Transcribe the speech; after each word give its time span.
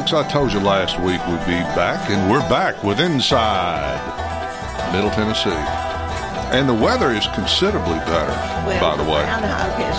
folks. 0.00 0.12
I 0.12 0.28
told 0.28 0.52
you 0.52 0.60
last 0.60 0.98
week 1.00 1.20
we'd 1.26 1.44
be 1.46 1.60
back, 1.76 2.08
and 2.10 2.30
we're 2.30 2.46
back 2.48 2.82
with 2.82 3.00
Inside 3.00 4.00
Middle 4.92 5.10
Tennessee. 5.10 5.50
And 6.56 6.68
the 6.68 6.74
weather 6.74 7.10
is 7.10 7.26
considerably 7.34 7.98
better, 8.00 8.32
Well, 8.66 8.80
by 8.80 8.96
the 8.96 9.04
way. 9.08 9.22
Groundhog 9.22 9.80
is 9.80 9.98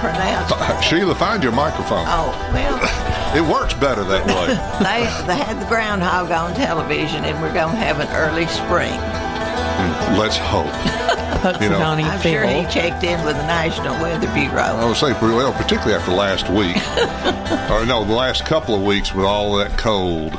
pronounced. 0.00 0.54
F- 0.54 0.84
Sheila, 0.84 1.14
find 1.14 1.42
your 1.42 1.52
microphone. 1.52 2.04
Oh, 2.08 2.34
well, 2.52 3.36
It 3.36 3.40
works 3.52 3.74
better 3.74 4.04
that 4.04 4.26
way. 4.26 4.46
they, 4.84 5.06
they 5.26 5.38
had 5.42 5.60
the 5.60 5.66
groundhog 5.66 6.30
on 6.32 6.54
television, 6.54 7.24
and 7.24 7.40
we're 7.40 7.54
going 7.54 7.72
to 7.72 7.80
have 7.80 8.00
an 8.00 8.08
early 8.16 8.46
spring. 8.46 8.92
Mm, 8.98 10.18
let's 10.18 10.36
hope. 10.36 10.66
You 11.36 11.68
know, 11.68 11.76
Punxsutawney 11.78 12.04
I'm 12.04 12.20
sure 12.20 12.46
he 12.46 12.62
checked 12.72 13.04
in 13.04 13.24
with 13.24 13.36
the 13.36 13.46
National 13.46 13.94
Weather 14.02 14.32
Bureau. 14.32 14.56
I 14.56 14.84
would 14.86 14.96
say, 14.96 15.12
well, 15.12 15.52
particularly 15.52 15.94
after 15.94 16.12
last 16.12 16.48
week, 16.48 16.76
or 17.70 17.84
no, 17.86 18.04
the 18.04 18.14
last 18.14 18.44
couple 18.46 18.74
of 18.74 18.82
weeks 18.82 19.14
with 19.14 19.26
all 19.26 19.56
that 19.56 19.76
cold. 19.78 20.34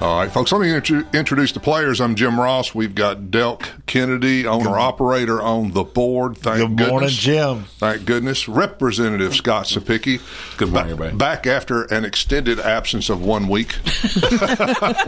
All 0.00 0.18
right, 0.20 0.30
folks, 0.30 0.52
let 0.52 0.60
me 0.60 0.72
intro- 0.74 1.04
introduce 1.12 1.52
the 1.52 1.60
players. 1.60 2.00
I'm 2.00 2.14
Jim 2.14 2.38
Ross. 2.40 2.74
We've 2.74 2.94
got 2.94 3.18
Delk 3.24 3.66
Kennedy, 3.90 4.46
owner 4.46 4.78
operator 4.78 5.42
on 5.42 5.72
the 5.72 5.82
board. 5.82 6.36
Thank 6.38 6.58
Good 6.58 6.76
goodness. 6.76 6.88
morning, 6.88 7.08
Jim. 7.08 7.64
Thank 7.78 8.04
goodness. 8.04 8.46
Representative 8.46 9.34
Scott 9.34 9.64
Cepicky. 9.64 10.20
Good 10.56 10.70
morning, 10.70 10.92
everybody. 10.92 11.16
Back 11.16 11.48
after 11.48 11.82
an 11.92 12.04
extended 12.04 12.60
absence 12.60 13.10
of 13.10 13.20
one 13.20 13.48
week. 13.48 13.74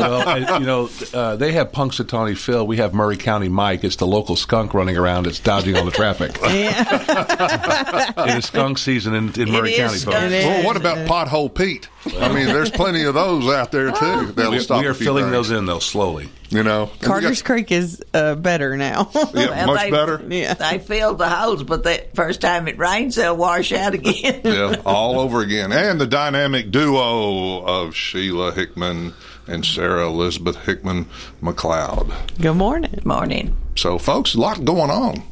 well, 0.00 0.60
you 0.60 0.66
know, 0.66 0.90
uh, 1.14 1.36
they 1.36 1.52
have 1.52 1.70
Punxsutawney 1.70 2.36
Phil. 2.36 2.66
We 2.66 2.78
have 2.78 2.92
Maury 2.92 3.16
County 3.16 3.48
Mike. 3.48 3.84
It's 3.84 3.94
the 3.94 4.06
local 4.08 4.34
skunk 4.34 4.74
running 4.74 4.96
around. 4.96 5.28
It's 5.28 5.38
dodging 5.38 5.76
all 5.76 5.84
the 5.84 5.92
traffic. 5.92 6.36
it 6.42 8.36
is 8.36 8.46
skunk 8.46 8.78
season 8.78 9.14
in, 9.14 9.40
in 9.40 9.52
Maury 9.52 9.74
is 9.74 9.78
County, 9.78 9.98
folks. 9.98 10.44
Well, 10.44 10.64
what 10.64 10.76
about 10.76 11.06
Pothole 11.06 11.54
Pete? 11.54 11.88
I 12.18 12.32
mean, 12.32 12.46
there's 12.46 12.70
plenty 12.70 13.04
of 13.04 13.14
those 13.14 13.46
out 13.52 13.70
there 13.70 13.92
too. 13.92 14.32
That'll 14.32 14.52
We, 14.52 14.58
stop 14.58 14.80
we 14.80 14.88
are 14.88 14.90
a 14.90 14.94
few 14.94 15.04
filling 15.06 15.24
things, 15.26 15.48
those 15.48 15.50
in, 15.50 15.66
though, 15.66 15.78
slowly. 15.78 16.28
You 16.50 16.62
know, 16.62 16.82
And 16.84 17.00
we 17.00 17.06
Carter's 17.06 17.40
got- 17.42 17.46
Creek 17.46 17.70
is 17.72 18.02
uh, 18.12 18.34
better 18.34 18.76
now. 18.76 19.10
yeah, 19.14 19.24
Well, 19.34 19.66
much 19.68 19.80
they- 19.82 19.90
better. 19.90 20.22
yeah. 20.28 20.54
They 20.54 20.78
filled 20.78 21.18
the 21.18 21.28
holes, 21.28 21.62
but 21.62 21.84
the 21.84 22.04
first 22.14 22.40
time 22.40 22.66
it 22.68 22.76
rains, 22.78 23.14
they'll 23.14 23.36
wash 23.36 23.72
out 23.72 23.94
again. 23.94 24.40
yeah, 24.44 24.82
all 24.84 25.20
over 25.20 25.40
again. 25.42 25.72
And 25.72 26.00
the 26.00 26.06
dynamic 26.06 26.70
duo 26.72 27.64
of 27.64 27.94
Sheila 27.94 28.52
Hickman 28.52 29.14
and 29.46 29.64
Sarah 29.64 30.06
Elizabeth 30.08 30.56
Hickman 30.56 31.06
McCloud. 31.42 32.12
Good 32.40 32.54
morning. 32.56 33.00
Morning. 33.04 33.56
So, 33.76 33.98
folks, 33.98 34.34
a 34.34 34.40
lot 34.40 34.64
going 34.64 34.90
on. 34.90 35.22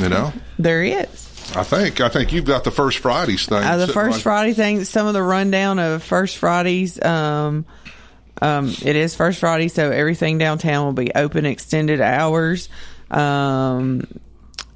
You 0.00 0.08
know, 0.08 0.32
There 0.58 0.82
is. 0.84 1.27
I 1.56 1.62
think 1.62 2.00
I 2.00 2.08
think 2.08 2.32
you've 2.32 2.44
got 2.44 2.64
the 2.64 2.70
first 2.70 2.98
Fridays 2.98 3.46
thing. 3.46 3.62
Uh, 3.62 3.76
the 3.78 3.86
first 3.88 4.16
right- 4.16 4.22
Friday 4.22 4.52
thing, 4.52 4.84
some 4.84 5.06
of 5.06 5.14
the 5.14 5.22
rundown 5.22 5.78
of 5.78 6.02
First 6.02 6.36
Fridays. 6.36 7.02
Um, 7.02 7.64
um, 8.40 8.68
it 8.84 8.94
is 8.96 9.14
First 9.16 9.40
Friday, 9.40 9.68
so 9.68 9.90
everything 9.90 10.38
downtown 10.38 10.84
will 10.84 10.92
be 10.92 11.10
open 11.14 11.46
extended 11.46 12.00
hours. 12.00 12.68
Um, 13.10 14.06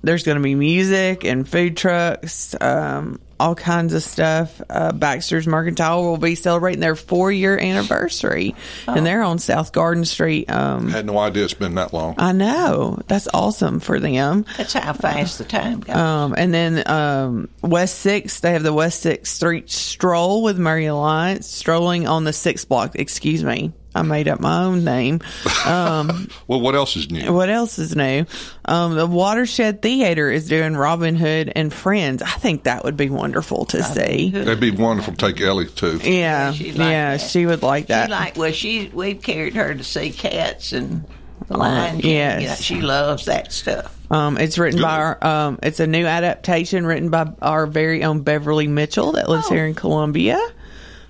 there's 0.02 0.24
going 0.24 0.36
to 0.36 0.42
be 0.42 0.54
music 0.54 1.24
and 1.24 1.48
food 1.48 1.76
trucks, 1.76 2.54
um, 2.60 3.20
all 3.38 3.54
kinds 3.54 3.92
of 3.94 4.02
stuff. 4.02 4.60
Uh, 4.70 4.92
Baxter's 4.92 5.46
Mercantile 5.46 6.02
will 6.04 6.16
be 6.16 6.34
celebrating 6.34 6.80
their 6.80 6.94
four 6.94 7.32
year 7.32 7.58
anniversary, 7.58 8.54
and 8.86 9.04
they're 9.04 9.22
on 9.22 9.38
South 9.38 9.72
Garden 9.72 10.04
Street. 10.04 10.50
Um, 10.50 10.88
Had 10.88 11.06
no 11.06 11.18
idea 11.18 11.44
it's 11.44 11.54
been 11.54 11.74
that 11.74 11.92
long. 11.92 12.14
I 12.18 12.32
know 12.32 13.00
that's 13.08 13.28
awesome 13.32 13.80
for 13.80 13.98
them. 13.98 14.44
That's 14.56 14.72
how 14.74 14.92
fast 14.92 15.38
the 15.38 15.44
time 15.44 15.80
goes. 15.80 15.96
Um, 15.96 16.34
and 16.36 16.54
then 16.54 16.88
um, 16.88 17.48
West 17.62 17.98
Sixth, 17.98 18.40
they 18.42 18.52
have 18.52 18.62
the 18.62 18.72
West 18.72 19.00
Sixth 19.00 19.32
Street 19.32 19.70
Stroll 19.70 20.42
with 20.42 20.58
Maury 20.58 20.86
Alliance 20.86 21.46
strolling 21.46 22.06
on 22.06 22.24
the 22.24 22.32
sixth 22.32 22.68
block. 22.68 22.96
Excuse 22.96 23.42
me, 23.42 23.72
I 23.94 24.02
made 24.02 24.26
up 24.28 24.40
my 24.40 24.64
own 24.64 24.84
name. 24.84 25.20
Um, 25.66 26.28
Well, 26.48 26.60
what 26.60 26.74
else 26.74 26.96
is 26.96 27.10
new? 27.10 27.32
what 27.32 27.48
else 27.50 27.78
is 27.78 27.94
new? 27.94 28.24
Um, 28.64 28.94
the 28.96 29.06
Watershed 29.06 29.82
Theater 29.82 30.30
is 30.30 30.48
doing 30.48 30.76
Robin 30.76 31.14
Hood 31.14 31.52
and 31.54 31.72
Friends. 31.72 32.22
I 32.22 32.30
think 32.30 32.64
that 32.64 32.84
would 32.84 32.96
be 32.96 33.10
wonderful 33.10 33.66
to 33.66 33.82
see. 33.82 34.30
That'd 34.30 34.60
be 34.60 34.70
wonderful 34.70 35.14
to 35.14 35.26
take 35.32 35.40
Ellie 35.40 35.66
to. 35.66 35.96
Yeah, 35.98 36.52
she'd 36.52 36.76
like 36.76 36.90
yeah, 36.90 37.16
that. 37.16 37.20
she 37.20 37.44
would 37.46 37.62
like 37.62 37.88
that. 37.88 38.06
She 38.06 38.10
like 38.12 38.36
well, 38.36 38.52
she 38.52 38.90
we've 38.92 39.20
carried 39.22 39.54
her 39.54 39.74
to 39.74 39.84
see 39.84 40.10
cats 40.10 40.72
and 40.72 41.04
the 41.48 41.56
Lion 41.58 42.00
King. 42.00 42.10
yes. 42.10 42.40
You 42.42 42.48
know, 42.48 42.54
she 42.54 42.80
loves 42.86 43.24
that 43.26 43.52
stuff. 43.52 43.94
Um, 44.10 44.36
it's 44.38 44.58
written 44.58 44.80
by 44.82 44.96
our, 44.98 45.24
um, 45.26 45.58
it's 45.62 45.80
a 45.80 45.86
new 45.86 46.04
adaptation 46.06 46.84
written 46.86 47.08
by 47.10 47.32
our 47.40 47.66
very 47.66 48.04
own 48.04 48.20
Beverly 48.20 48.68
Mitchell 48.68 49.12
that 49.12 49.28
lives 49.28 49.46
Oh. 49.50 49.54
here 49.54 49.66
in 49.66 49.74
Columbia. 49.74 50.38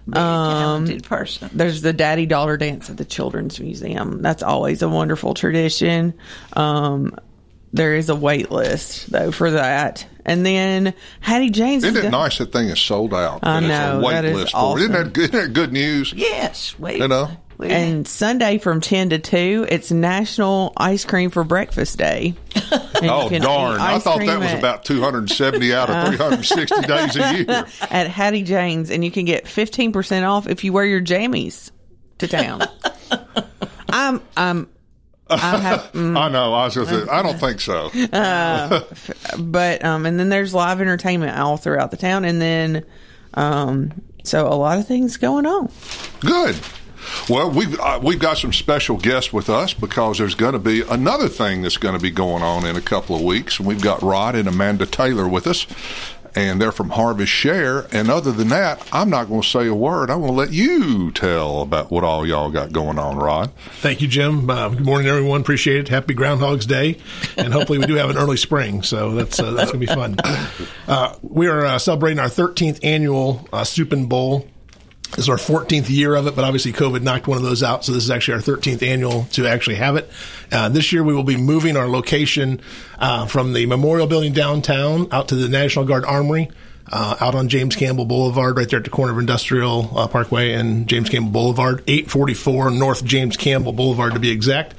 Very 0.06 0.22
talented 0.24 1.04
person. 1.04 1.50
There's 1.52 1.82
the 1.82 1.92
daddy 1.92 2.26
daughter 2.26 2.56
dance 2.56 2.90
at 2.90 2.96
the 2.96 3.04
Children's 3.04 3.60
Museum. 3.60 4.20
That's 4.22 4.42
always 4.42 4.82
a 4.82 4.88
wonderful 4.88 5.34
tradition. 5.34 6.14
Um, 6.54 7.16
there 7.72 7.94
is 7.94 8.08
a 8.08 8.16
wait 8.16 8.50
list 8.50 9.10
though 9.10 9.30
for 9.32 9.52
that. 9.52 10.06
And 10.24 10.44
then 10.46 10.94
Hattie 11.20 11.50
Jane's. 11.50 11.84
Isn't 11.84 11.96
it 11.98 12.02
go- 12.02 12.10
nice 12.10 12.38
that 12.38 12.52
thing 12.52 12.68
is 12.68 12.80
sold 12.80 13.14
out? 13.14 13.40
I 13.42 13.60
know, 13.60 13.66
It's 13.66 14.04
a 14.04 14.06
wait 14.06 14.12
that 14.12 14.24
is 14.24 14.36
list 14.36 14.52
for 14.52 14.78
it. 14.78 14.82
Isn't 14.82 14.92
that, 14.92 15.12
good, 15.12 15.34
isn't 15.34 15.46
that 15.46 15.52
good 15.52 15.72
news? 15.72 16.12
Yes, 16.12 16.78
Wait. 16.78 16.98
You 16.98 17.08
know? 17.08 17.30
We- 17.62 17.74
And 17.74 18.06
Sunday 18.06 18.58
from 18.58 18.80
10 18.80 19.10
to 19.10 19.18
2, 19.18 19.66
it's 19.68 19.90
National 19.90 20.72
Ice 20.76 21.04
Cream 21.04 21.30
for 21.30 21.44
Breakfast 21.44 21.98
Day. 21.98 22.34
And 23.02 23.10
Oh, 23.10 23.28
darn. 23.28 23.80
I 23.80 23.98
thought 23.98 24.20
that 24.20 24.38
was 24.38 24.48
at- 24.50 24.58
about 24.60 24.84
270 24.84 25.74
out 25.74 25.90
of 25.90 26.08
360 26.14 26.82
days 26.82 27.16
a 27.16 27.34
year. 27.34 27.46
at 27.90 28.06
Hattie 28.06 28.44
Jane's, 28.44 28.90
and 28.92 29.04
you 29.04 29.10
can 29.10 29.24
get 29.24 29.46
15% 29.46 30.28
off 30.28 30.46
if 30.46 30.62
you 30.62 30.72
wear 30.72 30.84
your 30.84 31.00
jammies 31.00 31.72
to 32.18 32.28
town. 32.28 32.62
I'm, 33.90 34.20
I'm, 34.36 34.68
I 35.28 35.36
have, 35.36 35.92
mm, 35.92 36.16
I 36.16 36.28
know. 36.28 36.52
I 36.54 36.66
was 36.66 36.74
just, 36.74 36.92
I 37.10 37.22
don't 37.22 37.38
think 37.40 37.60
so. 37.60 37.90
but, 39.38 39.84
um, 39.84 40.06
and 40.06 40.20
then 40.20 40.28
there's 40.28 40.54
live 40.54 40.80
entertainment 40.80 41.36
all 41.36 41.56
throughout 41.56 41.90
the 41.90 41.96
town, 41.96 42.24
and 42.24 42.40
then, 42.40 42.84
um, 43.34 43.92
so 44.24 44.46
a 44.46 44.54
lot 44.54 44.78
of 44.78 44.86
things 44.86 45.16
going 45.16 45.46
on. 45.46 45.70
Good. 46.20 46.56
Well, 47.28 47.50
we've 47.50 47.78
uh, 47.78 48.00
we've 48.02 48.18
got 48.18 48.38
some 48.38 48.52
special 48.52 48.96
guests 48.96 49.32
with 49.32 49.48
us 49.48 49.74
because 49.74 50.18
there's 50.18 50.34
going 50.34 50.52
to 50.54 50.58
be 50.58 50.82
another 50.82 51.28
thing 51.28 51.62
that's 51.62 51.76
going 51.76 51.96
to 51.96 52.00
be 52.02 52.10
going 52.10 52.42
on 52.42 52.64
in 52.66 52.76
a 52.76 52.80
couple 52.80 53.16
of 53.16 53.22
weeks. 53.22 53.58
And 53.58 53.66
we've 53.66 53.82
got 53.82 54.02
Rod 54.02 54.34
and 54.34 54.48
Amanda 54.48 54.86
Taylor 54.86 55.28
with 55.28 55.46
us, 55.46 55.66
and 56.34 56.60
they're 56.60 56.72
from 56.72 56.90
Harvest 56.90 57.30
Share. 57.32 57.86
And 57.92 58.10
other 58.10 58.32
than 58.32 58.48
that, 58.48 58.86
I'm 58.92 59.10
not 59.10 59.28
going 59.28 59.42
to 59.42 59.48
say 59.48 59.66
a 59.66 59.74
word. 59.74 60.10
I 60.10 60.16
want 60.16 60.30
to 60.30 60.36
let 60.36 60.52
you 60.52 61.10
tell 61.12 61.62
about 61.62 61.90
what 61.90 62.04
all 62.04 62.26
y'all 62.26 62.50
got 62.50 62.72
going 62.72 62.98
on, 62.98 63.16
Rod. 63.16 63.52
Thank 63.80 64.00
you, 64.00 64.08
Jim. 64.08 64.48
Uh, 64.48 64.70
good 64.70 64.84
morning, 64.84 65.08
everyone. 65.08 65.40
Appreciate 65.40 65.78
it. 65.80 65.88
Happy 65.88 66.14
Groundhog's 66.14 66.66
Day, 66.66 66.98
and 67.36 67.52
hopefully 67.52 67.78
we 67.78 67.86
do 67.86 67.94
have 67.94 68.10
an 68.10 68.16
early 68.16 68.36
spring, 68.36 68.82
so 68.82 69.12
that's 69.14 69.38
uh, 69.40 69.52
that's 69.52 69.70
gonna 69.70 69.78
be 69.78 69.86
fun. 69.86 70.16
Uh, 70.88 71.14
we 71.22 71.46
are 71.46 71.64
uh, 71.64 71.78
celebrating 71.78 72.18
our 72.18 72.26
13th 72.28 72.80
annual 72.82 73.46
uh, 73.52 73.64
Soup 73.64 73.92
and 73.92 74.08
Bowl. 74.08 74.46
This 75.14 75.26
is 75.26 75.28
our 75.28 75.36
14th 75.36 75.90
year 75.90 76.14
of 76.14 76.26
it, 76.26 76.34
but 76.34 76.42
obviously 76.42 76.72
COVID 76.72 77.02
knocked 77.02 77.26
one 77.26 77.36
of 77.36 77.44
those 77.44 77.62
out, 77.62 77.84
so 77.84 77.92
this 77.92 78.02
is 78.02 78.10
actually 78.10 78.34
our 78.34 78.40
13th 78.40 78.82
annual 78.82 79.24
to 79.32 79.46
actually 79.46 79.76
have 79.76 79.96
it. 79.96 80.10
Uh, 80.50 80.70
this 80.70 80.90
year 80.90 81.02
we 81.02 81.12
will 81.12 81.22
be 81.22 81.36
moving 81.36 81.76
our 81.76 81.86
location 81.86 82.62
uh, 82.98 83.26
from 83.26 83.52
the 83.52 83.66
Memorial 83.66 84.06
Building 84.06 84.32
downtown 84.32 85.08
out 85.12 85.28
to 85.28 85.34
the 85.34 85.50
National 85.50 85.84
Guard 85.84 86.06
Armory. 86.06 86.50
Uh, 86.90 87.16
out 87.20 87.34
on 87.34 87.48
James 87.48 87.76
Campbell 87.76 88.04
Boulevard, 88.04 88.56
right 88.56 88.68
there 88.68 88.78
at 88.78 88.84
the 88.84 88.90
corner 88.90 89.12
of 89.12 89.18
Industrial 89.18 89.96
uh, 89.96 90.08
Parkway 90.08 90.52
and 90.52 90.88
James 90.88 91.08
Campbell 91.08 91.30
Boulevard, 91.30 91.82
844 91.86 92.72
North 92.72 93.04
James 93.04 93.36
Campbell 93.36 93.72
Boulevard 93.72 94.14
to 94.14 94.18
be 94.18 94.30
exact. 94.30 94.74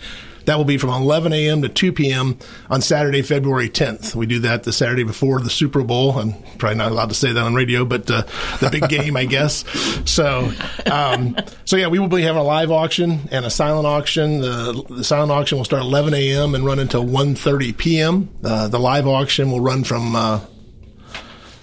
That 0.45 0.57
will 0.57 0.65
be 0.65 0.77
from 0.77 0.89
11 0.89 1.33
a.m. 1.33 1.61
to 1.61 1.69
2 1.69 1.93
p.m. 1.93 2.37
on 2.69 2.81
Saturday, 2.81 3.21
February 3.21 3.69
10th. 3.69 4.15
We 4.15 4.25
do 4.25 4.39
that 4.39 4.63
the 4.63 4.73
Saturday 4.73 5.03
before 5.03 5.39
the 5.39 5.49
Super 5.49 5.83
Bowl. 5.83 6.17
I'm 6.19 6.33
probably 6.57 6.77
not 6.77 6.91
allowed 6.91 7.09
to 7.09 7.15
say 7.15 7.31
that 7.31 7.41
on 7.41 7.53
radio, 7.53 7.85
but 7.85 8.09
uh, 8.09 8.23
the 8.59 8.69
big 8.71 8.89
game, 8.89 9.15
I 9.15 9.25
guess. 9.25 9.63
So, 10.09 10.51
um, 10.91 11.37
so 11.65 11.77
yeah, 11.77 11.87
we 11.87 11.99
will 11.99 12.07
be 12.07 12.21
having 12.21 12.41
a 12.41 12.43
live 12.43 12.71
auction 12.71 13.27
and 13.31 13.45
a 13.45 13.49
silent 13.49 13.87
auction. 13.87 14.41
The, 14.41 14.83
the 14.89 15.03
silent 15.03 15.31
auction 15.31 15.57
will 15.57 15.65
start 15.65 15.83
11 15.83 16.13
a.m. 16.13 16.55
and 16.55 16.65
run 16.65 16.79
until 16.79 17.03
1:30 17.05 17.77
p.m. 17.77 18.29
Uh, 18.43 18.67
the 18.67 18.79
live 18.79 19.07
auction 19.07 19.51
will 19.51 19.61
run 19.61 19.83
from 19.83 20.15
uh, 20.15 20.39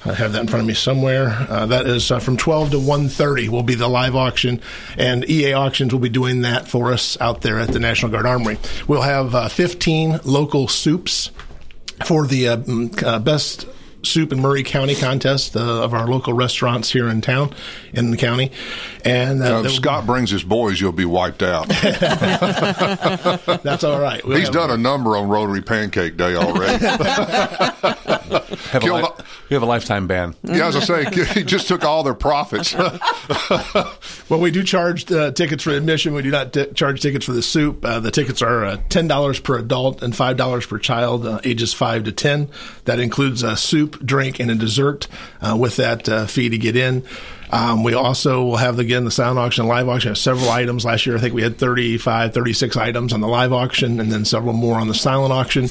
I 0.05 0.14
have 0.14 0.32
that 0.32 0.41
in 0.41 0.49
front 0.49 0.62
of 0.62 0.67
me 0.67 0.75
somewhere. 0.75 1.29
Uh, 1.49 1.67
that 1.67 1.87
is 1.87 2.11
uh, 2.11 2.20
from 2.20 2.38
12 2.38 2.70
to 2.70 2.76
1.30 2.79 3.49
will 3.49 3.62
be 3.62 3.75
the 3.75 3.88
live 3.88 4.17
auction, 4.17 4.62
and 4.97 5.29
EA 5.29 5.52
Auctions 5.52 5.93
will 5.93 6.00
be 6.00 6.08
doing 6.08 6.43
that 6.43 6.69
for 6.69 6.93
us 6.93 7.20
out 7.20 7.43
there 7.43 7.58
at 7.58 7.69
the 7.69 7.81
National 7.81 8.11
Guard 8.11 8.25
Armory. 8.25 8.58
We'll 8.88 9.02
have 9.02 9.35
uh, 9.35 9.49
15 9.49 10.20
local 10.25 10.69
soups 10.69 11.31
for 12.06 12.26
the 12.26 12.49
uh, 12.49 12.56
uh, 13.06 13.19
best 13.19 13.67
soup 14.02 14.32
in 14.32 14.41
Maury 14.41 14.62
County 14.62 14.94
contest 14.94 15.56
uh, 15.56 15.61
of 15.85 15.94
our 15.94 16.06
local 16.06 16.32
restaurants 16.32 16.91
here 16.91 17.08
in 17.08 17.20
town, 17.20 17.55
in 17.93 18.11
the 18.11 18.17
county. 18.17 18.50
And 19.05 19.43
uh, 19.43 19.62
if 19.64 19.73
Scott 19.73 20.06
brings 20.06 20.31
his 20.31 20.43
boys, 20.43 20.81
you'll 20.81 20.93
be 20.93 21.05
wiped 21.05 21.43
out. 21.43 21.69
That's 23.62 23.85
all 23.85 24.00
right. 24.00 24.25
We'll 24.25 24.38
He's 24.38 24.50
done 24.50 24.70
a 24.70 24.76
number 24.76 25.17
on 25.17 25.29
Rotary 25.29 25.62
Pancake 25.62 26.17
Day 26.17 26.35
already. 26.37 26.85
have 28.70 28.85
a 28.85 28.94
li- 28.94 29.08
you 29.49 29.55
have 29.55 29.62
a 29.62 29.67
lifetime 29.67 30.06
ban. 30.06 30.35
Yeah, 30.43 30.69
as 30.69 30.76
I 30.76 30.81
say, 30.81 31.25
he 31.35 31.43
just 31.43 31.67
took 31.69 31.85
all 31.85 32.03
their 32.03 32.14
profits. 32.14 32.75
well, 32.75 34.41
we 34.41 34.50
do 34.50 34.62
charge 34.62 35.11
uh, 35.11 35.32
tickets 35.32 35.64
for 35.64 35.70
admission. 35.70 36.14
We 36.14 36.23
do 36.23 36.31
not 36.31 36.53
t- 36.53 36.67
charge 36.73 37.00
tickets 37.00 37.26
for 37.26 37.32
the 37.32 37.43
soup. 37.43 37.85
Uh, 37.85 38.00
the 38.00 38.11
tickets 38.11 38.43
are 38.43 38.64
uh, 38.64 38.76
ten 38.88 39.08
dollars 39.08 39.41
per 39.41 39.58
adult 39.58 40.03
and 40.03 40.14
five 40.14 40.37
dollars 40.37 40.67
per 40.67 40.79
child, 40.79 41.26
uh, 41.26 41.41
ages 41.44 41.75
five 41.75 42.05
to 42.05 42.12
ten. 42.12 42.49
That 42.85 43.00
includes 43.00 43.43
a 43.43 43.56
soup, 43.90 44.04
drink, 44.04 44.40
and 44.40 44.50
a 44.50 44.54
dessert 44.54 45.06
uh, 45.40 45.56
with 45.58 45.76
that 45.76 46.08
uh, 46.08 46.26
fee 46.26 46.48
to 46.48 46.58
get 46.58 46.76
in. 46.76 47.04
Um, 47.52 47.82
we 47.82 47.94
also 47.94 48.44
will 48.44 48.56
have 48.58 48.78
again 48.78 49.04
the 49.04 49.10
silent 49.10 49.40
auction, 49.40 49.66
live 49.66 49.88
auction. 49.88 50.14
Several 50.14 50.50
items 50.50 50.84
last 50.84 51.04
year. 51.04 51.16
I 51.16 51.20
think 51.20 51.34
we 51.34 51.42
had 51.42 51.58
35, 51.58 52.32
36 52.32 52.76
items 52.76 53.12
on 53.12 53.20
the 53.20 53.26
live 53.26 53.52
auction, 53.52 53.98
and 53.98 54.10
then 54.10 54.25
several 54.25 54.52
more 54.52 54.76
on 54.76 54.87
the 54.87 54.94
silent 54.94 55.32
auction. 55.32 55.66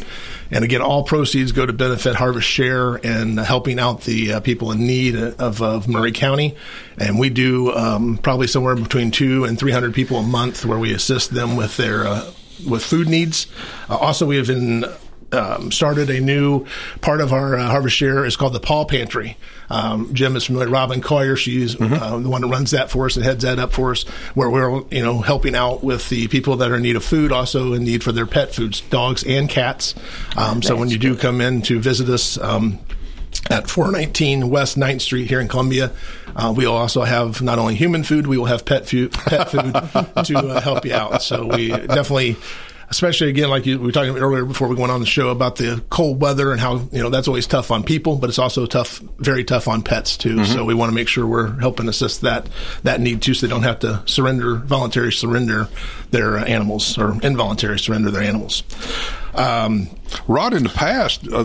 And 0.52 0.66
again, 0.66 0.82
all 0.82 1.04
proceeds 1.04 1.54
go 1.54 1.66
to 1.66 1.72
benefit 1.72 2.16
Harvest 2.16 2.48
Share 2.48 2.96
and 2.96 3.40
helping 3.40 3.80
out 3.80 4.02
the 4.02 4.34
uh, 4.34 4.40
people 4.42 4.74
in 4.74 4.80
need 4.80 5.16
of, 5.16 5.62
of, 5.62 5.88
Maury 5.88 6.12
County. 6.12 6.58
And 6.98 7.18
we 7.18 7.30
do 7.30 7.74
um, 7.74 8.18
probably 8.18 8.48
somewhere 8.48 8.76
between 8.76 9.12
two 9.12 9.46
and 9.46 9.58
300 9.58 9.94
people 9.94 10.18
a 10.18 10.24
month 10.24 10.66
where 10.66 10.80
we 10.80 10.94
assist 10.94 11.34
them 11.34 11.56
with 11.56 11.78
their 11.78 12.06
uh, 12.06 12.30
with 12.68 12.84
food 12.84 13.08
needs. 13.08 13.48
Uh, 13.90 13.96
also, 13.96 14.26
we 14.26 14.36
have 14.36 14.48
been 14.48 14.84
um, 15.32 15.72
started 15.72 16.10
a 16.10 16.20
new 16.20 16.66
part 17.02 17.22
of 17.22 17.34
our 17.34 17.56
uh, 17.56 17.68
Harvest 17.68 17.96
Share. 17.96 18.26
is 18.26 18.36
called 18.36 18.54
the 18.54 18.60
Paul 18.60 18.86
Pantry. 18.86 19.38
Um, 19.70 20.14
Jim 20.14 20.36
is 20.36 20.46
familiar. 20.46 20.70
Robin 20.70 21.02
Coyer, 21.02 21.36
she's 21.36 21.76
mm-hmm. 21.76 21.94
uh, 21.94 22.18
the 22.20 22.30
one 22.30 22.42
that 22.42 22.48
runs 22.48 22.72
that 22.72 22.90
for 22.90 23.06
us 23.06 23.16
and 23.16 23.26
heads 23.26 23.44
that 23.44 23.60
up 23.60 23.72
for 23.72 23.92
us, 23.92 24.04
where 24.34 24.50
we're 24.50 24.82
you 24.90 25.04
know 25.04 25.22
helping 25.22 25.56
out 25.56 25.84
with 25.84 26.10
the 26.10 26.28
people 26.28 26.58
that 26.58 26.72
are 26.72 26.78
in 26.78 26.82
need 26.82 26.96
of 26.96 27.04
food, 27.04 27.32
also 27.32 27.74
in 27.74 27.84
need 27.84 28.04
for 28.04 28.12
their 28.12 28.26
pet 28.26 28.54
foods, 28.54 28.82
dogs 28.82 29.24
and 29.24 29.50
cats. 29.50 29.94
Um, 30.36 30.62
so 30.62 30.76
when 30.76 30.90
you 30.90 30.98
do 30.98 31.16
come 31.16 31.42
in 31.42 31.62
to 31.64 31.80
visit 31.80 32.10
us. 32.10 32.38
Um, 32.38 32.80
at 33.50 33.70
419 33.70 34.50
West 34.50 34.78
9th 34.78 35.02
Street 35.02 35.28
here 35.28 35.40
in 35.40 35.48
Columbia. 35.48 35.92
Uh, 36.36 36.54
we 36.56 36.66
will 36.66 36.76
also 36.76 37.04
have 37.04 37.42
not 37.42 37.60
only 37.60 37.76
human 37.76 38.04
food, 38.04 38.28
we 38.28 38.38
will 38.38 38.46
have 38.46 38.66
pet 38.66 38.88
food, 38.88 39.12
pet 39.12 39.50
food 39.50 39.74
to 40.26 40.38
uh, 40.38 40.62
help 40.62 40.86
you 40.86 40.94
out. 40.94 41.22
So 41.22 41.46
we 41.46 41.70
definitely 41.70 42.38
especially 42.90 43.30
again, 43.30 43.50
like 43.50 43.66
you, 43.66 43.80
we 43.80 43.86
were 43.86 43.92
talking 43.92 44.18
earlier 44.18 44.46
before 44.46 44.68
we 44.68 44.76
went 44.76 44.92
on 44.92 45.00
the 45.00 45.06
show 45.06 45.30
about 45.30 45.56
the 45.58 45.84
cold 45.90 46.22
weather 46.22 46.52
and 46.52 46.60
how, 46.60 46.78
you 46.92 47.02
know, 47.02 47.10
that's 47.10 47.28
always 47.28 47.48
tough 47.48 47.72
on 47.72 47.84
people, 47.84 48.16
but 48.16 48.30
it's 48.30 48.40
also 48.40 48.66
tough, 48.66 49.00
very 49.18 49.44
tough 49.44 49.68
on 49.68 49.82
pets 49.82 50.18
too. 50.18 50.38
Mm-hmm. 50.38 50.54
So 50.54 50.66
we 50.66 50.74
want 50.74 50.90
to 50.90 50.96
make 50.96 51.08
sure 51.08 51.26
we're 51.26 51.60
helping 51.60 51.88
assist 51.88 52.22
that, 52.22 52.48
that 52.84 53.00
need 53.00 53.22
too, 53.22 53.34
so 53.34 53.46
they 53.46 53.52
don't 53.52 53.64
have 53.64 53.80
to 53.80 54.02
surrender, 54.06 54.56
voluntary 54.56 55.12
surrender 55.12 55.70
their 56.12 56.38
animals 56.38 56.98
or 56.98 57.18
involuntary 57.22 57.80
surrender 57.80 58.12
their 58.12 58.24
animals. 58.24 58.64
Um, 59.36 59.90
Rod, 60.28 60.54
in 60.54 60.64
the 60.64 60.70
past, 60.70 61.28
uh, 61.32 61.44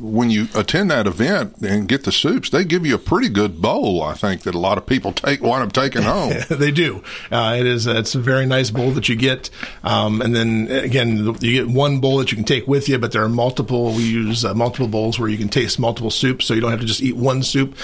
when 0.00 0.30
you 0.30 0.46
attend 0.54 0.90
that 0.90 1.06
event 1.06 1.56
and 1.58 1.88
get 1.88 2.04
the 2.04 2.12
soups, 2.12 2.50
they 2.50 2.64
give 2.64 2.86
you 2.86 2.94
a 2.94 2.98
pretty 2.98 3.28
good 3.28 3.60
bowl. 3.60 4.02
I 4.02 4.14
think 4.14 4.42
that 4.42 4.54
a 4.54 4.58
lot 4.58 4.78
of 4.78 4.86
people 4.86 5.12
take 5.12 5.42
wind 5.42 5.62
up 5.64 5.72
taking 5.72 6.02
home. 6.14 6.34
they 6.48 6.70
do. 6.70 7.02
Uh, 7.30 7.56
it 7.58 7.66
is. 7.66 7.86
It's 7.86 8.14
a 8.14 8.20
very 8.20 8.46
nice 8.46 8.70
bowl 8.70 8.92
that 8.92 9.08
you 9.08 9.16
get, 9.16 9.50
um, 9.82 10.20
and 10.22 10.34
then 10.34 10.68
again, 10.70 11.18
you 11.40 11.64
get 11.64 11.68
one 11.68 12.00
bowl 12.00 12.18
that 12.18 12.30
you 12.30 12.36
can 12.36 12.44
take 12.44 12.66
with 12.68 12.88
you. 12.88 12.98
But 12.98 13.12
there 13.12 13.24
are 13.24 13.28
multiple. 13.28 13.92
We 13.92 14.04
use 14.04 14.44
uh, 14.44 14.54
multiple 14.54 14.88
bowls 14.88 15.18
where 15.18 15.28
you 15.28 15.38
can 15.38 15.48
taste 15.48 15.78
multiple 15.78 16.10
soups, 16.10 16.46
so 16.46 16.54
you 16.54 16.60
don't 16.60 16.70
have 16.70 16.80
to 16.80 16.86
just 16.86 17.02
eat 17.02 17.16
one 17.16 17.42
soup 17.42 17.76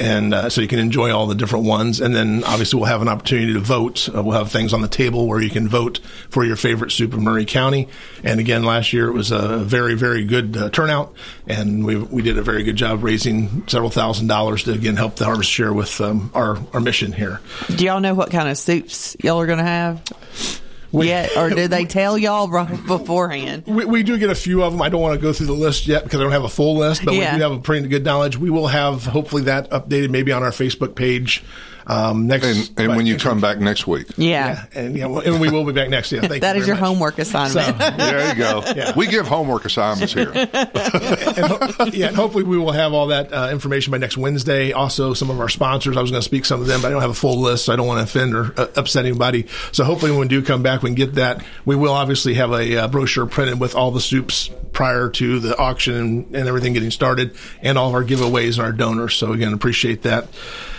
and 0.00 0.34
uh, 0.34 0.50
so 0.50 0.60
you 0.60 0.68
can 0.68 0.78
enjoy 0.78 1.12
all 1.12 1.26
the 1.26 1.34
different 1.34 1.64
ones. 1.64 2.00
And 2.00 2.14
then 2.14 2.44
obviously 2.44 2.78
we'll 2.78 2.88
have 2.88 3.02
an 3.02 3.08
opportunity 3.08 3.52
to 3.54 3.60
vote. 3.60 4.08
Uh, 4.14 4.22
we'll 4.22 4.38
have 4.38 4.50
things 4.50 4.72
on 4.72 4.80
the 4.80 4.88
table 4.88 5.26
where 5.26 5.40
you 5.40 5.50
can 5.50 5.68
vote 5.68 6.00
for 6.30 6.44
your 6.44 6.56
favorite 6.56 6.90
soup 6.90 7.14
in 7.14 7.24
Maury 7.24 7.44
County. 7.44 7.88
And 8.22 8.40
again, 8.40 8.64
last 8.64 8.92
year 8.92 9.08
it 9.08 9.12
was 9.12 9.30
a 9.30 9.58
very 9.58 9.94
very 9.94 10.24
good 10.24 10.56
uh, 10.56 10.70
turnout, 10.70 11.14
and 11.46 11.84
we 11.84 11.96
we 11.96 12.22
did 12.22 12.38
a 12.38 12.42
very 12.42 12.62
good 12.62 12.76
job 12.76 13.02
raising 13.02 13.66
several 13.68 13.90
thousand 13.90 14.26
dollars 14.28 14.64
to 14.64 14.72
again 14.72 14.96
help 14.96 15.16
the 15.16 15.24
Harvest 15.24 15.50
Share 15.50 15.72
with 15.72 16.00
um, 16.00 16.30
our 16.34 16.58
our 16.72 16.80
mission 16.80 17.12
here. 17.12 17.40
Do 17.74 17.84
y'all 17.84 18.00
know 18.00 18.14
what 18.14 18.30
kind 18.30 18.48
of 18.48 18.58
soups 18.58 19.16
y'all 19.22 19.40
are 19.40 19.46
going 19.46 19.58
to 19.58 19.64
have? 19.64 20.62
We, 20.92 21.08
yet, 21.08 21.36
or 21.36 21.50
did 21.50 21.70
they 21.70 21.84
tell 21.86 22.16
y'all 22.16 22.46
beforehand? 22.86 23.64
We, 23.66 23.84
we, 23.84 24.02
do 24.02 24.18
get 24.18 24.30
a 24.30 24.34
few 24.34 24.62
of 24.62 24.72
them. 24.72 24.80
I 24.80 24.88
don't 24.88 25.02
want 25.02 25.14
to 25.14 25.20
go 25.20 25.32
through 25.32 25.46
the 25.46 25.52
list 25.52 25.86
yet 25.86 26.04
because 26.04 26.20
I 26.20 26.22
don't 26.22 26.32
have 26.32 26.44
a 26.44 26.48
full 26.48 26.76
list, 26.76 27.04
but 27.04 27.14
yeah. 27.14 27.32
we 27.32 27.38
do 27.38 27.42
have 27.42 27.52
a 27.52 27.60
pretty 27.60 27.88
good 27.88 28.04
knowledge. 28.04 28.36
We 28.36 28.50
will 28.50 28.68
have 28.68 29.04
hopefully 29.04 29.42
that 29.42 29.70
updated 29.70 30.10
maybe 30.10 30.32
on 30.32 30.42
our 30.42 30.50
Facebook 30.50 30.94
page 30.94 31.44
um, 31.88 32.26
next, 32.26 32.44
and, 32.44 32.70
and 32.78 32.96
when 32.96 33.06
you 33.06 33.16
come 33.16 33.38
week. 33.38 33.42
back 33.42 33.58
next 33.58 33.86
week, 33.86 34.06
yeah, 34.18 34.66
yeah 34.74 34.80
and, 34.80 34.96
yeah, 34.96 35.06
and 35.06 35.40
we 35.40 35.50
will 35.50 35.64
be 35.64 35.72
back 35.72 35.88
next. 35.88 36.12
year. 36.12 36.20
Thank 36.20 36.42
that 36.42 36.54
you 36.54 36.62
is 36.62 36.68
your 36.68 36.76
much. 36.76 36.84
homework 36.84 37.18
assignment. 37.18 37.80
So, 37.80 37.90
there 37.96 38.28
you 38.28 38.34
go. 38.34 38.62
Yeah. 38.78 38.92
We 38.94 39.06
give 39.06 39.26
homework 39.26 39.64
assignments 39.64 40.12
here. 40.12 40.30
and, 40.30 40.50
and, 40.54 41.94
yeah, 41.94 42.08
and 42.08 42.16
hopefully 42.16 42.44
we 42.44 42.58
will 42.58 42.72
have 42.72 42.92
all 42.92 43.08
that 43.08 43.32
uh, 43.32 43.48
information 43.50 43.90
by 43.90 43.98
next 43.98 44.16
Wednesday. 44.16 44.72
Also, 44.72 45.14
some 45.14 45.30
of 45.30 45.40
our 45.40 45.48
sponsors. 45.48 45.96
I 45.96 46.02
was 46.02 46.10
going 46.10 46.20
to 46.20 46.24
speak 46.24 46.44
some 46.44 46.60
of 46.60 46.66
them, 46.66 46.82
but 46.82 46.88
I 46.88 46.90
don't 46.90 47.00
have 47.00 47.10
a 47.10 47.14
full 47.14 47.38
list, 47.38 47.64
so 47.64 47.72
I 47.72 47.76
don't 47.76 47.86
want 47.86 47.98
to 47.98 48.04
offend 48.04 48.34
or 48.34 48.52
uh, 48.60 48.66
upset 48.76 49.06
anybody. 49.06 49.46
So 49.72 49.84
hopefully, 49.84 50.10
when 50.12 50.20
we 50.20 50.28
do 50.28 50.42
come 50.42 50.62
back, 50.62 50.82
we 50.82 50.90
can 50.90 50.96
get 50.96 51.14
that. 51.14 51.42
We 51.64 51.76
will 51.76 51.94
obviously 51.94 52.34
have 52.34 52.52
a 52.52 52.76
uh, 52.76 52.88
brochure 52.88 53.26
printed 53.26 53.58
with 53.58 53.74
all 53.74 53.90
the 53.90 54.00
soups 54.00 54.50
prior 54.72 55.08
to 55.08 55.40
the 55.40 55.56
auction 55.58 55.94
and, 55.94 56.36
and 56.36 56.48
everything 56.48 56.74
getting 56.74 56.90
started, 56.90 57.34
and 57.62 57.78
all 57.78 57.88
of 57.88 57.94
our 57.94 58.04
giveaways 58.04 58.58
and 58.58 58.60
our 58.60 58.72
donors. 58.72 59.14
So 59.14 59.32
again, 59.32 59.52
appreciate 59.54 60.02
that. 60.02 60.28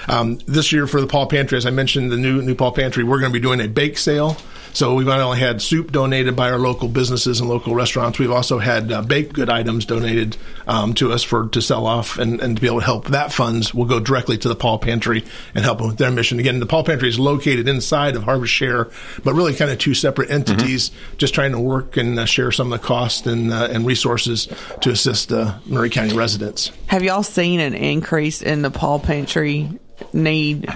Um, 0.09 0.39
this 0.47 0.71
year 0.71 0.87
for 0.87 1.01
the 1.01 1.07
Paul 1.07 1.27
Pantry, 1.27 1.57
as 1.57 1.65
I 1.65 1.69
mentioned, 1.69 2.11
the 2.11 2.17
new 2.17 2.41
new 2.41 2.55
Paul 2.55 2.71
Pantry, 2.71 3.03
we're 3.03 3.19
going 3.19 3.31
to 3.31 3.39
be 3.39 3.41
doing 3.41 3.61
a 3.61 3.67
bake 3.67 3.97
sale. 3.97 4.37
So 4.71 4.93
we've 4.93 5.07
not 5.07 5.19
only 5.19 5.39
had 5.39 5.61
soup 5.61 5.91
donated 5.91 6.35
by 6.35 6.51
our 6.51 6.59
local 6.59 6.87
businesses 6.87 7.39
and 7.39 7.49
local 7.49 7.73
restaurants, 7.73 8.19
we've 8.19 8.31
also 8.31 8.59
had 8.59 8.91
uh, 8.91 9.01
baked 9.01 9.33
good 9.33 9.49
items 9.49 9.85
donated 9.85 10.37
um, 10.67 10.93
to 10.95 11.11
us 11.11 11.23
for 11.23 11.47
to 11.49 11.61
sell 11.61 11.87
off 11.87 12.19
and, 12.19 12.39
and 12.39 12.55
to 12.55 12.61
be 12.61 12.67
able 12.67 12.79
to 12.79 12.85
help. 12.85 13.07
That 13.07 13.33
funds 13.33 13.73
will 13.73 13.85
go 13.85 13.99
directly 13.99 14.37
to 14.37 14.47
the 14.47 14.55
Paul 14.55 14.77
Pantry 14.77 15.23
and 15.55 15.63
help 15.63 15.79
them 15.79 15.87
with 15.87 15.97
their 15.97 16.11
mission. 16.11 16.39
Again, 16.39 16.59
the 16.59 16.67
Paul 16.67 16.83
Pantry 16.83 17.09
is 17.09 17.19
located 17.19 17.67
inside 17.67 18.15
of 18.15 18.23
Harvest 18.23 18.53
Share, 18.53 18.89
but 19.23 19.33
really 19.33 19.55
kind 19.55 19.71
of 19.71 19.79
two 19.79 19.95
separate 19.95 20.29
entities, 20.29 20.89
mm-hmm. 20.89 21.17
just 21.17 21.33
trying 21.33 21.51
to 21.51 21.59
work 21.59 21.97
and 21.97 22.19
uh, 22.19 22.25
share 22.25 22.51
some 22.51 22.71
of 22.71 22.79
the 22.79 22.87
cost 22.87 23.25
and 23.25 23.51
uh, 23.51 23.69
and 23.71 23.85
resources 23.87 24.47
to 24.81 24.91
assist 24.91 25.31
uh, 25.31 25.57
Maury 25.65 25.89
County 25.89 26.15
residents. 26.15 26.71
Have 26.87 27.03
y'all 27.03 27.23
seen 27.23 27.59
an 27.59 27.73
increase 27.73 28.41
in 28.43 28.61
the 28.61 28.71
Paul 28.71 28.99
Pantry 28.99 29.69
need? 30.13 30.67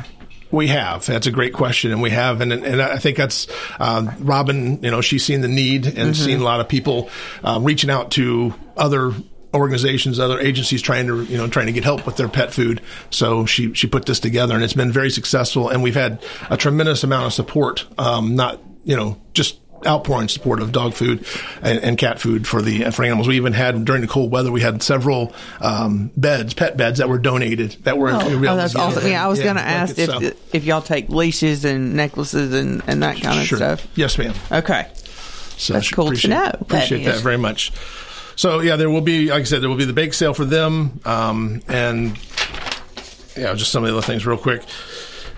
We 0.51 0.68
have. 0.68 1.06
That's 1.06 1.25
a 1.25 1.32
great 1.32 1.53
question, 1.53 1.92
and 1.92 2.01
we 2.01 2.12
have, 2.12 2.42
and 2.42 2.53
and 2.53 2.82
I 2.82 2.98
think 2.98 3.18
that's 3.18 3.48
uh, 3.80 4.12
Robin. 4.20 4.84
You 4.84 4.92
know, 4.92 5.01
she's 5.01 5.25
seen 5.25 5.42
the 5.42 5.48
need 5.48 5.88
and 5.88 5.96
mm-hmm. 5.96 6.13
seen 6.13 6.39
a 6.42 6.44
lot 6.44 6.60
of 6.60 6.68
people 6.68 7.10
uh, 7.44 7.60
reaching 7.62 7.89
out 7.89 8.12
to 8.12 8.53
other 8.77 9.13
organizations, 9.53 10.20
other 10.20 10.39
agencies 10.39 10.82
trying 10.82 11.08
to 11.08 11.24
you 11.24 11.38
know 11.38 11.48
trying 11.48 11.68
to 11.68 11.72
get 11.72 11.84
help 11.84 12.06
with 12.06 12.18
their 12.18 12.27
pet 12.27 12.53
food. 12.53 12.82
So 13.10 13.46
she 13.46 13.74
she 13.74 13.88
put 13.88 14.06
this 14.06 14.20
together, 14.20 14.56
and 14.56 14.63
it's 14.63 14.74
been 14.74 14.92
very 14.92 15.10
successful. 15.10 15.70
And 15.70 15.82
we've 15.84 15.96
had 15.96 16.24
a 16.50 16.58
tremendous 16.58 17.03
amount 17.03 17.25
of 17.25 17.34
support. 17.34 17.86
Um, 17.98 18.36
not 18.36 18.60
you 18.84 18.96
know 18.96 19.20
just 19.34 19.60
outpouring 19.86 20.28
support 20.28 20.62
of 20.62 20.72
dog 20.72 20.94
food 20.94 21.25
and, 21.62 21.80
and, 21.80 21.98
cat 21.98 22.20
food 22.20 22.48
for 22.48 22.62
the 22.62 22.92
for 22.92 23.04
animals. 23.04 23.28
We 23.28 23.36
even 23.36 23.54
had 23.54 23.86
during 23.86 24.02
the 24.02 24.08
cold 24.08 24.32
weather, 24.32 24.52
we 24.52 24.62
had 24.62 24.82
several 24.84 25.34
um, 25.62 26.12
beds, 26.18 26.54
pet 26.54 26.78
beds 26.78 27.00
that 27.00 27.10
were 27.10 27.18
donated. 27.18 27.72
That 27.84 27.98
were 27.98 28.10
oh, 28.12 28.20
oh 28.22 28.40
that's 28.40 28.75
awesome. 28.75 29.08
Yeah, 29.08 29.24
I 29.24 29.28
was 29.28 29.40
yeah, 29.40 29.46
going 29.46 29.56
to 29.58 29.63
ask 29.63 29.98
if 29.98 30.10
so. 30.10 30.32
if 30.52 30.63
y'all 30.63 30.82
take 30.82 31.10
leashes 31.10 31.66
and 31.66 31.96
necklaces 31.96 32.54
and, 32.54 32.82
and 32.88 33.04
that 33.04 33.22
kind 33.22 33.46
sure. 33.46 33.58
of 33.58 33.80
stuff. 33.80 33.92
Yes, 33.96 34.18
ma'am. 34.18 34.34
Okay, 34.52 34.88
so 35.58 35.74
that's 35.74 35.92
cool 35.92 36.12
to 36.12 36.28
know. 36.28 36.52
Appreciate 36.60 37.04
that, 37.06 37.16
that 37.16 37.24
very 37.24 37.38
much. 37.38 37.72
So 38.36 38.62
yeah, 38.62 38.75
there 38.75 38.90
will 38.90 39.02
be, 39.02 39.30
like 39.30 39.42
I 39.42 39.44
said, 39.44 39.62
there 39.62 39.70
will 39.70 39.78
be 39.78 39.86
the 39.86 39.94
bake 39.94 40.13
sale 40.13 40.34
for 40.34 40.46
them, 40.46 41.00
um, 41.06 41.62
and 41.68 42.18
yeah, 43.38 43.54
just 43.54 43.72
some 43.72 43.84
of 43.84 43.90
the 43.90 43.98
other 43.98 44.06
things 44.06 44.25
real 44.25 44.38
quick. 44.38 44.63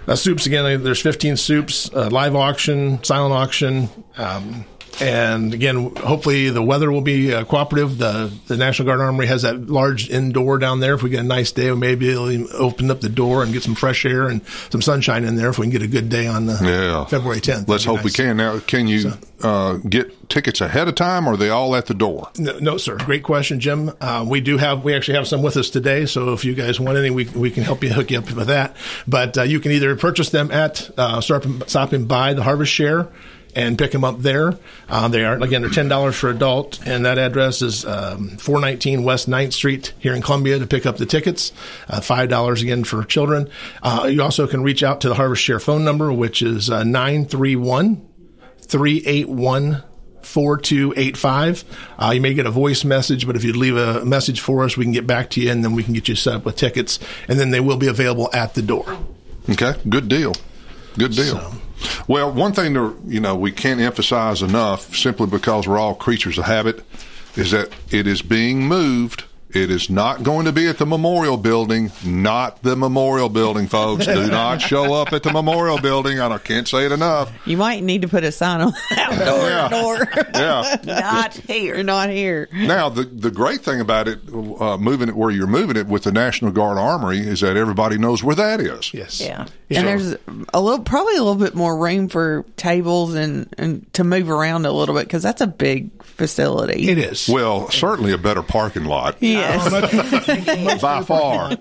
Uh, 0.07 0.15
soups 0.15 0.45
again. 0.45 0.83
There's 0.83 1.01
15 1.01 1.37
soups, 1.37 1.89
uh, 1.93 2.09
live 2.11 2.35
auction, 2.35 3.03
silent 3.03 3.33
auction. 3.33 3.89
Um, 4.17 4.65
and 5.01 5.53
again, 5.53 5.95
hopefully 5.95 6.49
the 6.49 6.61
weather 6.61 6.91
will 6.91 7.01
be 7.01 7.33
uh, 7.33 7.43
cooperative. 7.43 7.97
The 7.97 8.31
the 8.47 8.57
National 8.57 8.85
Guard 8.87 9.01
Armory 9.01 9.27
has 9.27 9.41
that 9.41 9.67
large 9.67 10.09
indoor 10.09 10.57
down 10.57 10.79
there. 10.79 10.93
If 10.93 11.03
we 11.03 11.09
get 11.09 11.19
a 11.19 11.23
nice 11.23 11.51
day, 11.51 11.71
maybe 11.71 12.07
they'll 12.07 12.53
open 12.55 12.89
up 12.89 13.01
the 13.01 13.09
door 13.09 13.43
and 13.43 13.51
get 13.51 13.63
some 13.63 13.75
fresh 13.75 14.05
air 14.05 14.27
and 14.27 14.45
some 14.69 14.81
sunshine 14.81 15.23
in 15.23 15.35
there. 15.35 15.49
If 15.49 15.59
we 15.59 15.65
can 15.65 15.71
get 15.71 15.81
a 15.81 15.87
good 15.87 16.09
day 16.09 16.27
on 16.27 16.45
the 16.45 16.59
yeah. 16.61 17.05
February 17.05 17.41
10th. 17.41 17.67
Let's 17.67 17.83
hope 17.83 17.97
nice. 17.97 18.05
we 18.05 18.11
can. 18.11 18.37
Now, 18.37 18.59
can 18.59 18.87
you 18.87 19.01
so, 19.01 19.17
uh, 19.41 19.77
get 19.77 20.29
tickets 20.29 20.61
ahead 20.61 20.87
of 20.87 20.95
time, 20.95 21.27
or 21.27 21.33
are 21.33 21.37
they 21.37 21.49
all 21.49 21.75
at 21.75 21.87
the 21.87 21.93
door? 21.93 22.29
No, 22.37 22.57
no 22.59 22.77
sir. 22.77 22.97
Great 22.97 23.23
question, 23.23 23.59
Jim. 23.59 23.91
Uh, 23.99 24.25
we 24.27 24.41
do 24.41 24.57
have. 24.57 24.83
We 24.83 24.93
actually 24.93 25.15
have 25.15 25.27
some 25.27 25.41
with 25.41 25.57
us 25.57 25.69
today. 25.69 26.05
So 26.05 26.33
if 26.33 26.45
you 26.45 26.55
guys 26.55 26.79
want 26.79 26.97
any, 26.97 27.09
we 27.09 27.25
we 27.25 27.51
can 27.51 27.63
help 27.63 27.83
you 27.83 27.89
hook 27.89 28.11
you 28.11 28.19
up 28.19 28.31
with 28.31 28.47
that. 28.47 28.75
But 29.07 29.37
uh, 29.37 29.43
you 29.43 29.59
can 29.59 29.71
either 29.71 29.95
purchase 29.95 30.29
them 30.29 30.51
at 30.51 30.89
uh, 30.97 31.21
stopping 31.21 32.05
by 32.05 32.33
the 32.33 32.43
Harvest 32.43 32.71
Share 32.71 33.09
and 33.55 33.77
pick 33.77 33.91
them 33.91 34.03
up 34.03 34.19
there. 34.19 34.57
Uh, 34.89 35.07
they 35.07 35.23
are 35.23 35.41
again 35.41 35.61
they're 35.61 35.71
ten 35.71 35.87
dollars 35.87 36.15
for 36.15 36.29
adult, 36.29 36.85
and 36.85 37.05
that 37.05 37.17
address 37.17 37.61
is 37.61 37.85
um, 37.85 38.29
four 38.37 38.59
nineteen 38.59 39.03
West 39.03 39.29
9th 39.29 39.53
Street 39.53 39.93
here 39.99 40.13
in 40.13 40.21
Columbia 40.21 40.59
to 40.59 40.67
pick 40.67 40.85
up 40.85 40.97
the 40.97 41.05
tickets. 41.05 41.51
Uh, 41.87 42.01
Five 42.01 42.29
dollars 42.29 42.61
again 42.61 42.83
for 42.83 43.03
children. 43.03 43.49
Uh, 43.81 44.07
you 44.11 44.21
also 44.21 44.47
can 44.47 44.61
reach 44.63 44.83
out 44.83 45.01
to 45.01 45.09
the 45.09 45.15
Harvest 45.15 45.41
Share 45.43 45.59
phone 45.59 45.83
number, 45.83 46.11
which 46.11 46.41
is 46.41 46.69
uh, 46.69 46.83
nine 46.83 47.25
three 47.25 47.55
one 47.55 48.07
three 48.59 49.01
eight 49.05 49.29
one. 49.29 49.83
4285. 50.25 51.63
Uh, 51.99 52.11
you 52.15 52.19
may 52.19 52.33
get 52.33 52.47
a 52.47 52.51
voice 52.51 52.83
message, 52.83 53.27
but 53.27 53.35
if 53.35 53.43
you 53.43 53.53
leave 53.53 53.77
a 53.77 54.03
message 54.03 54.39
for 54.41 54.63
us, 54.63 54.75
we 54.75 54.83
can 54.83 54.91
get 54.91 55.05
back 55.05 55.29
to 55.29 55.39
you 55.39 55.51
and 55.51 55.63
then 55.63 55.73
we 55.73 55.83
can 55.83 55.93
get 55.93 56.07
you 56.07 56.15
set 56.15 56.33
up 56.33 56.45
with 56.45 56.55
tickets. 56.55 56.99
And 57.27 57.39
then 57.39 57.51
they 57.51 57.59
will 57.59 57.77
be 57.77 57.87
available 57.87 58.29
at 58.33 58.55
the 58.55 58.63
door. 58.63 58.85
Okay, 59.49 59.75
good 59.87 60.07
deal. 60.09 60.33
Good 60.97 61.11
deal. 61.11 61.37
So- 61.39 61.51
Well, 62.07 62.31
one 62.31 62.53
thing 62.53 62.73
that 62.73 62.95
you 63.05 63.19
know 63.19 63.35
we 63.35 63.51
can't 63.51 63.79
emphasize 63.79 64.41
enough, 64.41 64.95
simply 64.95 65.27
because 65.27 65.67
we're 65.67 65.77
all 65.79 65.95
creatures 65.95 66.37
of 66.37 66.45
habit, 66.45 66.83
is 67.35 67.51
that 67.51 67.69
it 67.91 68.07
is 68.07 68.21
being 68.21 68.67
moved. 68.67 69.23
It 69.53 69.71
is 69.71 69.89
not 69.89 70.21
going 70.23 70.47
to 70.47 70.51
be 70.51 70.67
at 70.67 70.79
the 70.79 70.85
memorial 70.85 71.37
building. 71.37 71.89
Not 72.03 72.61
the 72.61 72.75
memorial 72.75 73.29
building, 73.29 73.67
folks. 73.67 74.05
Do 74.05 74.27
not 74.27 74.59
show 74.59 74.93
up 74.95 75.13
at 75.13 75.23
the 75.23 75.31
memorial 75.31 75.79
building. 75.79 76.19
I 76.19 76.37
can't 76.39 76.67
say 76.67 76.85
it 76.85 76.91
enough. 76.91 77.31
You 77.45 77.55
might 77.55 77.81
need 77.81 78.01
to 78.01 78.09
put 78.09 78.25
a 78.25 78.33
sign 78.33 78.59
on 78.59 78.73
that 78.89 79.13
outdoor 79.13 79.47
Yeah. 79.47 79.67
door. 79.69 80.25
Yeah. 80.33 80.77
Not 80.99 81.33
here. 81.35 81.81
Not 81.83 82.09
here. 82.09 82.49
Now, 82.51 82.89
the 82.89 83.03
the 83.05 83.31
great 83.31 83.61
thing 83.61 83.79
about 83.79 84.09
it, 84.09 84.19
uh, 84.27 84.77
moving 84.77 85.07
it 85.07 85.15
where 85.15 85.31
you're 85.31 85.47
moving 85.47 85.77
it 85.77 85.87
with 85.87 86.03
the 86.03 86.11
National 86.11 86.51
Guard 86.51 86.77
Armory, 86.77 87.19
is 87.19 87.39
that 87.39 87.55
everybody 87.55 87.97
knows 87.97 88.21
where 88.25 88.35
that 88.35 88.59
is. 88.59 88.93
Yes. 88.93 89.21
Yeah. 89.21 89.45
And 89.69 89.87
there's 89.87 90.15
a 90.53 90.61
little, 90.61 90.83
probably 90.83 91.15
a 91.15 91.23
little 91.23 91.35
bit 91.35 91.55
more 91.55 91.75
room 91.77 92.07
for 92.07 92.45
tables 92.55 93.15
and, 93.15 93.47
and 93.57 93.91
to 93.93 94.03
move 94.03 94.29
around 94.29 94.65
a 94.65 94.71
little 94.71 94.93
bit 94.93 95.05
because 95.05 95.23
that's 95.23 95.41
a 95.41 95.47
big 95.47 95.89
facility. 96.03 96.87
It 96.89 96.97
is. 96.97 97.27
Well, 97.27 97.69
certainly 97.71 98.11
a 98.13 98.17
better 98.17 98.43
parking 98.43 98.85
lot 98.85 99.17
Yes. 99.21 99.69
by 100.81 101.01
far. 101.03 101.57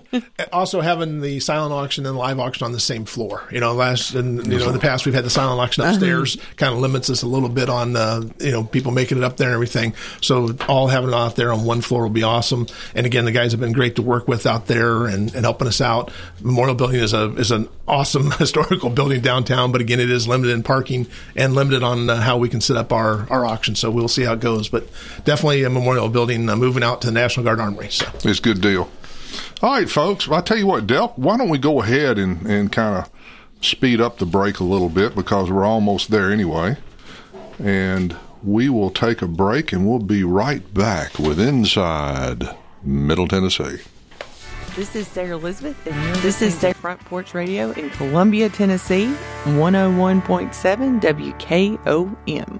also 0.53 0.81
having 0.81 1.21
the 1.21 1.39
silent 1.39 1.73
auction 1.73 2.05
and 2.05 2.15
live 2.17 2.39
auction 2.39 2.65
on 2.65 2.71
the 2.71 2.79
same 2.79 3.05
floor. 3.05 3.43
You 3.51 3.59
know, 3.59 3.73
last 3.73 4.13
and 4.15 4.45
you 4.51 4.59
know 4.59 4.67
in 4.67 4.73
the 4.73 4.79
past 4.79 5.05
we've 5.05 5.15
had 5.15 5.25
the 5.25 5.29
silent 5.29 5.59
auction 5.59 5.83
upstairs. 5.83 6.37
Kind 6.57 6.73
of 6.73 6.79
limits 6.79 7.09
us 7.09 7.21
a 7.23 7.27
little 7.27 7.49
bit 7.49 7.69
on 7.69 7.95
uh, 7.95 8.21
you 8.39 8.51
know 8.51 8.63
people 8.63 8.91
making 8.91 9.17
it 9.17 9.23
up 9.23 9.37
there 9.37 9.47
and 9.47 9.55
everything. 9.55 9.93
So 10.21 10.55
all 10.67 10.87
having 10.87 11.09
it 11.09 11.15
out 11.15 11.35
there 11.35 11.51
on 11.51 11.65
one 11.65 11.81
floor 11.81 12.03
will 12.03 12.09
be 12.09 12.23
awesome. 12.23 12.67
And 12.93 13.05
again, 13.05 13.25
the 13.25 13.31
guys 13.31 13.51
have 13.51 13.59
been 13.61 13.73
great 13.73 13.95
to 13.95 14.01
work 14.01 14.27
with 14.27 14.45
out 14.45 14.67
there 14.67 15.05
and, 15.07 15.33
and 15.33 15.43
helping 15.45 15.67
us 15.67 15.81
out. 15.81 16.11
Memorial 16.41 16.75
Building 16.75 16.99
is 17.01 17.13
a 17.13 17.33
is 17.35 17.51
an 17.51 17.67
awesome 17.95 18.31
historical 18.39 18.89
building 18.89 19.21
downtown, 19.21 19.71
but 19.71 19.81
again, 19.81 19.99
it 19.99 20.11
is 20.11 20.27
limited 20.27 20.53
in 20.53 20.63
parking 20.63 21.07
and 21.35 21.55
limited 21.55 21.81
on 21.81 22.09
uh, 22.09 22.17
how 22.17 22.37
we 22.37 22.49
can 22.49 22.61
set 22.61 22.77
up 22.77 22.91
our 22.91 23.27
our 23.31 23.45
auction. 23.45 23.75
So 23.75 23.89
we'll 23.89 24.07
see 24.07 24.23
how 24.23 24.33
it 24.33 24.41
goes. 24.41 24.69
But 24.69 24.87
definitely 25.23 25.63
a 25.63 25.69
Memorial 25.69 26.09
Building 26.09 26.47
uh, 26.49 26.55
moving 26.55 26.83
out 26.83 27.01
to 27.01 27.07
the 27.07 27.13
National 27.13 27.45
Guard 27.45 27.59
Armory. 27.59 27.89
So. 27.89 28.05
It's 28.23 28.39
a 28.39 28.41
good 28.41 28.61
deal. 28.61 28.89
All 29.61 29.71
right, 29.71 29.89
folks. 29.89 30.29
I 30.29 30.41
tell 30.41 30.57
you 30.57 30.67
what, 30.67 30.85
Del, 30.85 31.09
why 31.15 31.37
don't 31.37 31.49
we 31.49 31.57
go 31.57 31.81
ahead 31.81 32.19
and, 32.19 32.45
and 32.45 32.71
kind 32.71 32.97
of 32.97 33.09
speed 33.61 34.01
up 34.01 34.17
the 34.17 34.25
break 34.25 34.59
a 34.59 34.63
little 34.63 34.89
bit 34.89 35.15
because 35.15 35.49
we're 35.49 35.65
almost 35.65 36.11
there 36.11 36.31
anyway. 36.31 36.77
And 37.59 38.15
we 38.43 38.69
will 38.69 38.91
take 38.91 39.21
a 39.21 39.27
break 39.27 39.71
and 39.71 39.87
we'll 39.87 39.99
be 39.99 40.23
right 40.23 40.73
back 40.73 41.17
with 41.17 41.39
Inside 41.39 42.55
Middle 42.83 43.27
Tennessee. 43.27 43.79
This 44.75 44.93
is 44.93 45.07
Sarah 45.07 45.37
Elizabeth, 45.37 45.81
this 46.21 46.41
is 46.41 46.53
Sarah 46.53 46.73
Front 46.73 46.99
Porch 47.05 47.33
Radio 47.33 47.71
in 47.71 47.89
Columbia, 47.91 48.49
Tennessee, 48.49 49.05
101.7 49.45 50.99
WKOM. 50.99 52.59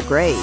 grade. 0.00 0.36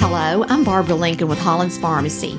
Hello, 0.00 0.44
I'm 0.48 0.64
Barbara 0.64 0.96
Lincoln 0.96 1.28
with 1.28 1.38
Hollins 1.38 1.78
Pharmacy. 1.78 2.38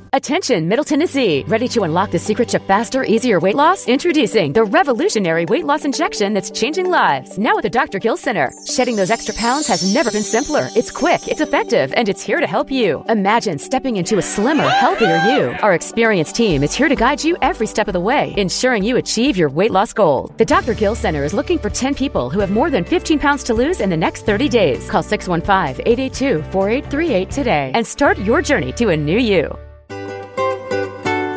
Attention, 0.13 0.67
Middle 0.67 0.83
Tennessee. 0.83 1.45
Ready 1.47 1.69
to 1.69 1.83
unlock 1.83 2.11
the 2.11 2.19
secret 2.19 2.49
to 2.49 2.59
faster, 2.59 3.05
easier 3.05 3.39
weight 3.39 3.55
loss? 3.55 3.87
Introducing 3.87 4.51
the 4.51 4.65
revolutionary 4.65 5.45
weight 5.45 5.63
loss 5.63 5.85
injection 5.85 6.33
that's 6.33 6.51
changing 6.51 6.89
lives. 6.91 7.37
Now 7.37 7.55
at 7.55 7.63
the 7.63 7.69
Dr. 7.69 7.97
Gill 7.97 8.17
Center. 8.17 8.51
Shedding 8.65 8.97
those 8.97 9.09
extra 9.09 9.33
pounds 9.35 9.67
has 9.67 9.93
never 9.93 10.11
been 10.11 10.21
simpler. 10.21 10.67
It's 10.75 10.91
quick, 10.91 11.29
it's 11.29 11.39
effective, 11.39 11.93
and 11.95 12.09
it's 12.09 12.21
here 12.21 12.41
to 12.41 12.45
help 12.45 12.69
you. 12.69 13.05
Imagine 13.07 13.57
stepping 13.57 13.95
into 13.95 14.17
a 14.17 14.21
slimmer, 14.21 14.67
healthier 14.67 15.15
you. 15.29 15.55
Our 15.61 15.75
experienced 15.75 16.35
team 16.35 16.61
is 16.61 16.73
here 16.73 16.89
to 16.89 16.95
guide 16.97 17.23
you 17.23 17.37
every 17.41 17.67
step 17.67 17.87
of 17.87 17.93
the 17.93 18.01
way, 18.01 18.33
ensuring 18.35 18.83
you 18.83 18.97
achieve 18.97 19.37
your 19.37 19.49
weight 19.49 19.71
loss 19.71 19.93
goal. 19.93 20.29
The 20.35 20.43
Dr. 20.43 20.73
Gill 20.73 20.93
Center 20.93 21.23
is 21.23 21.33
looking 21.33 21.57
for 21.57 21.69
10 21.69 21.95
people 21.95 22.29
who 22.29 22.41
have 22.41 22.51
more 22.51 22.69
than 22.69 22.83
15 22.83 23.17
pounds 23.17 23.43
to 23.43 23.53
lose 23.53 23.79
in 23.79 23.89
the 23.89 23.95
next 23.95 24.25
30 24.25 24.49
days. 24.49 24.89
Call 24.89 25.03
615 25.03 25.87
882 25.87 26.41
4838 26.51 27.31
today 27.31 27.71
and 27.73 27.87
start 27.87 28.17
your 28.17 28.41
journey 28.41 28.73
to 28.73 28.89
a 28.89 28.97
new 28.97 29.17
you. 29.17 29.49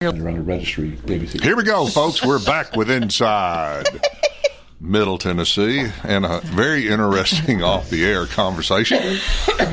Run 0.00 0.36
a 0.36 0.40
registry. 0.42 0.96
Here 1.42 1.56
we 1.56 1.64
go, 1.64 1.84
folks. 1.88 2.24
We're 2.24 2.38
back 2.38 2.76
with 2.76 2.88
Inside 2.88 3.84
Middle 4.80 5.18
Tennessee 5.18 5.88
and 6.04 6.24
a 6.24 6.38
very 6.44 6.86
interesting 6.86 7.64
off 7.64 7.90
the 7.90 8.04
air 8.06 8.26
conversation. 8.26 9.18
But 9.48 9.68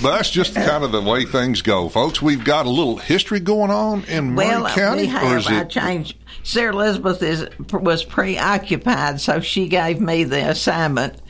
that's 0.00 0.30
just 0.30 0.54
kind 0.54 0.84
of 0.84 0.92
the 0.92 1.02
way 1.02 1.26
things 1.26 1.60
go, 1.60 1.90
folks. 1.90 2.22
We've 2.22 2.42
got 2.42 2.64
a 2.64 2.70
little 2.70 2.96
history 2.96 3.40
going 3.40 3.70
on 3.70 4.04
in 4.04 4.32
Maury 4.34 4.48
Well, 4.48 4.68
County. 4.70 5.02
we 5.02 5.06
have. 5.08 5.30
or 5.32 5.36
is 5.36 5.46
I 5.46 5.60
it 5.60 5.68
changed. 5.68 6.16
Sarah 6.44 6.72
Elizabeth 6.72 7.22
is 7.22 7.46
was 7.70 8.04
preoccupied, 8.04 9.20
so 9.20 9.40
she 9.40 9.68
gave 9.68 10.00
me 10.00 10.24
the 10.24 10.48
assignment. 10.48 11.20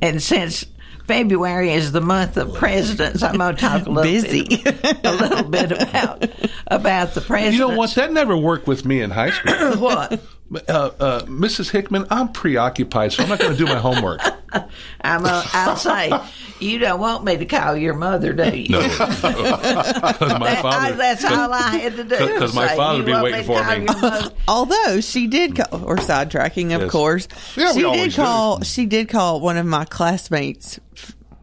And 0.00 0.22
since 0.22 0.64
February 1.08 1.72
is 1.72 1.90
the 1.90 2.02
month 2.02 2.36
of 2.36 2.54
presidents, 2.54 3.22
I'm 3.22 3.38
going 3.38 3.56
to 3.56 3.60
talk 3.60 3.86
a 3.86 3.90
little 3.90 4.02
Busy. 4.02 4.44
bit, 4.62 5.04
a 5.04 5.12
little 5.12 5.42
bit 5.48 5.72
about 5.72 6.28
about 6.66 7.14
the 7.14 7.22
president. 7.22 7.54
You 7.54 7.60
know 7.60 7.76
what? 7.76 7.94
That 7.94 8.12
never 8.12 8.36
worked 8.36 8.66
with 8.66 8.84
me 8.84 9.00
in 9.00 9.10
high 9.10 9.30
school. 9.30 9.76
what? 9.78 10.20
Uh, 10.50 10.90
uh, 10.98 11.20
Mrs. 11.26 11.70
Hickman, 11.70 12.06
I'm 12.10 12.32
preoccupied, 12.32 13.12
so 13.12 13.22
I'm 13.22 13.28
not 13.28 13.38
going 13.38 13.52
to 13.52 13.58
do 13.58 13.66
my 13.66 13.78
homework. 13.78 14.20
I'm 15.02 15.26
a, 15.26 15.42
I'll 15.52 15.76
say, 15.76 16.10
you 16.58 16.78
don't 16.78 16.98
want 16.98 17.22
me 17.22 17.36
to 17.36 17.44
call 17.44 17.76
your 17.76 17.92
mother, 17.92 18.32
do 18.32 18.58
you? 18.58 18.70
No. 18.70 18.80
'Cause 18.88 19.22
my 19.22 20.38
That- 20.54 20.62
father- 20.62 20.94
that's 20.96 21.24
all 21.24 21.52
I 21.52 21.76
had 21.76 21.96
to 21.96 22.04
do. 22.04 22.38
'cause 22.38 22.54
my 22.54 22.68
father 22.68 22.98
would 23.00 23.06
be 23.06 23.12
waiting 23.12 23.40
to 23.40 23.46
for 23.46 24.22
me. 24.24 24.34
Although 24.48 25.00
she 25.02 25.26
did 25.26 25.54
call, 25.56 25.84
or 25.84 25.96
sidetracking, 25.96 26.74
of 26.74 26.80
Yes. 26.82 26.90
course, 26.90 27.28
Yeah, 27.54 27.72
we 27.74 27.80
she 27.80 27.84
always 27.84 28.00
did 28.04 28.10
do. 28.12 28.22
call. 28.22 28.62
She 28.62 28.86
did 28.86 29.08
call 29.10 29.40
one 29.40 29.58
of 29.58 29.66
my 29.66 29.84
classmates' 29.84 30.80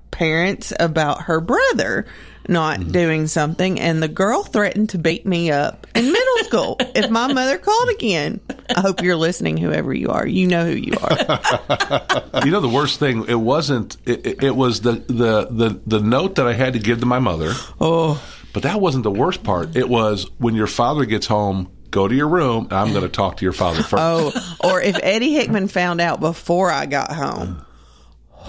parents 0.09 0.73
about 0.79 1.23
her 1.23 1.39
brother 1.41 2.07
not 2.49 2.79
Mm-hmm. 2.79 2.91
doing 2.91 3.27
something, 3.27 3.79
and 3.79 4.01
the 4.03 4.07
girl 4.07 4.43
threatened 4.43 4.89
to 4.91 4.97
beat 4.97 5.25
me 5.25 5.51
up 5.51 5.87
in 5.95 6.05
middle 6.11 6.37
school 6.43 6.77
if 6.79 7.09
my 7.09 7.31
mother 7.31 7.57
called 7.57 7.89
again. 7.89 8.39
I 8.75 8.81
hope 8.81 9.01
you're 9.01 9.15
listening, 9.15 9.57
whoever 9.57 9.93
you 9.93 10.09
are. 10.09 10.25
You 10.27 10.47
know 10.47 10.65
who 10.65 10.75
you 10.75 10.93
are. 11.01 12.41
you 12.45 12.51
know 12.51 12.59
the 12.61 12.71
worst 12.71 12.99
thing 12.99 13.25
it 13.27 13.35
wasn't 13.35 13.97
it, 14.05 14.43
it- 14.43 14.55
was 14.55 14.81
the, 14.81 14.93
the 14.93 15.47
the 15.49 15.81
the 15.85 15.99
note 15.99 16.35
that 16.35 16.47
i 16.47 16.53
had 16.53 16.73
to 16.73 16.79
give 16.79 16.99
to 16.99 17.05
my 17.05 17.19
mother 17.19 17.51
oh 17.81 18.21
but 18.53 18.63
that 18.63 18.79
wasn't 18.79 19.03
the 19.03 19.11
worst 19.11 19.43
part 19.43 19.75
it 19.75 19.87
was 19.89 20.29
when 20.37 20.53
your 20.55 20.67
father 20.67 21.05
gets 21.05 21.27
home 21.27 21.69
go 21.91 22.07
to 22.07 22.15
your 22.15 22.27
room 22.27 22.65
and 22.65 22.73
i'm 22.73 22.91
going 22.91 23.01
to 23.03 23.09
talk 23.09 23.37
to 23.37 23.43
your 23.45 23.51
father 23.53 23.81
first 23.83 23.95
Oh, 23.97 24.57
or 24.63 24.81
if 24.81 24.97
Eddie 25.01 25.33
Hickman 25.33 25.67
found 25.67 25.99
out 26.01 26.19
before 26.19 26.69
I 26.71 26.85
got 26.85 27.11
home. 27.11 27.64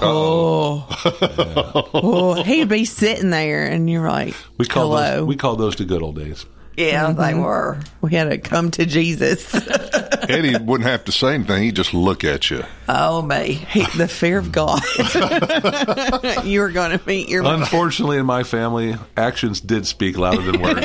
Oh, 0.01 0.87
oh, 1.95 2.43
he'd 2.43 2.69
be 2.69 2.85
sitting 2.85 3.31
there, 3.31 3.65
and 3.67 3.89
you're 3.89 4.09
like, 4.09 4.35
we 4.59 4.67
call 4.67 4.89
"Hello." 4.91 5.17
those 5.19 5.27
we 5.27 5.37
call 5.37 5.57
those 5.57 5.77
the 5.77 5.85
good 5.85 6.03
old 6.03 6.17
days 6.17 6.45
Yeah, 6.77 7.13
they 7.13 7.33
Mhm. 7.33 7.43
were. 7.43 7.79
We 8.03 8.13
had 8.15 8.29
to 8.31 8.39
come 8.39 8.71
to 8.73 8.85
Jesus. 8.85 9.55
Eddie 10.29 10.57
wouldn't 10.59 10.89
have 10.89 11.05
to 11.05 11.13
say 11.13 11.35
anything; 11.35 11.63
he'd 11.63 11.77
just 11.77 11.95
look 11.95 12.25
at 12.25 12.51
you. 12.51 12.65
Oh, 12.89 13.23
me. 13.23 13.53
He, 13.71 13.81
the 13.97 14.09
fear 14.09 14.39
of 14.39 14.51
God. 14.53 14.81
you 16.45 16.61
were 16.61 16.71
going 16.71 16.97
to 16.99 17.01
meet 17.07 17.29
your 17.29 17.45
unfortunately 17.45 18.19
in 18.19 18.27
my 18.27 18.43
family 18.43 18.97
actions 19.17 19.61
did 19.61 19.87
speak 19.87 20.19
louder 20.19 20.43
than 20.43 20.61
words 20.61 20.81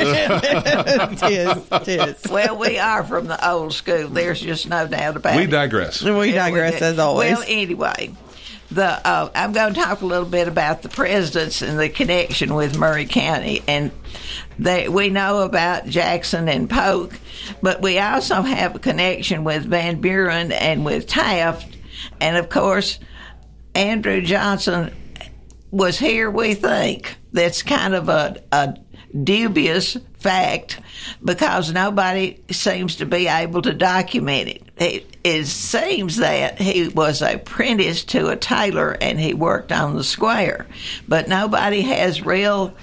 tis, 1.20 1.54
tis. 1.84 2.30
Well, 2.30 2.56
we 2.56 2.78
are 2.78 3.04
from 3.04 3.26
the 3.26 3.48
old 3.50 3.72
school. 3.74 4.08
There's 4.08 4.40
just 4.40 4.68
no 4.68 4.86
doubt 4.86 5.16
about 5.16 5.36
we 5.36 5.44
it. 5.44 5.50
digress 5.50 6.02
We 6.02 6.32
digress 6.32 6.80
as 6.80 6.98
always. 6.98 7.34
Well, 7.36 7.44
anyway, 7.48 8.12
the 8.74 9.06
uh, 9.06 9.30
I'm 9.34 9.52
going 9.52 9.74
to 9.74 9.80
talk 9.80 10.00
a 10.00 10.06
little 10.06 10.28
bit 10.28 10.48
about 10.48 10.82
the 10.82 10.88
presidents 10.88 11.62
and 11.62 11.78
the 11.78 11.88
connection 11.88 12.54
with 12.54 12.78
Maury 12.78 13.06
County, 13.06 13.62
and 13.68 13.90
we 14.58 15.10
know 15.10 15.42
about 15.42 15.86
Jackson 15.86 16.48
and 16.48 16.68
Polk, 16.68 17.18
but 17.60 17.82
we 17.82 17.98
also 17.98 18.42
have 18.42 18.74
a 18.76 18.78
connection 18.78 19.44
with 19.44 19.64
Van 19.64 20.00
Buren 20.00 20.52
and 20.52 20.84
with 20.84 21.06
Taft, 21.06 21.76
and 22.20 22.36
of 22.36 22.48
course, 22.48 22.98
Andrew 23.74 24.20
Johnson 24.20 24.94
was 25.70 25.98
here. 25.98 26.30
We 26.30 26.54
think 26.54 27.16
that's 27.32 27.62
kind 27.62 27.94
of 27.94 28.08
a, 28.08 28.42
a 28.52 28.76
dubious 29.12 29.96
fact 30.18 30.80
because 31.22 31.72
nobody 31.72 32.38
seems 32.50 32.96
to 32.96 33.06
be 33.06 33.28
able 33.28 33.62
to 33.62 33.72
document 33.72 34.48
it. 34.48 34.62
It, 34.76 35.16
it 35.24 35.46
seems 35.46 36.16
that 36.16 36.60
he 36.60 36.88
was 36.88 37.22
apprenticed 37.22 38.08
to 38.10 38.28
a 38.28 38.36
tailor 38.36 38.96
and 39.00 39.20
he 39.20 39.34
worked 39.34 39.72
on 39.72 39.96
the 39.96 40.04
square, 40.04 40.66
but 41.06 41.28
nobody 41.28 41.82
has 41.82 42.24
real 42.24 42.74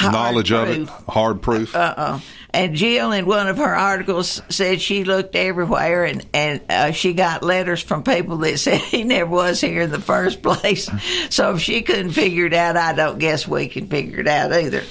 knowledge 0.00 0.52
of 0.52 0.68
it, 0.68 0.88
hard 0.88 1.42
proof. 1.42 1.74
Uh 1.74 1.94
uh 1.96 2.20
And 2.50 2.74
Jill, 2.74 3.12
in 3.12 3.26
one 3.26 3.48
of 3.48 3.58
her 3.58 3.74
articles, 3.74 4.42
said 4.48 4.80
she 4.80 5.04
looked 5.04 5.36
everywhere 5.36 6.04
and 6.04 6.26
and 6.32 6.60
uh, 6.68 6.92
she 6.92 7.12
got 7.12 7.42
letters 7.42 7.82
from 7.82 8.02
people 8.02 8.38
that 8.38 8.58
said 8.58 8.80
he 8.80 9.04
never 9.04 9.30
was 9.30 9.60
here 9.60 9.82
in 9.82 9.90
the 9.90 10.00
first 10.00 10.42
place. 10.42 10.88
So 11.30 11.54
if 11.54 11.62
she 11.62 11.82
couldn't 11.82 12.12
figure 12.12 12.46
it 12.46 12.52
out, 12.52 12.76
I 12.76 12.92
don't 12.92 13.18
guess 13.18 13.48
we 13.48 13.68
can 13.68 13.86
figure 13.86 14.20
it 14.20 14.28
out 14.28 14.52
either. 14.52 14.82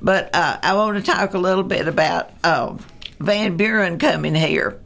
But 0.00 0.34
uh, 0.34 0.58
I 0.62 0.74
want 0.74 0.96
to 0.96 1.02
talk 1.02 1.34
a 1.34 1.38
little 1.38 1.64
bit 1.64 1.88
about 1.88 2.30
uh, 2.42 2.76
Van 3.18 3.56
Buren 3.56 3.98
coming 3.98 4.34
here. 4.34 4.80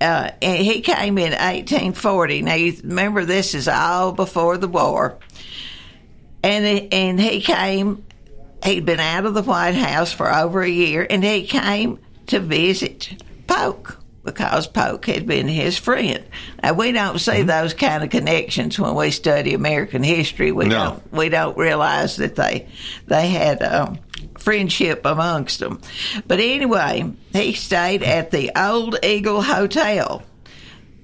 Uh, 0.00 0.30
and 0.42 0.58
he 0.58 0.80
came 0.80 1.18
in 1.18 1.32
1840. 1.32 2.42
Now 2.42 2.54
you 2.54 2.74
remember 2.82 3.24
this 3.24 3.54
is 3.54 3.68
all 3.68 4.12
before 4.12 4.56
the 4.56 4.68
war, 4.68 5.18
and 6.42 6.92
and 6.92 7.20
he 7.20 7.40
came 7.40 8.04
he'd 8.64 8.84
been 8.86 9.00
out 9.00 9.24
of 9.26 9.34
the 9.34 9.42
White 9.42 9.74
House 9.74 10.12
for 10.12 10.32
over 10.32 10.62
a 10.62 10.68
year, 10.68 11.06
and 11.08 11.22
he 11.24 11.46
came 11.46 11.98
to 12.26 12.40
visit 12.40 13.22
Polk 13.46 13.98
because 14.24 14.66
Polk 14.66 15.04
had 15.06 15.26
been 15.26 15.46
his 15.46 15.78
friend. 15.78 16.24
Now 16.62 16.72
we 16.72 16.90
don't 16.90 17.20
see 17.20 17.42
those 17.42 17.74
kind 17.74 18.02
of 18.02 18.10
connections 18.10 18.78
when 18.78 18.94
we 18.96 19.12
study 19.12 19.54
American 19.54 20.02
history. 20.02 20.50
We 20.50 20.66
No. 20.66 20.70
don't 20.84 21.12
we 21.12 21.28
don't 21.28 21.56
realize 21.56 22.16
that 22.16 22.34
they 22.34 22.66
they 23.06 23.28
had 23.28 23.62
um, 23.62 24.00
friendship 24.38 25.02
amongst 25.04 25.60
them. 25.60 25.80
But 26.26 26.40
anyway, 26.40 27.12
he 27.32 27.52
stayed 27.52 28.02
at 28.02 28.32
the 28.32 28.50
Old 28.56 28.98
Eagle 29.04 29.42
Hotel. 29.42 30.24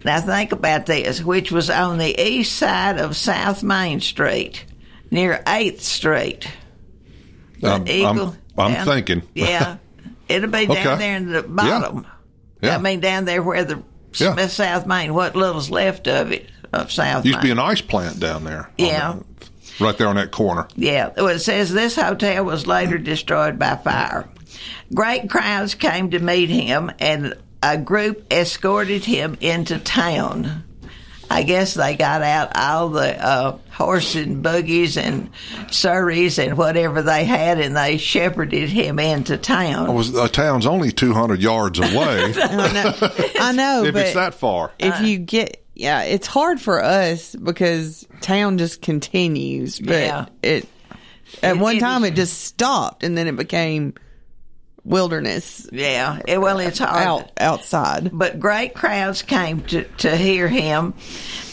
Now 0.04 0.20
think 0.20 0.50
about 0.50 0.86
this, 0.86 1.22
which 1.22 1.52
was 1.52 1.70
on 1.70 1.98
the 1.98 2.20
east 2.20 2.56
side 2.56 2.98
of 2.98 3.16
South 3.16 3.62
Main 3.62 4.00
Street, 4.00 4.64
near 5.12 5.40
Eighth 5.46 5.82
Street. 5.82 6.48
I'm, 7.62 7.82
I'm, 7.82 7.88
Eagle. 7.88 8.36
I'm 8.58 8.72
down- 8.72 8.86
thinking. 8.86 9.22
Yeah, 9.34 9.76
it'll 10.28 10.50
be 10.50 10.66
down 10.66 10.76
Okay. 10.76 10.96
there 10.98 11.16
in 11.16 11.30
the 11.32 11.42
bottom. 11.42 12.06
Yeah. 12.60 12.76
I 12.76 12.78
mean, 12.78 13.00
down 13.00 13.24
there 13.24 13.42
where 13.42 13.64
the 13.64 13.82
Yeah. 14.14 14.46
South 14.48 14.86
Main, 14.86 15.14
what 15.14 15.34
little's 15.36 15.70
left 15.70 16.06
of 16.08 16.32
it 16.32 16.48
of 16.72 16.90
South 16.92 17.24
Used 17.26 17.38
to 17.38 17.42
be 17.42 17.50
an 17.50 17.58
ice 17.58 17.80
plant 17.80 18.18
down 18.20 18.44
there. 18.44 18.70
Yeah. 18.78 19.16
Right 19.80 19.96
there 19.96 20.06
on 20.08 20.16
that 20.16 20.30
corner. 20.30 20.68
Yeah, 20.76 21.10
well, 21.16 21.28
it 21.28 21.38
says 21.40 21.72
this 21.72 21.96
hotel 21.96 22.44
was 22.44 22.66
later 22.66 22.98
destroyed 22.98 23.58
by 23.58 23.76
fire. 23.76 24.28
Great 24.94 25.30
crowds 25.30 25.74
came 25.74 26.10
to 26.10 26.18
meet 26.18 26.50
him, 26.50 26.90
and 26.98 27.34
a 27.62 27.78
group 27.78 28.30
escorted 28.32 29.04
him 29.04 29.36
into 29.40 29.78
town. 29.78 30.64
I 31.32 31.42
guess 31.44 31.74
they 31.74 31.96
got 31.96 32.22
out 32.22 32.52
all 32.54 32.90
the 32.90 33.24
uh, 33.24 33.58
horse 33.70 34.14
and 34.14 34.42
buggies 34.42 34.96
and 34.96 35.30
surreys 35.68 36.38
and 36.38 36.58
whatever 36.58 37.00
they 37.02 37.24
had, 37.24 37.58
and 37.60 37.76
they 37.76 37.96
shepherded 37.96 38.68
him 38.68 38.98
into 38.98 39.36
town. 39.38 39.86
I 39.86 39.90
was, 39.90 40.14
uh, 40.14 40.28
town's 40.28 40.66
only 40.66 40.92
200 40.92 41.40
yards 41.40 41.78
away. 41.78 42.32
I 42.36 43.52
know, 43.54 43.84
if 43.84 43.94
but 43.94 44.02
it's 44.06 44.14
that 44.14 44.34
far. 44.34 44.72
if 44.78 45.00
you 45.00 45.18
get, 45.18 45.64
yeah, 45.74 46.02
it's 46.02 46.26
hard 46.26 46.60
for 46.60 46.82
us 46.82 47.34
because 47.34 48.06
town 48.20 48.58
just 48.58 48.82
continues. 48.82 49.78
But 49.80 49.88
Yeah. 49.92 50.26
it 50.42 50.68
at 51.42 51.56
It- 51.56 51.58
one 51.60 51.76
it 51.76 51.80
time 51.80 52.04
is- 52.04 52.10
it 52.10 52.14
just 52.14 52.42
stopped, 52.44 53.02
and 53.04 53.16
then 53.16 53.26
it 53.26 53.36
became 53.36 53.94
wilderness 54.84 55.68
Yeah, 55.72 56.20
it, 56.26 56.40
well, 56.40 56.58
it's 56.58 56.78
hard. 56.78 57.06
out 57.06 57.30
outside. 57.38 58.10
but 58.12 58.40
great 58.40 58.74
crowds 58.74 59.22
came 59.22 59.60
to, 59.62 59.84
to 59.84 60.16
hear 60.16 60.48
him, 60.48 60.94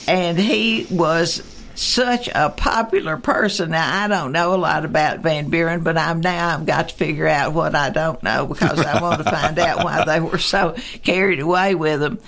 and 0.08 0.38
he 0.38 0.88
was 0.90 1.44
such 1.76 2.28
a 2.34 2.50
popular 2.50 3.16
person. 3.16 3.70
Now 3.72 4.04
I 4.04 4.08
don't 4.10 4.34
know 4.34 4.54
a 4.54 4.58
lot 4.58 4.84
about 4.84 5.20
Van 5.20 5.50
Buren, 5.50 5.82
but 5.82 5.98
I'm 5.98 6.20
now 6.20 6.56
I've 6.58 6.66
got 6.66 6.90
to 6.90 6.96
figure 6.96 7.28
out 7.28 7.54
what 7.54 7.74
I 7.74 7.90
don't 7.90 8.22
know 8.22 8.46
because 8.48 8.82
I 8.82 9.02
want 9.02 9.24
to 9.24 9.30
find 9.32 9.58
out 9.58 9.86
why 9.86 10.04
they 10.04 10.20
were 10.20 10.40
so 10.40 10.76
carried 11.04 11.40
away 11.40 11.76
with 11.76 12.04
him. 12.04 12.20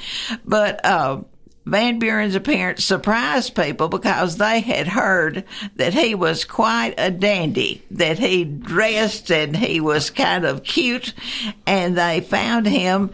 But 0.45 0.85
uh, 0.85 1.23
Van 1.65 1.99
Buren's 1.99 2.33
appearance 2.33 2.83
surprised 2.83 3.55
people 3.55 3.87
because 3.87 4.37
they 4.37 4.61
had 4.61 4.87
heard 4.87 5.43
that 5.75 5.93
he 5.93 6.15
was 6.15 6.43
quite 6.43 6.95
a 6.97 7.11
dandy, 7.11 7.83
that 7.91 8.17
he 8.17 8.43
dressed 8.43 9.31
and 9.31 9.55
he 9.55 9.79
was 9.79 10.09
kind 10.09 10.43
of 10.43 10.63
cute, 10.63 11.13
and 11.67 11.97
they 11.97 12.19
found 12.19 12.65
him 12.65 13.11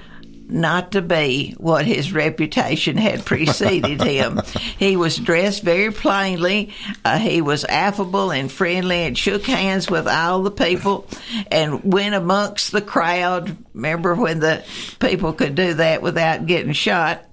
not 0.50 0.94
to 0.94 1.02
be 1.02 1.54
what 1.58 1.86
his 1.86 2.14
reputation 2.14 2.98
had 2.98 3.26
preceded 3.26 4.02
him. 4.02 4.42
He 4.78 4.96
was 4.96 5.18
dressed 5.18 5.64
very 5.64 5.92
plainly. 5.92 6.74
Uh, 7.04 7.18
he 7.18 7.42
was 7.42 7.66
affable 7.66 8.32
and 8.32 8.52
friendly 8.52 9.04
and 9.04 9.18
shook 9.18 9.44
hands 9.46 9.90
with 9.90 10.08
all 10.08 10.44
the 10.44 10.52
people 10.52 11.08
and 11.52 11.84
went 11.84 12.14
amongst 12.14 12.72
the 12.72 12.82
crowd. 12.82 13.58
Remember 13.74 14.14
when 14.14 14.40
the 14.40 14.64
people 15.00 15.34
could 15.34 15.56
do 15.56 15.76
that 15.76 16.02
without 16.02 16.46
getting 16.46 16.74
shot? 16.74 17.26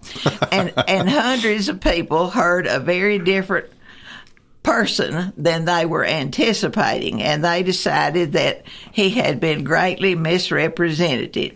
And, 0.50 0.72
and 0.88 1.08
hundreds 1.08 1.68
of 1.68 1.80
people 1.80 2.30
heard 2.30 2.66
a 2.66 2.80
very 2.80 3.18
different 3.18 3.66
person 4.62 5.32
than 5.36 5.66
they 5.66 5.86
were 5.86 6.04
anticipating, 6.04 7.22
and 7.22 7.44
they 7.44 7.62
decided 7.62 8.32
that 8.32 8.64
he 8.90 9.10
had 9.10 9.38
been 9.38 9.62
greatly 9.62 10.14
misrepresented. 10.14 11.54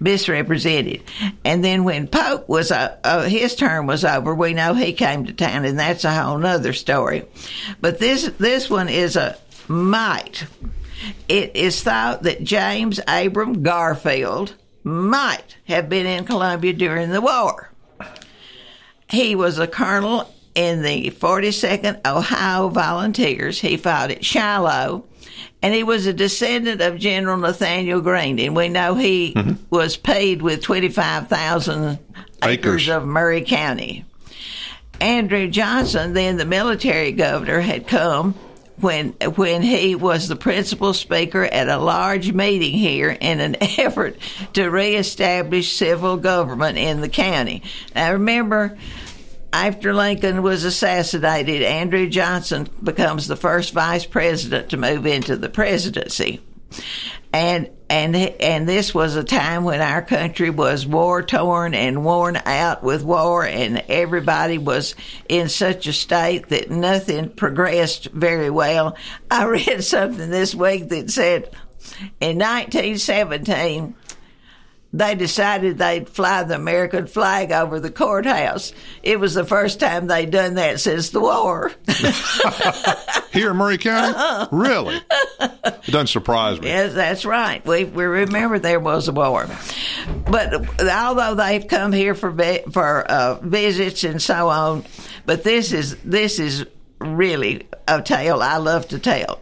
Misrepresented, 0.00 1.02
and 1.44 1.64
then 1.64 1.84
when 1.84 2.06
Polk 2.06 2.48
was 2.48 2.70
uh, 2.70 2.96
uh, 3.04 3.22
his 3.22 3.54
term 3.56 3.86
was 3.86 4.04
over, 4.04 4.34
we 4.34 4.54
know 4.54 4.74
he 4.74 4.92
came 4.92 5.26
to 5.26 5.32
town, 5.32 5.64
and 5.64 5.78
that's 5.78 6.04
a 6.04 6.12
whole 6.12 6.38
nother 6.38 6.72
story. 6.72 7.24
But 7.80 7.98
this 7.98 8.24
this 8.38 8.70
one 8.70 8.88
is 8.88 9.16
a 9.16 9.36
might. 9.68 10.46
It 11.28 11.54
is 11.54 11.82
thought 11.82 12.22
that 12.24 12.44
James 12.44 13.00
Abram 13.06 13.62
Garfield 13.62 14.54
might 14.82 15.56
have 15.66 15.88
been 15.88 16.06
in 16.06 16.24
Columbia 16.24 16.72
during 16.72 17.10
the 17.10 17.20
war. 17.20 17.70
He 19.10 19.34
was 19.34 19.58
a 19.58 19.66
colonel 19.66 20.32
in 20.54 20.82
the 20.82 21.10
42nd 21.10 22.04
Ohio 22.06 22.68
Volunteers. 22.68 23.60
He 23.60 23.76
fought 23.76 24.10
at 24.10 24.24
Shiloh, 24.24 25.04
and 25.62 25.74
he 25.74 25.82
was 25.82 26.06
a 26.06 26.12
descendant 26.12 26.80
of 26.80 26.98
General 26.98 27.36
Nathaniel 27.36 28.00
Greene. 28.00 28.38
And 28.38 28.54
we 28.54 28.68
know 28.68 28.94
he 28.94 29.34
mm-hmm. 29.34 29.54
was 29.70 29.96
paid 29.96 30.42
with 30.42 30.62
25,000 30.62 31.76
acres 31.86 31.98
Acres. 32.42 32.88
of 32.88 33.06
Maury 33.06 33.42
County. 33.42 34.04
Andrew 35.00 35.48
Johnson, 35.48 36.12
then 36.12 36.36
the 36.36 36.44
military 36.44 37.12
governor, 37.12 37.60
had 37.60 37.86
come 37.86 38.34
when 38.80 39.10
when 39.36 39.62
he 39.62 39.94
was 39.94 40.28
the 40.28 40.36
principal 40.36 40.94
speaker 40.94 41.42
at 41.42 41.68
a 41.68 41.78
large 41.78 42.32
meeting 42.32 42.72
here 42.72 43.10
in 43.10 43.40
an 43.40 43.56
effort 43.60 44.16
to 44.52 44.68
reestablish 44.68 45.72
civil 45.72 46.16
government 46.16 46.78
in 46.78 47.00
the 47.00 47.08
county. 47.08 47.62
Now 47.94 48.12
remember 48.12 48.76
after 49.52 49.94
Lincoln 49.94 50.42
was 50.42 50.64
assassinated, 50.64 51.62
Andrew 51.62 52.08
Johnson 52.08 52.68
becomes 52.82 53.26
the 53.26 53.36
first 53.36 53.72
vice 53.72 54.04
president 54.04 54.70
to 54.70 54.76
move 54.76 55.06
into 55.06 55.36
the 55.36 55.48
presidency. 55.48 56.40
And 57.32 57.70
and 57.90 58.14
and 58.16 58.68
this 58.68 58.94
was 58.94 59.16
a 59.16 59.24
time 59.24 59.64
when 59.64 59.80
our 59.80 60.02
country 60.02 60.50
was 60.50 60.86
war 60.86 61.22
torn 61.22 61.74
and 61.74 62.04
worn 62.04 62.36
out 62.36 62.82
with 62.82 63.02
war, 63.02 63.44
and 63.44 63.84
everybody 63.88 64.58
was 64.58 64.94
in 65.28 65.48
such 65.48 65.86
a 65.86 65.92
state 65.92 66.48
that 66.48 66.70
nothing 66.70 67.30
progressed 67.30 68.06
very 68.06 68.50
well. 68.50 68.96
I 69.30 69.44
read 69.46 69.84
something 69.84 70.30
this 70.30 70.54
week 70.54 70.88
that 70.88 71.10
said 71.10 71.50
in 72.20 72.38
1917 72.38 73.94
they 74.92 75.14
decided 75.14 75.76
they'd 75.76 76.08
fly 76.08 76.42
the 76.44 76.54
American 76.54 77.06
flag 77.06 77.52
over 77.52 77.78
the 77.78 77.90
courthouse. 77.90 78.72
It 79.02 79.20
was 79.20 79.34
the 79.34 79.44
first 79.44 79.80
time 79.80 80.06
they'd 80.06 80.30
done 80.30 80.54
that 80.54 80.80
since 80.80 81.10
the 81.10 81.20
war. 81.20 81.72
Here 83.32 83.50
in 83.50 83.56
Maury 83.56 83.76
County? 83.76 84.48
Really? 84.50 85.00
It 85.40 85.90
doesn't 85.90 86.06
surprise 86.06 86.60
me. 86.60 86.68
Yes, 86.68 86.94
that's 86.94 87.26
right. 87.26 87.64
We 87.66 87.84
we 87.84 88.04
remember 88.04 88.58
there 88.58 88.80
was 88.80 89.08
a 89.08 89.12
war, 89.12 89.48
but 90.26 90.80
although 90.80 91.34
they've 91.34 91.66
come 91.66 91.92
here 91.92 92.14
for 92.14 92.34
for 92.70 93.02
uh, 93.02 93.34
visits 93.40 94.04
and 94.04 94.20
so 94.20 94.48
on, 94.48 94.84
but 95.26 95.44
this 95.44 95.72
is 95.72 95.96
this 95.98 96.38
is 96.38 96.66
really 97.00 97.66
a 97.86 98.02
tale 98.02 98.42
I 98.42 98.56
love 98.56 98.88
to 98.88 98.98
tell. 98.98 99.40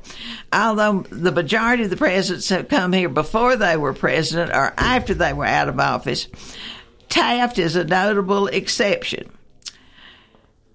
Although 0.53 1.05
the 1.11 1.33
majority 1.33 1.85
of 1.85 1.90
the 1.90 1.97
presidents 1.97 2.49
have 2.51 2.69
come 2.69 2.92
here 2.92 3.09
before 3.09 3.57
they 3.57 3.77
were 3.77 3.92
president 3.92 4.51
or 4.51 4.75
after 4.77 5.14
they 5.14 5.33
were 5.33 5.45
out 5.45 5.69
of 5.69 5.79
office, 5.79 6.29
Taft 7.09 7.59
is 7.59 7.77
a 7.77 7.85
notable 7.85 8.47
exception. 8.49 9.31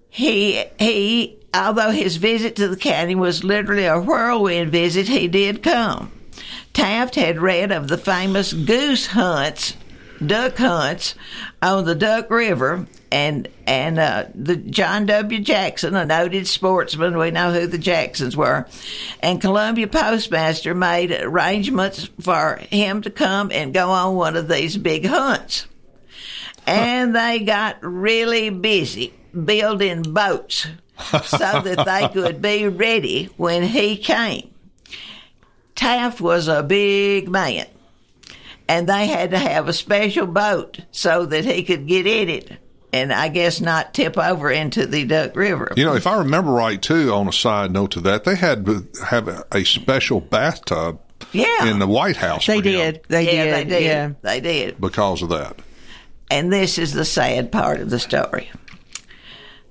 He 0.08 0.64
he 0.78 1.38
although 1.54 1.90
his 1.90 2.16
visit 2.16 2.56
to 2.56 2.68
the 2.68 2.76
county 2.76 3.14
was 3.14 3.44
literally 3.44 3.86
a 3.86 4.00
whirlwind 4.00 4.70
visit, 4.72 5.08
he 5.08 5.28
did 5.28 5.62
come. 5.62 6.12
Taft 6.72 7.14
had 7.14 7.40
read 7.40 7.70
of 7.70 7.88
the 7.88 7.98
famous 7.98 8.52
goose 8.52 9.06
hunts 9.08 9.74
duck 10.26 10.56
hunts 10.56 11.14
on 11.60 11.84
the 11.84 11.94
Duck 11.94 12.30
River, 12.30 12.86
and 13.12 13.46
and 13.66 13.98
uh, 13.98 14.24
the 14.34 14.56
John 14.56 15.04
W. 15.04 15.38
Jackson, 15.40 15.94
a 15.94 16.06
noted 16.06 16.48
sportsman, 16.48 17.18
we 17.18 17.30
know 17.30 17.52
who 17.52 17.66
the 17.66 17.76
Jacksons 17.76 18.34
were, 18.34 18.66
and 19.20 19.40
Columbia 19.40 19.86
Postmaster 19.86 20.74
made 20.74 21.12
arrangements 21.12 22.08
for 22.20 22.56
him 22.70 23.02
to 23.02 23.10
come 23.10 23.52
and 23.52 23.74
go 23.74 23.90
on 23.90 24.16
one 24.16 24.34
of 24.34 24.48
these 24.48 24.78
big 24.78 25.04
hunts, 25.04 25.66
and 26.66 27.14
they 27.14 27.40
got 27.40 27.76
really 27.82 28.48
busy 28.48 29.12
building 29.44 30.02
boats 30.02 30.66
so 31.24 31.60
that 31.60 31.84
they 31.84 32.08
could 32.14 32.40
be 32.40 32.66
ready 32.66 33.26
when 33.36 33.62
he 33.62 33.98
came. 33.98 34.48
Taft 35.74 36.18
was 36.18 36.48
a 36.48 36.62
big 36.62 37.28
man, 37.28 37.66
and 38.66 38.88
they 38.88 39.06
had 39.06 39.32
to 39.32 39.38
have 39.38 39.68
a 39.68 39.74
special 39.74 40.26
boat 40.26 40.80
so 40.92 41.26
that 41.26 41.44
he 41.44 41.62
could 41.62 41.86
get 41.86 42.06
in 42.06 42.30
it 42.30 42.58
and 42.92 43.12
I 43.12 43.28
guess 43.28 43.60
not 43.60 43.94
tip 43.94 44.18
over 44.18 44.50
into 44.50 44.86
the 44.86 45.04
Duck 45.04 45.34
River. 45.36 45.72
You 45.76 45.84
know, 45.84 45.94
if 45.94 46.06
I 46.06 46.18
remember 46.18 46.50
right, 46.52 46.80
too, 46.80 47.12
on 47.12 47.28
a 47.28 47.32
side 47.32 47.70
note 47.72 47.92
to 47.92 48.00
that, 48.02 48.24
they 48.24 48.36
had 48.36 48.66
have 49.08 49.28
a, 49.28 49.44
a 49.52 49.64
special 49.64 50.20
bathtub 50.20 51.00
Yeah. 51.32 51.66
in 51.70 51.78
the 51.78 51.86
White 51.86 52.16
House. 52.16 52.46
They 52.46 52.60
for 52.60 52.68
him 52.68 52.74
did. 52.94 53.02
They 53.08 53.24
Yeah, 53.34 53.44
did. 53.44 53.54
they 53.54 53.64
did. 53.70 53.82
Yeah. 53.84 54.10
They 54.22 54.40
did. 54.40 54.80
Because 54.80 55.22
of 55.22 55.30
that. 55.30 55.56
And 56.30 56.52
this 56.52 56.78
is 56.78 56.92
the 56.92 57.04
sad 57.04 57.52
part 57.52 57.80
of 57.80 57.90
the 57.90 57.98
story. 57.98 58.50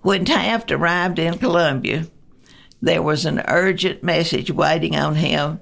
When 0.01 0.25
Taft 0.25 0.71
arrived 0.71 1.19
in 1.19 1.37
Columbia, 1.37 2.07
there 2.81 3.01
was 3.03 3.25
an 3.25 3.43
urgent 3.47 4.03
message 4.03 4.49
waiting 4.51 4.95
on 4.95 5.15
him. 5.15 5.59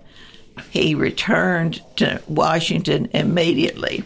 He 0.71 0.95
returned 0.95 1.81
to 1.97 2.21
Washington 2.27 3.09
immediately. 3.13 4.03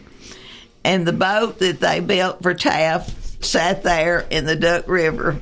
And 0.84 1.06
the 1.08 1.13
boat 1.13 1.60
that 1.60 1.80
they 1.80 2.00
built 2.00 2.42
for 2.42 2.54
Taft 2.54 3.12
sat 3.43 3.84
there 3.84 4.25
in 4.29 4.45
the 4.45 4.56
Duck 4.56 4.88
River 4.88 5.41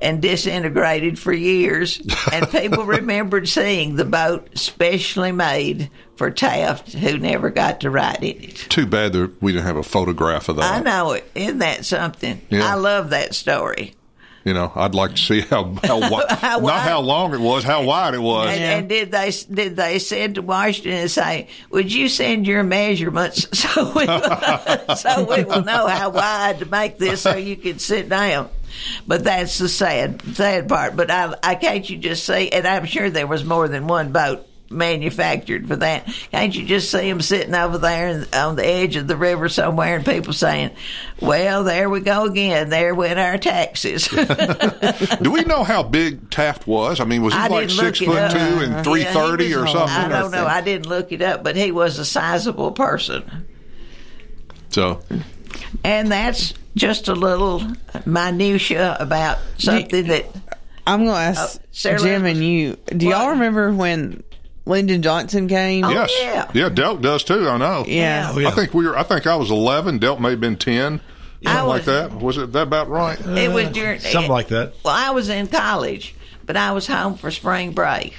and 0.00 0.22
disintegrated 0.22 1.18
for 1.18 1.32
years. 1.32 2.00
And 2.32 2.48
people 2.50 2.84
remembered 2.84 3.48
seeing 3.48 3.96
the 3.96 4.04
boat 4.04 4.56
specially 4.58 5.32
made 5.32 5.90
for 6.16 6.30
Taft, 6.30 6.92
who 6.92 7.18
never 7.18 7.50
got 7.50 7.80
to 7.80 7.90
ride 7.90 8.22
in 8.22 8.42
it. 8.42 8.56
Too 8.56 8.86
bad 8.86 9.12
that 9.12 9.42
we 9.42 9.52
didn't 9.52 9.66
have 9.66 9.76
a 9.76 9.82
photograph 9.82 10.48
of 10.48 10.56
that. 10.56 10.74
I 10.74 10.80
know 10.80 11.12
it. 11.12 11.30
Isn't 11.34 11.58
that 11.58 11.84
something? 11.84 12.40
Yeah. 12.50 12.66
I 12.66 12.74
love 12.74 13.10
that 13.10 13.34
story. 13.34 13.94
You 14.44 14.54
know, 14.54 14.72
I'd 14.74 14.94
like 14.94 15.12
to 15.16 15.20
see 15.20 15.40
how, 15.42 15.64
how, 15.84 16.00
wi- 16.00 16.24
How 16.28 16.58
not 16.60 16.80
how 16.80 17.00
long 17.00 17.34
it 17.34 17.40
was, 17.40 17.62
how 17.62 17.84
wide 17.84 18.14
it 18.14 18.22
was. 18.22 18.48
And, 18.48 18.62
and 18.62 18.88
did 18.88 19.10
they 19.12 19.32
did 19.52 19.76
they 19.76 19.98
send 19.98 20.36
to 20.36 20.42
Washington 20.42 20.92
and 20.92 21.10
say, 21.10 21.48
"Would 21.70 21.92
you 21.92 22.08
send 22.08 22.46
your 22.46 22.62
measurements 22.62 23.46
so 23.58 23.92
we 23.94 24.06
so 24.96 25.24
we 25.28 25.44
will 25.44 25.62
know 25.62 25.86
how 25.86 26.10
wide 26.10 26.60
to 26.60 26.66
make 26.66 26.96
this 26.96 27.20
so 27.22 27.36
you 27.36 27.56
can 27.56 27.78
sit 27.78 28.08
down?" 28.08 28.48
But 29.06 29.24
that's 29.24 29.58
the 29.58 29.68
sad 29.68 30.22
sad 30.34 30.68
part. 30.68 30.96
But 30.96 31.10
I 31.10 31.34
I 31.42 31.54
can't 31.54 31.88
you 31.88 31.98
just 31.98 32.24
see, 32.24 32.48
and 32.50 32.66
I'm 32.66 32.86
sure 32.86 33.10
there 33.10 33.26
was 33.26 33.44
more 33.44 33.68
than 33.68 33.86
one 33.88 34.10
boat 34.12 34.46
manufactured 34.70 35.66
for 35.66 35.76
that. 35.76 36.06
Can't 36.30 36.54
you 36.54 36.64
just 36.64 36.90
see 36.90 37.08
them 37.08 37.20
sitting 37.20 37.54
over 37.54 37.78
there 37.78 38.24
on 38.32 38.56
the 38.56 38.64
edge 38.64 38.96
of 38.96 39.08
the 39.08 39.16
river 39.16 39.48
somewhere, 39.48 39.96
and 39.96 40.04
people 40.04 40.32
saying, 40.32 40.70
"Well, 41.20 41.64
there 41.64 41.90
we 41.90 42.00
go 42.00 42.24
again. 42.24 42.70
There 42.70 42.94
went 42.94 43.18
our 43.18 43.36
taxes." 43.36 44.08
Do 45.22 45.30
we 45.30 45.42
know 45.42 45.64
how 45.64 45.82
big 45.82 46.30
Taft 46.30 46.66
was? 46.66 47.00
I 47.00 47.04
mean, 47.04 47.22
was 47.22 47.34
he 47.34 47.40
I 47.40 47.48
like 47.48 47.70
six 47.70 47.98
foot 47.98 48.16
it 48.16 48.30
two 48.30 48.38
up. 48.38 48.62
and 48.62 48.72
Yeah, 48.72 48.82
three 48.82 49.04
he 49.04 49.12
thirty 49.12 49.54
or 49.54 49.66
something? 49.66 49.88
I 49.88 50.08
don't 50.08 50.30
know. 50.30 50.46
I 50.46 50.60
didn't 50.60 50.86
look 50.86 51.12
it 51.12 51.22
up, 51.22 51.42
but 51.42 51.56
he 51.56 51.72
was 51.72 51.98
a 51.98 52.04
sizable 52.04 52.72
person. 52.72 53.46
So 54.70 55.02
And 55.82 56.10
that's 56.10 56.54
just 56.76 57.08
a 57.08 57.14
little 57.14 57.62
minutia 58.06 58.96
about 59.00 59.38
something 59.58 60.06
that 60.06 60.26
I'm 60.86 61.04
going 61.04 61.14
to 61.14 61.40
ask 61.40 61.60
oh, 61.60 61.64
Sarah 61.72 61.98
Jim 61.98 62.24
and 62.24 62.38
you. 62.38 62.76
Do 62.86 63.08
y'all 63.08 63.30
remember 63.30 63.72
when 63.72 64.22
Lyndon 64.66 65.02
Johnson 65.02 65.48
came? 65.48 65.84
yes, 65.84 66.10
oh, 66.12 66.50
yeah. 66.54 66.68
Delk 66.68 67.00
does 67.02 67.24
too. 67.24 67.48
I 67.48 67.56
know. 67.56 67.84
Yeah. 67.86 68.30
Oh, 68.34 68.38
yeah. 68.38 68.48
I 68.48 68.50
think 68.52 68.74
we 68.74 68.86
were. 68.86 68.96
I 68.96 69.02
think 69.02 69.26
I 69.26 69.36
was 69.36 69.50
eleven. 69.50 69.98
Delk 69.98 70.20
may 70.20 70.30
have 70.30 70.40
been 70.40 70.56
ten. 70.56 71.00
I 71.44 71.52
Something 71.54 71.68
like 71.68 71.84
that. 71.84 72.12
Was 72.20 72.36
it 72.36 72.52
that 72.52 72.62
about 72.64 72.88
right? 72.88 73.18
it 73.18 73.50
was 73.50 73.66
uh, 73.66 73.70
during 73.70 74.00
something 74.00 74.30
like 74.30 74.48
that. 74.48 74.74
Well, 74.84 74.94
I 74.94 75.10
was 75.12 75.28
in 75.30 75.46
college, 75.46 76.14
but 76.44 76.56
I 76.56 76.72
was 76.72 76.86
home 76.86 77.14
for 77.16 77.30
spring 77.30 77.72
break, 77.72 78.14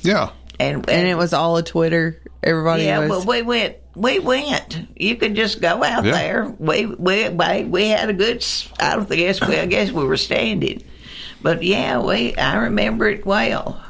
Yeah. 0.00 0.30
and 0.58 0.88
And 0.88 1.06
it 1.06 1.16
was 1.16 1.34
all 1.34 1.58
a 1.58 1.62
Twitter. 1.62 2.22
Everybody 2.42 2.84
yeah. 2.84 3.00
was. 3.00 3.10
Well, 3.10 3.26
we 3.26 3.42
went. 3.42 3.76
We 3.94 4.18
went. 4.20 4.88
You 4.96 5.16
could 5.16 5.34
just 5.36 5.60
go 5.60 5.84
out 5.84 6.06
Yeah. 6.06 6.12
there. 6.12 6.54
We 6.58 6.86
we 6.86 7.28
we 7.28 7.64
we 7.64 7.88
had 7.88 8.08
a 8.08 8.14
good. 8.14 8.42
I 8.80 8.96
don't 8.96 9.10
guess 9.10 9.46
we. 9.46 9.58
I 9.58 9.66
guess 9.66 9.90
we 9.90 10.04
were 10.04 10.16
standing, 10.16 10.82
but 11.42 11.62
yeah, 11.62 12.00
we. 12.00 12.34
I 12.36 12.56
remember 12.56 13.06
it 13.06 13.26
well. 13.26 13.81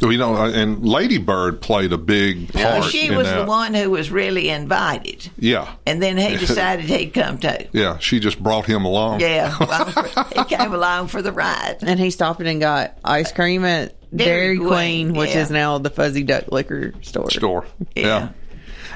You 0.00 0.16
know, 0.18 0.34
uh, 0.36 0.50
and 0.50 0.86
Lady 0.86 1.18
Bird 1.18 1.60
played 1.60 1.92
a 1.92 1.98
big 1.98 2.52
part. 2.52 2.84
she 2.84 3.08
in 3.08 3.16
was 3.16 3.26
that. 3.26 3.40
the 3.40 3.46
one 3.46 3.74
who 3.74 3.90
was 3.90 4.10
really 4.10 4.48
invited, 4.48 5.30
Yeah. 5.38 5.72
and 5.86 6.02
then 6.02 6.16
he 6.16 6.36
decided 6.46 6.84
he'd 6.86 7.14
come 7.14 7.38
too. 7.38 7.66
Yeah, 7.72 7.98
she 7.98 8.20
just 8.20 8.42
brought 8.42 8.66
him 8.66 8.84
along. 8.84 9.20
Yeah, 9.20 9.56
along 9.58 9.92
for, 9.92 10.24
he 10.34 10.44
came 10.44 10.72
along 10.72 11.08
for 11.08 11.22
the 11.22 11.32
ride. 11.32 11.78
and 11.82 11.98
he 11.98 12.10
stopped 12.10 12.40
and 12.40 12.60
got 12.60 12.96
ice 13.04 13.32
cream 13.32 13.64
at 13.64 13.94
Dairy 14.14 14.56
Dairy, 14.56 14.58
Queen, 14.58 14.68
Queen, 14.68 15.12
which 15.14 15.30
yeah. 15.30 15.42
is 15.42 15.50
now 15.50 15.78
the 15.78 15.90
Fuzzy 15.90 16.22
Duck 16.22 16.50
Liquor 16.52 16.94
Store. 17.02 17.30
Store. 17.30 17.66
Yeah. 17.94 18.30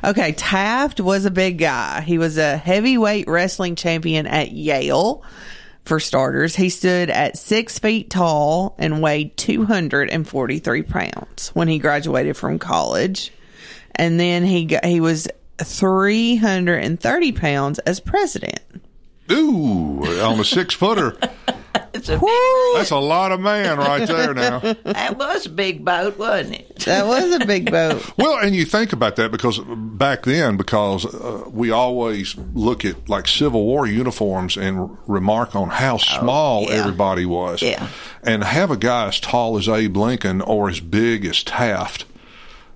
Okay, 0.04 0.32
Taft 0.32 1.00
was 1.00 1.26
a 1.26 1.30
big 1.30 1.58
guy. 1.58 2.00
He 2.00 2.18
was 2.18 2.36
a 2.38 2.56
heavyweight 2.56 3.28
wrestling 3.28 3.76
champion 3.76 4.26
at 4.26 4.50
Yale, 4.50 5.22
for 5.84 6.00
starters. 6.00 6.56
He 6.56 6.68
stood 6.68 7.10
at 7.10 7.38
six 7.38 7.78
feet 7.78 8.10
tall 8.10 8.74
and 8.78 9.02
weighed 9.02 9.36
243 9.36 10.82
pounds 10.82 11.50
when 11.54 11.68
he 11.68 11.78
graduated 11.78 12.36
from 12.36 12.58
college. 12.58 13.32
And 13.94 14.18
then 14.18 14.44
he 14.44 14.64
got, 14.66 14.84
he 14.84 15.00
was 15.00 15.28
330 15.62 17.32
pounds 17.32 17.78
as 17.80 18.00
president. 18.00 18.60
Ooh, 19.30 20.04
on 20.20 20.40
a 20.40 20.44
six 20.44 20.74
footer. 20.74 21.16
It's 21.94 22.08
a 22.08 22.18
That's 22.74 22.90
a 22.90 22.96
lot 22.98 23.32
of 23.32 23.40
man 23.40 23.78
right 23.78 24.06
there 24.06 24.32
now. 24.34 24.58
that 24.84 25.18
was 25.18 25.46
a 25.46 25.50
big 25.50 25.84
boat, 25.84 26.18
wasn't 26.18 26.60
it? 26.60 26.78
That 26.80 27.06
was 27.06 27.40
a 27.40 27.46
big 27.46 27.70
boat. 27.70 28.02
Well, 28.18 28.38
and 28.38 28.54
you 28.54 28.64
think 28.64 28.92
about 28.92 29.16
that 29.16 29.30
because 29.32 29.58
back 29.66 30.22
then, 30.24 30.56
because 30.56 31.04
uh, 31.04 31.44
we 31.50 31.70
always 31.70 32.36
look 32.54 32.84
at 32.84 33.08
like 33.08 33.26
Civil 33.26 33.64
War 33.64 33.86
uniforms 33.86 34.56
and 34.56 34.96
remark 35.06 35.56
on 35.56 35.70
how 35.70 35.96
small 35.96 36.70
everybody 36.70 37.26
was. 37.26 37.62
Oh, 37.62 37.66
Yeah. 37.66 37.88
And 38.22 38.44
have 38.44 38.70
a 38.70 38.76
guy 38.76 39.08
as 39.08 39.18
tall 39.20 39.58
as 39.58 39.68
Abe 39.68 39.96
Lincoln 39.96 40.40
or 40.40 40.68
as 40.68 40.80
big 40.80 41.24
as 41.24 41.42
Taft 41.42 42.04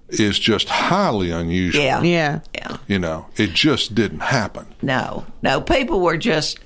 is 0.08 0.38
just 0.38 0.68
highly 0.68 1.30
unusual. 1.30 1.82
Yeah. 1.84 2.02
Yeah. 2.02 2.40
Yeah. 2.54 2.76
You 2.88 2.98
know, 2.98 3.26
it 3.36 3.52
just 3.52 3.94
didn't 3.94 4.20
happen. 4.20 4.66
No, 4.82 5.26
no. 5.42 5.60
People 5.60 6.00
were 6.00 6.16
just. 6.16 6.58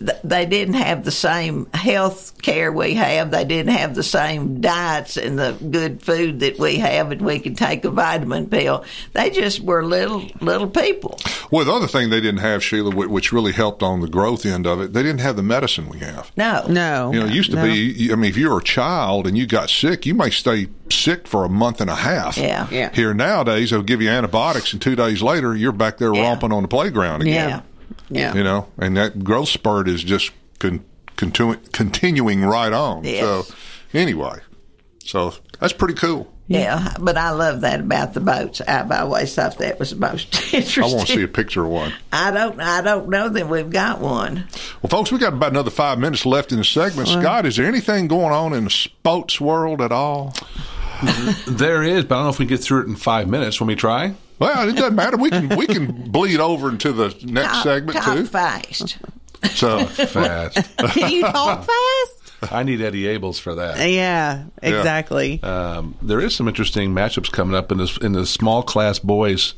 Th- 0.00 0.18
They 0.24 0.46
didn't 0.46 0.74
have 0.74 1.04
the 1.04 1.10
same 1.10 1.66
health 1.72 2.40
care 2.42 2.72
we 2.72 2.94
have. 2.94 3.30
They 3.30 3.44
didn't 3.44 3.74
have 3.74 3.94
the 3.94 4.02
same 4.02 4.60
diets 4.60 5.16
and 5.16 5.38
the 5.38 5.56
good 5.70 6.02
food 6.02 6.40
that 6.40 6.58
we 6.58 6.76
have, 6.76 7.12
and 7.12 7.22
we 7.22 7.38
can 7.38 7.54
take 7.54 7.84
a 7.84 7.90
vitamin 7.90 8.48
pill. 8.48 8.84
They 9.12 9.30
just 9.30 9.60
were 9.60 9.84
little 9.84 10.24
little 10.40 10.68
people. 10.68 11.18
Well, 11.50 11.64
the 11.64 11.72
other 11.72 11.86
thing 11.88 12.10
they 12.10 12.20
didn't 12.20 12.40
have, 12.40 12.62
Sheila, 12.62 12.94
which 12.94 13.32
really 13.32 13.52
helped 13.52 13.82
on 13.82 14.00
the 14.00 14.08
growth 14.08 14.46
end 14.46 14.66
of 14.66 14.80
it, 14.80 14.92
they 14.92 15.02
didn't 15.02 15.20
have 15.20 15.36
the 15.36 15.42
medicine 15.42 15.88
we 15.88 15.98
have. 15.98 16.30
No, 16.36 16.64
no. 16.68 17.12
You 17.12 17.20
know, 17.20 17.26
it 17.26 17.32
used 17.32 17.50
to 17.50 17.56
no. 17.56 17.64
be, 17.64 18.10
I 18.12 18.14
mean, 18.14 18.30
if 18.30 18.36
you 18.36 18.50
were 18.50 18.58
a 18.58 18.64
child 18.64 19.26
and 19.26 19.36
you 19.36 19.46
got 19.46 19.70
sick, 19.70 20.06
you 20.06 20.14
may 20.14 20.30
stay 20.30 20.68
sick 20.90 21.26
for 21.26 21.44
a 21.44 21.48
month 21.48 21.80
and 21.80 21.90
a 21.90 21.94
half. 21.94 22.36
Yeah. 22.36 22.68
Yeah. 22.70 22.94
Here 22.94 23.12
nowadays, 23.14 23.70
they'll 23.70 23.82
give 23.82 24.00
you 24.00 24.08
antibiotics, 24.08 24.72
and 24.72 24.80
two 24.80 24.96
days 24.96 25.22
later, 25.22 25.54
you're 25.56 25.72
back 25.72 25.98
there 25.98 26.12
romping 26.12 26.52
on 26.52 26.62
the 26.62 26.68
playground 26.68 27.22
again. 27.22 27.48
Yeah. 27.50 27.62
Yeah. 28.10 28.34
You 28.34 28.42
know, 28.44 28.68
and 28.78 28.96
that 28.96 29.22
growth 29.24 29.48
spurt 29.48 29.88
is 29.88 30.02
just 30.02 30.32
con- 30.58 30.84
continu- 31.16 31.72
continuing 31.72 32.44
right 32.44 32.72
on. 32.72 33.04
Yes. 33.04 33.20
So, 33.48 33.54
anyway, 33.94 34.38
so 35.04 35.34
that's 35.58 35.72
pretty 35.72 35.94
cool. 35.94 36.32
Yeah, 36.48 36.94
but 36.98 37.16
I 37.16 37.30
love 37.30 37.60
that 37.60 37.78
about 37.78 38.12
the 38.12 38.18
boats. 38.20 38.60
I've 38.60 38.90
always 38.90 39.32
thought 39.36 39.58
that 39.58 39.78
was 39.78 39.90
the 39.90 39.96
most 39.96 40.34
interesting. 40.52 40.82
I 40.82 40.86
want 40.96 41.06
to 41.06 41.12
see 41.14 41.22
a 41.22 41.28
picture 41.28 41.62
of 41.62 41.70
one. 41.70 41.92
I 42.12 42.32
don't. 42.32 42.60
I 42.60 42.80
don't 42.80 43.08
know 43.08 43.28
that 43.28 43.48
we've 43.48 43.70
got 43.70 44.00
one. 44.00 44.48
Well, 44.82 44.90
folks, 44.90 45.12
we 45.12 45.18
got 45.18 45.32
about 45.32 45.52
another 45.52 45.70
five 45.70 46.00
minutes 46.00 46.26
left 46.26 46.50
in 46.50 46.58
the 46.58 46.64
segment. 46.64 47.06
Scott, 47.06 47.46
is 47.46 47.56
there 47.56 47.66
anything 47.66 48.08
going 48.08 48.32
on 48.32 48.52
in 48.52 48.64
the 48.64 48.70
sports 48.70 49.40
world 49.40 49.80
at 49.80 49.92
all? 49.92 50.34
There 51.46 51.82
is, 51.82 52.04
but 52.04 52.14
I 52.14 52.18
don't 52.18 52.24
know 52.24 52.30
if 52.30 52.38
we 52.38 52.46
can 52.46 52.56
get 52.56 52.64
through 52.64 52.82
it 52.82 52.88
in 52.88 52.96
five 52.96 53.26
minutes. 53.28 53.58
When 53.60 53.68
we 53.68 53.74
try? 53.76 54.14
Well, 54.40 54.68
it 54.68 54.74
doesn't 54.74 54.94
matter. 54.96 55.16
We 55.16 55.30
can 55.30 55.54
we 55.56 55.66
can 55.66 56.10
bleed 56.10 56.40
over 56.40 56.68
into 56.70 56.92
the 56.92 57.08
next 57.24 57.52
Talk, 57.52 57.62
segment 57.62 57.98
talk 57.98 58.16
too. 58.16 58.26
fast. 58.26 58.98
So 59.52 59.84
Fast. 59.86 60.76
Can 60.94 61.10
you 61.12 61.22
talk 61.22 61.64
fast? 61.66 62.52
I 62.52 62.62
need 62.62 62.80
Eddie 62.80 63.04
Abels 63.04 63.38
for 63.38 63.54
that. 63.56 63.86
Yeah, 63.90 64.44
exactly. 64.62 65.42
Um, 65.42 65.94
there 66.00 66.20
is 66.20 66.34
some 66.34 66.48
interesting 66.48 66.94
matchups 66.94 67.30
coming 67.30 67.54
up 67.54 67.70
in 67.70 67.76
this 67.78 67.98
in 67.98 68.12
the 68.12 68.24
small 68.26 68.62
class 68.62 68.98
boys 68.98 69.52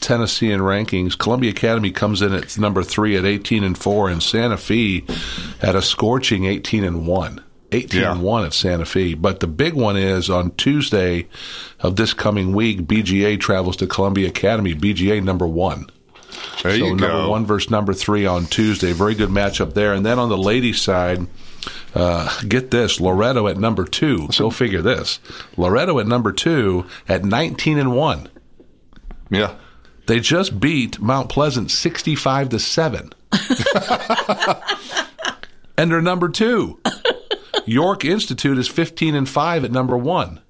Tennessean 0.00 0.60
rankings. 0.60 1.16
Columbia 1.18 1.50
Academy 1.50 1.90
comes 1.90 2.20
in 2.20 2.34
at 2.34 2.58
number 2.58 2.82
three 2.82 3.16
at 3.16 3.24
eighteen 3.24 3.64
and 3.64 3.76
four, 3.76 4.10
and 4.10 4.22
Santa 4.22 4.58
Fe 4.58 5.04
at 5.62 5.74
a 5.74 5.80
scorching 5.82 6.44
eighteen 6.44 6.84
and 6.84 7.06
one. 7.06 7.42
18 7.72 8.02
and 8.02 8.22
1 8.22 8.44
at 8.44 8.52
Santa 8.52 8.84
Fe. 8.84 9.14
But 9.14 9.40
the 9.40 9.46
big 9.46 9.74
one 9.74 9.96
is 9.96 10.30
on 10.30 10.52
Tuesday 10.52 11.26
of 11.80 11.96
this 11.96 12.14
coming 12.14 12.52
week, 12.52 12.82
BGA 12.82 13.40
travels 13.40 13.76
to 13.78 13.86
Columbia 13.86 14.28
Academy. 14.28 14.74
BGA 14.74 15.22
number 15.22 15.46
one. 15.46 15.86
There 16.62 16.72
so 16.72 16.76
you 16.76 16.90
number 16.90 17.06
go. 17.08 17.30
one 17.30 17.46
versus 17.46 17.70
number 17.70 17.94
three 17.94 18.26
on 18.26 18.46
Tuesday. 18.46 18.92
Very 18.92 19.14
good 19.14 19.30
matchup 19.30 19.74
there. 19.74 19.92
And 19.92 20.04
then 20.04 20.18
on 20.18 20.28
the 20.28 20.38
ladies' 20.38 20.80
side, 20.80 21.26
uh, 21.94 22.40
get 22.42 22.70
this: 22.70 23.00
Loretto 23.00 23.46
at 23.48 23.56
number 23.56 23.84
two. 23.84 24.28
So 24.32 24.50
figure 24.50 24.82
this. 24.82 25.18
Loretto 25.56 25.98
at 25.98 26.06
number 26.06 26.32
two 26.32 26.86
at 27.08 27.24
nineteen 27.24 27.78
and 27.78 27.94
one. 27.94 28.28
Yeah, 29.30 29.54
they 30.06 30.20
just 30.20 30.60
beat 30.60 31.00
Mount 31.00 31.28
Pleasant 31.28 31.70
sixty-five 31.70 32.48
to 32.50 32.58
seven, 32.58 33.12
and 35.78 35.90
they're 35.90 36.02
number 36.02 36.28
two. 36.28 36.78
York 37.66 38.04
Institute 38.04 38.58
is 38.58 38.68
fifteen 38.68 39.14
and 39.14 39.28
five 39.28 39.64
at 39.64 39.70
number 39.72 39.96
one. 39.96 40.40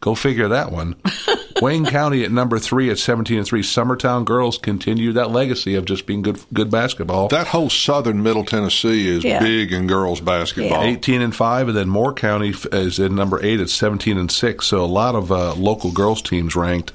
Go 0.00 0.14
figure 0.14 0.48
that 0.48 0.70
one. 0.70 0.96
Wayne 1.62 1.86
County 1.86 2.24
at 2.24 2.32
number 2.32 2.58
three 2.58 2.90
at 2.90 2.98
seventeen 2.98 3.38
and 3.38 3.46
three. 3.46 3.62
Summertown 3.62 4.24
girls 4.26 4.58
continue 4.58 5.12
that 5.14 5.30
legacy 5.30 5.76
of 5.76 5.86
just 5.86 6.04
being 6.04 6.20
good 6.20 6.38
good 6.52 6.70
basketball. 6.70 7.28
That 7.28 7.46
whole 7.46 7.70
southern 7.70 8.22
Middle 8.22 8.44
Tennessee 8.44 9.08
is 9.08 9.24
Yeah. 9.24 9.38
big 9.38 9.72
in 9.72 9.86
girls 9.86 10.20
basketball. 10.20 10.82
Eighteen 10.82 11.22
and 11.22 11.34
five, 11.34 11.68
and 11.68 11.76
then 11.76 11.88
Moore 11.88 12.12
County 12.12 12.52
is 12.72 12.98
in 12.98 13.14
number 13.14 13.42
eight 13.42 13.60
at 13.60 13.70
seventeen 13.70 14.18
and 14.18 14.30
six. 14.30 14.66
So 14.66 14.84
a 14.84 14.86
lot 14.86 15.14
of 15.14 15.32
uh, 15.32 15.54
local 15.54 15.90
girls 15.90 16.20
teams 16.20 16.54
ranked, 16.54 16.92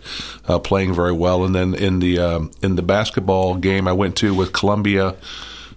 uh, 0.47 0.59
playing 0.59 0.93
very 0.93 1.13
well. 1.13 1.43
And 1.45 1.55
then 1.55 1.73
in 1.73 1.97
the 1.99 2.19
um, 2.19 2.51
in 2.61 2.75
the 2.75 2.83
basketball 2.83 3.55
game 3.55 3.87
I 3.87 3.93
went 3.93 4.17
to 4.17 4.35
with 4.35 4.53
Columbia 4.53 5.15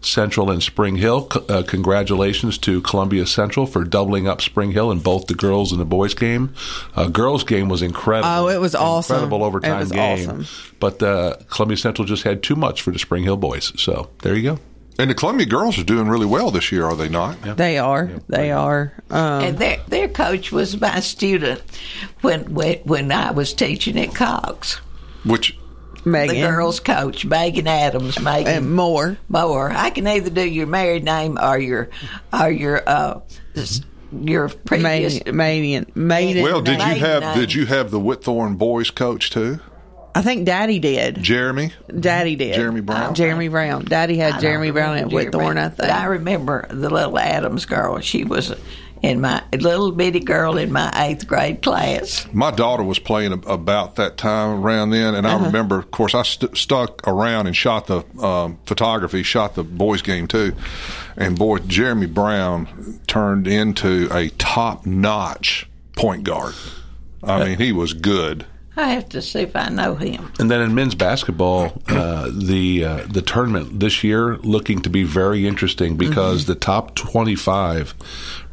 Central 0.03 0.51
and 0.51 0.63
Spring 0.63 0.97
Hill. 0.97 1.29
C- 1.33 1.41
uh, 1.49 1.63
congratulations 1.63 2.59
to 2.59 2.81
Columbia 2.83 3.27
Central 3.27 3.67
for 3.67 3.85
doubling 3.85 4.27
up 4.29 4.41
Spring 4.41 4.73
Hill 4.73 4.91
in 4.91 4.99
both 5.01 5.27
the 5.27 5.35
girls 5.35 5.73
and 5.73 5.81
the 5.81 5.85
boys 5.85 6.15
game. 6.15 6.55
Uh, 6.97 7.09
girls 7.09 7.45
game 7.45 7.69
was 7.69 7.83
incredible. 7.83 8.29
Oh, 8.29 8.49
it 8.49 8.61
was 8.61 8.75
awesome. 8.75 9.15
Incredible 9.17 9.45
It 9.45 9.49
overtime 9.49 9.79
was 9.81 9.93
game. 9.93 10.29
awesome. 10.31 10.47
But 10.81 11.03
uh, 11.03 11.37
Columbia 11.49 11.77
Central 11.77 12.07
just 12.07 12.23
had 12.25 12.43
too 12.43 12.57
much 12.57 12.83
for 12.83 12.91
the 12.91 12.99
Spring 12.99 13.23
Hill 13.25 13.37
boys. 13.37 13.73
So 13.81 14.11
there 14.23 14.35
you 14.35 14.43
go. 14.43 14.59
And 14.99 15.09
the 15.11 15.15
Columbia 15.15 15.47
girls 15.47 15.79
are 15.79 15.85
doing 15.85 16.07
really 16.09 16.27
well 16.27 16.51
this 16.51 16.71
year, 16.71 16.85
are 16.85 16.95
they 16.95 17.09
not? 17.09 17.41
They 17.57 17.79
are. 17.79 18.11
They 18.29 18.51
are. 18.53 18.93
Um, 19.11 19.43
and 19.43 19.59
their 19.59 19.79
their 19.89 20.07
coach 20.09 20.53
was 20.53 20.79
my 20.79 21.01
student 21.01 21.63
when 22.21 22.53
when, 22.53 22.79
when 22.85 23.11
I 23.11 23.31
was 23.31 23.55
teaching 23.55 23.99
at 23.99 24.15
Cox. 24.15 24.75
Which 25.25 25.57
Megan. 26.05 26.35
the 26.35 26.47
girls' 26.47 26.81
coach, 26.81 27.25
Megan 27.25 27.67
Adams, 27.67 28.21
Megan 28.21 28.53
And 28.55 28.75
Moore. 28.75 29.19
Moore. 29.29 29.71
I 29.71 29.91
can 29.91 30.07
either 30.07 30.31
do 30.31 30.47
your 30.49 30.67
married 30.67 31.05
name 31.05 31.39
or 31.41 31.59
your 31.59 31.91
or 32.33 32.51
your 32.51 32.83
uh 32.89 33.21
your 34.21 34.49
previous 34.49 35.25
Maiden, 35.25 35.37
maiden, 35.37 35.93
maiden. 35.95 36.43
Well, 36.43 36.61
did 36.61 36.79
you 36.79 36.95
have 37.01 37.23
name. 37.23 37.39
did 37.39 37.55
you 37.55 37.67
have 37.67 37.91
the 37.91 38.01
Whitthorne 38.01 38.59
boys 38.59 38.91
coach 38.91 39.31
too? 39.31 39.61
I 40.15 40.21
think 40.21 40.45
Daddy 40.45 40.79
did. 40.79 41.23
Jeremy. 41.23 41.73
Daddy 41.99 42.37
did. 42.37 42.55
Jeremy 42.55 42.83
Brown? 42.83 43.15
Jeremy 43.15 43.49
Brown. 43.49 43.85
Daddy 43.87 44.19
had 44.19 44.41
Jeremy 44.41 44.71
Brown 44.71 44.99
at 44.99 45.05
remember 45.07 45.31
Jeremy, 45.31 45.31
Whitthorne, 45.31 45.57
I 45.57 45.69
think. 45.71 45.91
I 45.91 46.05
remember 46.05 46.67
the 46.69 46.91
little 46.91 47.19
Adams 47.19 47.65
girl. 47.65 47.99
She 48.01 48.25
was 48.25 48.55
in 49.03 49.21
my 49.21 49.43
little 49.53 49.91
bitty 49.93 50.21
girl 50.21 50.57
in 50.57 50.71
my 50.73 50.91
eighth 50.95 51.27
grade 51.27 51.61
class. 51.63 52.27
My 52.33 52.51
daughter 52.53 52.83
was 52.85 52.99
playing 53.01 53.33
about 53.47 53.97
that 53.97 54.17
time 54.17 54.63
around 54.65 54.91
then, 54.91 55.15
and 55.15 55.27
Uh-huh. 55.27 55.39
I 55.43 55.47
remember, 55.47 55.79
of 55.79 55.91
course, 55.91 56.15
I 56.15 56.23
st- 56.23 56.57
stuck 56.57 57.07
around 57.07 57.47
and 57.49 57.57
shot 57.57 57.89
the 57.89 58.05
um, 58.25 58.59
photography, 58.65 59.23
shot 59.25 59.55
the 59.57 59.65
boys' 59.65 60.03
game 60.03 60.29
too. 60.29 60.55
And 61.17 61.37
boy, 61.39 61.59
Jeremy 61.59 62.07
Brown 62.07 63.01
turned 63.07 63.47
into 63.49 64.09
a 64.13 64.29
top 64.31 64.87
notch 64.87 65.69
point 65.97 66.25
guard. 66.25 66.55
I 67.25 67.45
mean, 67.45 67.59
he 67.59 67.73
was 67.73 67.93
good. 67.93 68.47
I 68.77 68.91
have 68.91 69.09
to 69.11 69.21
see 69.21 69.41
if 69.41 69.55
I 69.55 69.69
know 69.69 69.95
him. 69.95 70.33
And 70.39 70.51
then 70.51 70.63
in 70.63 70.75
men's 70.75 70.95
basketball, 70.95 71.83
uh, 71.89 72.31
the 72.33 72.85
uh, 72.85 73.07
the 73.07 73.21
tournament 73.21 73.81
this 73.81 74.03
year 74.03 74.39
looking 74.39 74.81
to 74.83 74.91
be 74.91 75.05
very 75.05 75.47
interesting 75.47 75.97
because 75.97 76.47
the 76.47 76.55
top 76.55 76.95
twenty 76.95 77.37
five 77.37 77.95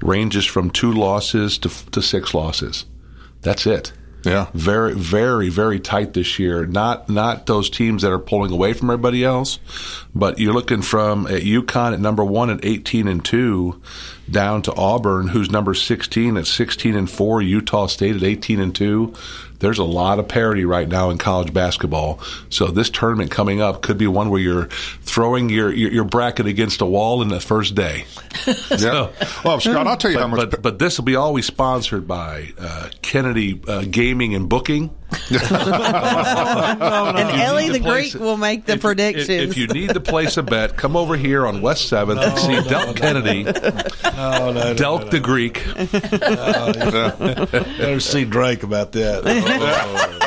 ranges 0.01 0.45
from 0.45 0.71
two 0.71 0.91
losses 0.91 1.57
to 1.59 1.69
to 1.91 2.01
six 2.01 2.33
losses. 2.33 2.85
That's 3.41 3.65
it. 3.65 3.93
Yeah, 4.25 4.47
very, 4.53 4.95
very, 4.95 5.47
very 5.47 5.79
tight 5.79 6.13
this 6.13 6.39
year. 6.39 6.65
Not 6.65 7.07
not 7.07 7.45
those 7.45 7.69
teams 7.69 8.01
that 8.01 8.11
are 8.11 8.19
pulling 8.19 8.51
away 8.51 8.73
from 8.73 8.89
everybody 8.89 9.23
else, 9.23 9.59
but 10.13 10.39
you're 10.39 10.53
looking 10.53 10.81
from 10.81 11.25
at 11.27 11.43
UConn 11.43 11.93
at 11.93 12.01
number 12.01 12.25
one 12.25 12.49
at 12.49 12.65
18 12.65 13.07
and 13.07 13.23
two, 13.23 13.81
down 14.29 14.61
to 14.63 14.75
Auburn, 14.75 15.29
who's 15.29 15.49
number 15.49 15.73
16 15.73 16.35
at 16.35 16.47
16 16.47 16.95
and 16.95 17.09
four. 17.09 17.41
Utah 17.41 17.87
State 17.87 18.17
at 18.17 18.23
18 18.23 18.59
and 18.59 18.75
two. 18.75 19.13
There's 19.59 19.79
a 19.79 19.83
lot 19.83 20.19
of 20.19 20.27
parity 20.27 20.65
right 20.65 20.87
now 20.87 21.09
in 21.09 21.17
college 21.17 21.53
basketball. 21.53 22.19
So 22.49 22.67
this 22.67 22.89
tournament 22.89 23.31
coming 23.31 23.61
up 23.61 23.81
could 23.81 23.97
be 23.97 24.07
one 24.07 24.29
where 24.29 24.41
you're 24.41 24.65
throwing 25.01 25.49
your 25.49 25.71
your, 25.71 25.91
your 25.91 26.03
bracket 26.03 26.45
against 26.47 26.81
a 26.81 26.85
wall 26.85 27.21
in 27.21 27.27
the 27.27 27.39
first 27.39 27.75
day. 27.75 28.05
Yeah. 28.79 29.09
Well, 29.43 29.59
Scott, 29.59 29.87
I'll 29.87 29.97
tell 29.97 30.11
you 30.11 30.17
but, 30.17 30.21
how 30.21 30.27
much. 30.27 30.49
But, 30.51 30.61
but 30.61 30.79
this 30.79 30.97
will 30.97 31.05
be 31.05 31.15
always 31.15 31.45
sponsored 31.45 32.07
by 32.07 32.53
uh, 32.57 32.89
Kennedy 33.01 33.59
uh, 33.67 33.83
Gaming 33.89 34.35
and 34.35 34.47
Booking. 34.47 34.95
and 35.31 35.41
Ellie 37.41 37.69
need 37.69 37.75
the 37.75 37.79
place 37.79 38.11
Greek 38.13 38.21
will 38.21 38.37
make 38.37 38.65
the 38.65 38.77
predictions. 38.77 39.29
If, 39.29 39.51
if 39.51 39.57
you 39.57 39.67
need 39.67 39.89
to 39.89 39.99
place 39.99 40.37
a 40.37 40.43
bet, 40.43 40.77
come 40.77 40.95
over 40.95 41.17
here 41.17 41.47
on 41.47 41.61
West 41.61 41.87
Seventh 41.87 42.21
and 42.21 42.37
see 42.37 42.55
Delk 42.69 42.95
Kennedy, 42.95 43.43
No, 43.43 44.51
no, 44.51 44.53
no, 44.53 44.75
Delk 44.75 45.09
the 45.09 45.19
Greek. 45.19 45.65
Better 47.77 47.99
see 47.99 48.25
Drake 48.25 48.63
about 48.63 48.91
that. 48.93 50.15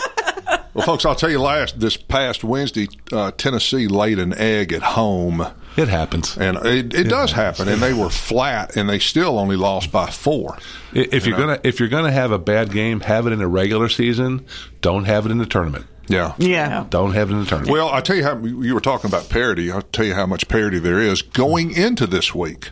Well, 0.75 0.87
folks, 0.87 1.05
I'll 1.05 1.15
tell 1.15 1.31
you 1.31 1.39
last 1.41 1.81
this 1.81 1.97
past 1.99 2.43
Wednesday, 2.43 2.89
uh, 3.13 3.33
Tennessee 3.33 3.89
laid 3.89 4.19
an 4.19 4.33
egg 4.33 4.73
at 4.73 4.83
home. 4.83 5.47
It 5.77 5.89
happens, 5.89 6.37
and 6.39 6.57
it, 6.65 6.95
it, 6.95 7.09
does 7.09 7.33
happen. 7.33 7.69
And 7.69 7.83
they 7.83 7.93
were 7.93 8.09
flat, 8.11 8.77
and 8.77 8.89
they 8.89 8.99
still 8.99 9.39
only 9.39 9.57
lost 9.57 9.93
by 9.93 10.11
four. 10.11 10.57
If 10.95 11.27
You 11.27 11.31
you're 11.33 11.41
know? 11.41 11.47
gonna 11.47 11.61
if 11.65 11.79
you're 11.79 11.89
gonna 11.91 12.11
have 12.13 12.31
a 12.33 12.39
bad 12.39 12.73
game, 12.73 13.01
have 13.01 13.27
it 13.27 13.33
in 13.33 13.41
a 13.43 13.49
regular 13.49 13.89
season. 13.89 14.47
Don't 14.81 15.05
have 15.05 15.27
it 15.27 15.33
in 15.33 15.39
the 15.39 15.47
tournament. 15.47 15.87
Yeah. 16.09 16.35
Yeah. 16.39 16.87
Don't 16.91 17.13
have 17.13 17.31
it 17.31 17.35
in 17.35 17.41
the 17.41 17.47
tournament. 17.47 17.73
Well, 17.73 17.89
I 17.89 18.01
tell 18.01 18.17
you 18.17 18.25
how 18.25 18.39
you 18.39 18.75
were 18.75 18.81
talking 18.81 19.09
about 19.09 19.29
parity. 19.29 19.71
I'll 19.71 19.83
tell 19.83 20.05
you 20.05 20.15
how 20.15 20.27
much 20.27 20.49
parity 20.49 20.79
there 20.79 20.99
is 21.01 21.23
going 21.23 21.71
into 21.71 22.07
this 22.07 22.35
week. 22.35 22.71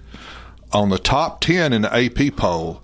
On 0.73 0.89
the 0.89 0.99
top 0.99 1.41
ten 1.41 1.73
in 1.73 1.83
the 1.83 1.95
AP 1.95 2.37
poll, 2.37 2.83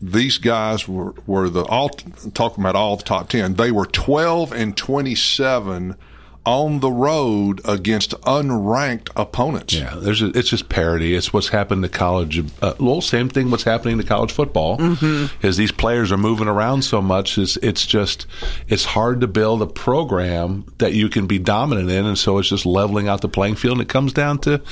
these 0.00 0.38
guys 0.38 0.86
were, 0.88 1.14
were 1.26 1.48
the 1.48 1.64
all 1.64 1.88
talking 1.88 2.62
about 2.62 2.76
all 2.76 2.96
the 2.96 3.04
top 3.04 3.28
ten. 3.28 3.54
They 3.54 3.70
were 3.70 3.86
twelve 3.86 4.52
and 4.52 4.76
twenty 4.76 5.14
seven 5.14 5.96
on 6.44 6.78
the 6.78 6.90
road 6.92 7.60
against 7.64 8.12
unranked 8.20 9.08
opponents. 9.16 9.74
Yeah, 9.74 9.96
there's 9.96 10.22
a, 10.22 10.26
it's 10.26 10.50
just 10.50 10.68
parity. 10.68 11.16
It's 11.16 11.32
what's 11.32 11.48
happened 11.48 11.82
to 11.82 11.88
college. 11.88 12.38
Uh, 12.62 12.74
well, 12.78 13.00
same 13.00 13.28
thing. 13.28 13.50
What's 13.50 13.64
happening 13.64 13.98
to 13.98 14.04
college 14.04 14.30
football 14.30 14.78
Mm-hmm. 14.78 15.44
is 15.44 15.56
these 15.56 15.72
players 15.72 16.12
are 16.12 16.16
moving 16.16 16.46
around 16.46 16.82
so 16.82 17.02
much. 17.02 17.36
Is 17.36 17.56
it's 17.62 17.84
just 17.84 18.26
it's 18.68 18.84
hard 18.84 19.22
to 19.22 19.26
build 19.26 19.60
a 19.60 19.66
program 19.66 20.66
that 20.78 20.92
you 20.92 21.08
can 21.08 21.26
be 21.26 21.40
dominant 21.40 21.90
in, 21.90 22.06
and 22.06 22.16
so 22.16 22.38
it's 22.38 22.48
just 22.48 22.64
leveling 22.64 23.08
out 23.08 23.22
the 23.22 23.28
playing 23.28 23.56
field. 23.56 23.78
And 23.78 23.82
it 23.82 23.88
comes 23.88 24.12
down 24.12 24.38
to 24.40 24.62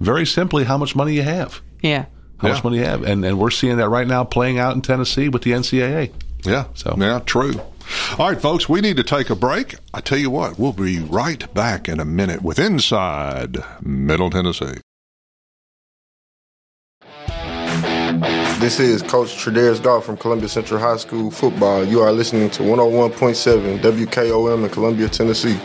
very 0.00 0.26
simply 0.26 0.64
how 0.64 0.76
much 0.76 0.94
money 0.94 1.14
you 1.14 1.22
have. 1.22 1.62
Yeah. 1.80 2.06
How 2.42 2.48
much 2.48 2.64
money 2.64 2.78
you 2.78 2.84
have, 2.84 3.04
and 3.04 3.24
and 3.24 3.38
we're 3.38 3.50
seeing 3.50 3.76
that 3.76 3.88
right 3.88 4.06
now 4.06 4.24
playing 4.24 4.58
out 4.58 4.74
in 4.74 4.82
Tennessee 4.82 5.28
with 5.28 5.42
the 5.42 5.52
NCAA. 5.52 6.12
Yeah. 6.44 6.64
So 6.74 6.96
yeah, 6.98 7.20
true. 7.24 7.54
All 8.18 8.28
right, 8.28 8.40
folks, 8.40 8.68
we 8.68 8.80
need 8.80 8.96
to 8.96 9.04
take 9.04 9.30
a 9.30 9.36
break. 9.36 9.76
I 9.94 10.00
tell 10.00 10.18
you 10.18 10.30
what, 10.30 10.58
we'll 10.58 10.72
be 10.72 10.98
right 10.98 11.52
back 11.54 11.88
in 11.88 12.00
a 12.00 12.04
minute 12.04 12.42
with 12.42 12.58
Inside 12.58 13.58
Middle 13.80 14.30
Tennessee. 14.30 14.80
This 18.60 18.78
is 18.78 19.02
Coach 19.02 19.34
Tredaris 19.36 19.82
Goff 19.82 20.04
from 20.04 20.16
Columbia 20.16 20.48
Central 20.48 20.78
High 20.78 20.96
School 20.96 21.30
football. 21.30 21.84
You 21.84 22.00
are 22.00 22.12
listening 22.12 22.48
to 22.50 22.62
101.7 22.62 23.80
WKOM 23.80 24.64
in 24.64 24.70
Columbia, 24.70 25.08
Tennessee. 25.08 25.58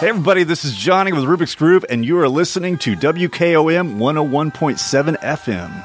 Hey, 0.00 0.08
everybody, 0.08 0.42
this 0.42 0.64
is 0.64 0.74
Johnny 0.74 1.12
with 1.12 1.22
Rubik's 1.22 1.54
Groove, 1.54 1.84
and 1.88 2.04
you 2.04 2.18
are 2.18 2.28
listening 2.28 2.78
to 2.78 2.96
WKOM 2.96 3.96
101.7 3.96 5.16
FM. 5.20 5.84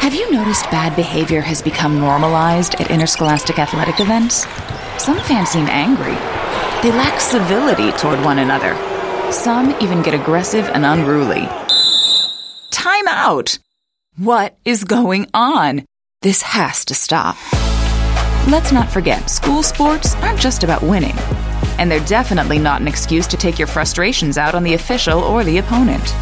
Have 0.00 0.14
you 0.14 0.30
noticed 0.30 0.70
bad 0.70 0.94
behavior 0.96 1.40
has 1.40 1.60
become 1.60 1.98
normalized 2.00 2.74
at 2.76 2.90
interscholastic 2.90 3.58
athletic 3.58 4.00
events? 4.00 4.46
Some 5.02 5.18
fans 5.20 5.50
seem 5.50 5.66
angry. 5.66 6.14
They 6.82 6.96
lack 6.96 7.20
civility 7.20 7.92
toward 7.92 8.24
one 8.24 8.38
another. 8.38 8.74
Some 9.32 9.74
even 9.80 10.02
get 10.02 10.14
aggressive 10.14 10.68
and 10.68 10.86
unruly. 10.86 11.48
Time 12.70 13.08
out! 13.08 13.58
What 14.16 14.56
is 14.64 14.84
going 14.84 15.28
on? 15.34 15.84
This 16.22 16.42
has 16.42 16.84
to 16.86 16.94
stop. 16.94 17.36
Let's 18.48 18.70
not 18.72 18.90
forget, 18.90 19.28
school 19.28 19.62
sports 19.62 20.14
aren't 20.16 20.38
just 20.38 20.62
about 20.62 20.82
winning. 20.82 21.16
And 21.78 21.90
they're 21.90 22.00
definitely 22.06 22.58
not 22.58 22.80
an 22.80 22.88
excuse 22.88 23.26
to 23.26 23.36
take 23.36 23.58
your 23.58 23.68
frustrations 23.68 24.38
out 24.38 24.54
on 24.54 24.62
the 24.62 24.74
official 24.74 25.20
or 25.20 25.44
the 25.44 25.58
opponent. 25.58 26.14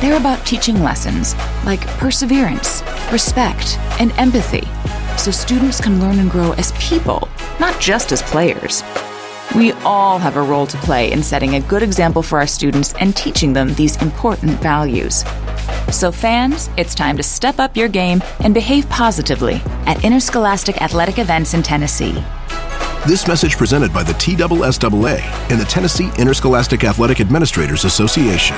They're 0.00 0.16
about 0.16 0.46
teaching 0.46 0.82
lessons 0.82 1.34
like 1.66 1.86
perseverance, 1.98 2.82
respect, 3.12 3.78
and 4.00 4.12
empathy 4.12 4.66
so 5.18 5.30
students 5.30 5.78
can 5.78 6.00
learn 6.00 6.18
and 6.18 6.30
grow 6.30 6.52
as 6.52 6.72
people, 6.72 7.28
not 7.58 7.78
just 7.78 8.10
as 8.10 8.22
players. 8.22 8.82
We 9.54 9.72
all 9.84 10.18
have 10.18 10.36
a 10.36 10.42
role 10.42 10.66
to 10.68 10.76
play 10.78 11.12
in 11.12 11.22
setting 11.22 11.56
a 11.56 11.60
good 11.60 11.82
example 11.82 12.22
for 12.22 12.38
our 12.38 12.46
students 12.46 12.94
and 12.94 13.14
teaching 13.14 13.52
them 13.52 13.74
these 13.74 14.00
important 14.00 14.52
values. 14.60 15.24
So, 15.92 16.10
fans, 16.10 16.70
it's 16.78 16.94
time 16.94 17.16
to 17.18 17.22
step 17.22 17.58
up 17.58 17.76
your 17.76 17.88
game 17.88 18.22
and 18.40 18.54
behave 18.54 18.88
positively 18.88 19.60
at 19.86 20.02
interscholastic 20.02 20.80
athletic 20.80 21.18
events 21.18 21.52
in 21.52 21.62
Tennessee. 21.62 22.24
This 23.06 23.26
message 23.26 23.56
presented 23.56 23.92
by 23.92 24.04
the 24.04 24.12
TSSAA 24.12 25.50
and 25.50 25.60
the 25.60 25.64
Tennessee 25.64 26.10
Interscholastic 26.16 26.84
Athletic 26.84 27.20
Administrators 27.20 27.84
Association. 27.84 28.56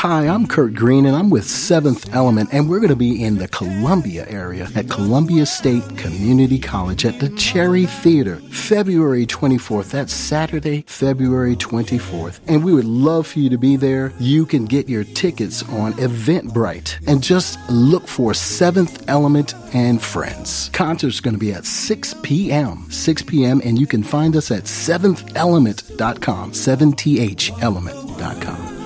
Hi, 0.00 0.26
I'm 0.26 0.46
Kurt 0.46 0.72
Green, 0.72 1.04
and 1.04 1.14
I'm 1.14 1.28
with 1.28 1.44
Seventh 1.44 2.14
Element, 2.14 2.48
and 2.54 2.70
we're 2.70 2.78
going 2.78 2.88
to 2.88 2.96
be 2.96 3.22
in 3.22 3.36
the 3.36 3.48
Columbia 3.48 4.24
area 4.30 4.66
at 4.74 4.88
Columbia 4.88 5.44
State 5.44 5.98
Community 5.98 6.58
College 6.58 7.04
at 7.04 7.20
the 7.20 7.28
Cherry 7.36 7.84
Theater, 7.84 8.36
February 8.50 9.26
24th. 9.26 9.90
That's 9.90 10.14
Saturday, 10.14 10.84
February 10.86 11.54
24th. 11.54 12.40
And 12.48 12.64
we 12.64 12.72
would 12.72 12.86
love 12.86 13.26
for 13.26 13.40
you 13.40 13.50
to 13.50 13.58
be 13.58 13.76
there. 13.76 14.14
You 14.18 14.46
can 14.46 14.64
get 14.64 14.88
your 14.88 15.04
tickets 15.04 15.62
on 15.68 15.92
Eventbrite 15.92 17.06
and 17.06 17.22
just 17.22 17.58
look 17.68 18.08
for 18.08 18.32
Seventh 18.32 19.06
Element 19.06 19.54
and 19.74 20.00
Friends. 20.00 20.70
Concert's 20.72 21.20
going 21.20 21.34
to 21.34 21.38
be 21.38 21.52
at 21.52 21.66
6 21.66 22.14
p.m. 22.22 22.90
6 22.90 23.22
p.m. 23.24 23.60
and 23.62 23.78
you 23.78 23.86
can 23.86 24.02
find 24.02 24.34
us 24.34 24.50
at 24.50 24.64
seventhelement.com, 24.64 26.52
7th-element.com. 26.52 28.79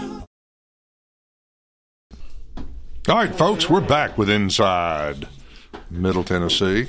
All 3.09 3.17
right, 3.17 3.35
folks, 3.35 3.69
we're 3.69 3.83
back 3.83 4.17
with 4.17 4.31
Inside 4.31 5.29
Middle 5.91 6.25
Tennessee. 6.25 6.89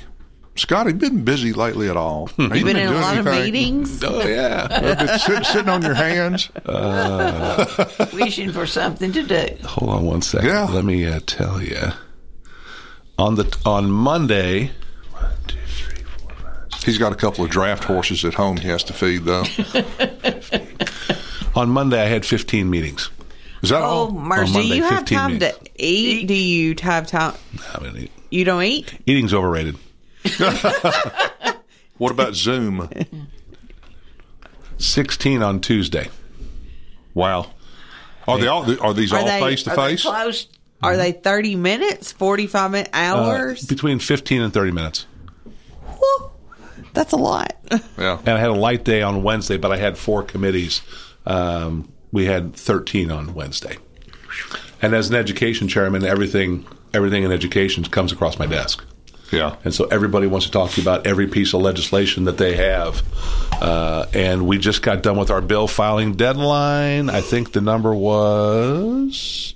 Scott, 0.54 0.86
have 0.86 0.94
you 0.94 1.10
been 1.10 1.22
busy 1.24 1.52
lately 1.52 1.90
at 1.90 1.96
all? 1.98 2.28
Have 2.38 2.56
You 2.56 2.64
been 2.64 2.76
in 2.78 2.86
a 2.86 2.90
doing 2.90 3.00
lot 3.02 3.18
of 3.18 3.26
meetings? 3.26 4.02
Oh, 4.02 4.26
yeah. 4.26 4.66
Been 4.96 5.18
sit- 5.18 5.44
sitting 5.44 5.68
on 5.68 5.82
your 5.82 5.92
hands? 5.92 6.48
Uh, 6.64 8.06
Wishing 8.14 8.50
for 8.52 8.66
something 8.66 9.12
to 9.12 9.22
do. 9.22 9.46
hold 9.66 9.90
on 9.90 10.06
one 10.06 10.22
second. 10.22 10.48
Yeah. 10.48 10.64
Let 10.64 10.86
me 10.86 11.04
uh, 11.04 11.20
tell 11.26 11.60
you. 11.60 11.76
On 13.18 13.34
the 13.34 13.54
on 13.66 13.90
Monday, 13.90 14.70
He's 16.86 16.96
got 16.98 17.12
a 17.12 17.16
couple 17.16 17.44
of 17.44 17.50
draft 17.50 17.84
horses 17.84 18.24
at 18.24 18.34
home 18.34 18.56
he 18.58 18.68
has 18.68 18.82
to 18.84 18.92
feed, 18.94 19.24
though. 19.24 19.42
on 21.54 21.68
Monday 21.68 22.00
I 22.00 22.06
had 22.06 22.24
15 22.24 22.70
meetings. 22.70 23.10
Is 23.62 23.70
that 23.70 23.82
Oh, 23.82 23.84
all? 23.84 24.10
mercy. 24.10 24.52
Do 24.52 24.62
you 24.76 24.82
have 24.84 25.04
time 25.04 25.34
minutes. 25.34 25.58
to 25.58 25.70
eat? 25.76 26.26
Do 26.26 26.34
you 26.34 26.74
have 26.82 27.06
time? 27.06 27.34
I 27.74 27.80
mean, 27.80 27.96
eat. 27.96 28.10
You 28.30 28.44
don't 28.44 28.62
eat? 28.62 28.94
Eating's 29.06 29.32
overrated. 29.34 29.76
What 31.98 32.10
about 32.12 32.34
Zoom? 32.34 32.90
16 34.78 35.42
on 35.42 35.60
Tuesday. 35.62 36.08
Wow. 37.14 37.46
Are 38.28 38.38
they 38.38 38.46
all? 38.48 38.70
Are 38.82 38.92
these 38.92 39.14
Are 39.14 39.20
all 39.20 39.26
face 39.26 39.62
to 39.62 39.70
face? 39.74 40.02
close? 40.02 40.46
Are 40.82 40.96
they 40.98 41.12
30 41.12 41.56
minutes, 41.56 42.12
45 42.12 42.70
minutes, 42.70 42.90
Uh, 42.92 42.96
hours? 42.98 43.64
between 43.64 43.98
15 43.98 44.42
and 44.42 44.52
30 44.52 44.72
minutes. 44.72 45.06
That's 46.92 47.12
a 47.12 47.16
lot. 47.16 47.56
Yeah. 47.98 48.18
And 48.26 48.28
I 48.28 48.38
had 48.38 48.50
a 48.50 48.54
light 48.54 48.84
day 48.84 49.00
on 49.00 49.22
Wednesday, 49.22 49.56
but 49.56 49.72
I 49.72 49.78
had 49.78 49.96
four 49.96 50.22
committees. 50.22 50.82
Um, 51.24 51.90
we 52.16 52.24
had 52.24 52.56
13 52.56 53.10
on 53.10 53.34
Wednesday. 53.34 53.76
And 54.80 54.94
as 54.94 55.10
an 55.10 55.16
education 55.16 55.68
chairman, 55.68 56.02
everything 56.02 56.66
everything 56.94 57.24
in 57.24 57.30
education 57.30 57.84
comes 57.84 58.10
across 58.10 58.38
my 58.38 58.46
desk. 58.46 58.82
Yeah. 59.30 59.56
And 59.64 59.74
so 59.74 59.84
everybody 59.84 60.26
wants 60.26 60.46
to 60.46 60.52
talk 60.52 60.70
to 60.70 60.80
you 60.80 60.84
about 60.88 61.06
every 61.06 61.26
piece 61.26 61.52
of 61.52 61.60
legislation 61.60 62.24
that 62.24 62.38
they 62.38 62.56
have. 62.56 63.02
Uh, 63.60 64.06
and 64.14 64.46
we 64.46 64.56
just 64.56 64.80
got 64.80 65.02
done 65.02 65.18
with 65.18 65.30
our 65.30 65.42
bill 65.42 65.68
filing 65.68 66.14
deadline. 66.14 67.10
I 67.10 67.20
think 67.20 67.52
the 67.52 67.60
number 67.60 67.94
was, 67.94 69.54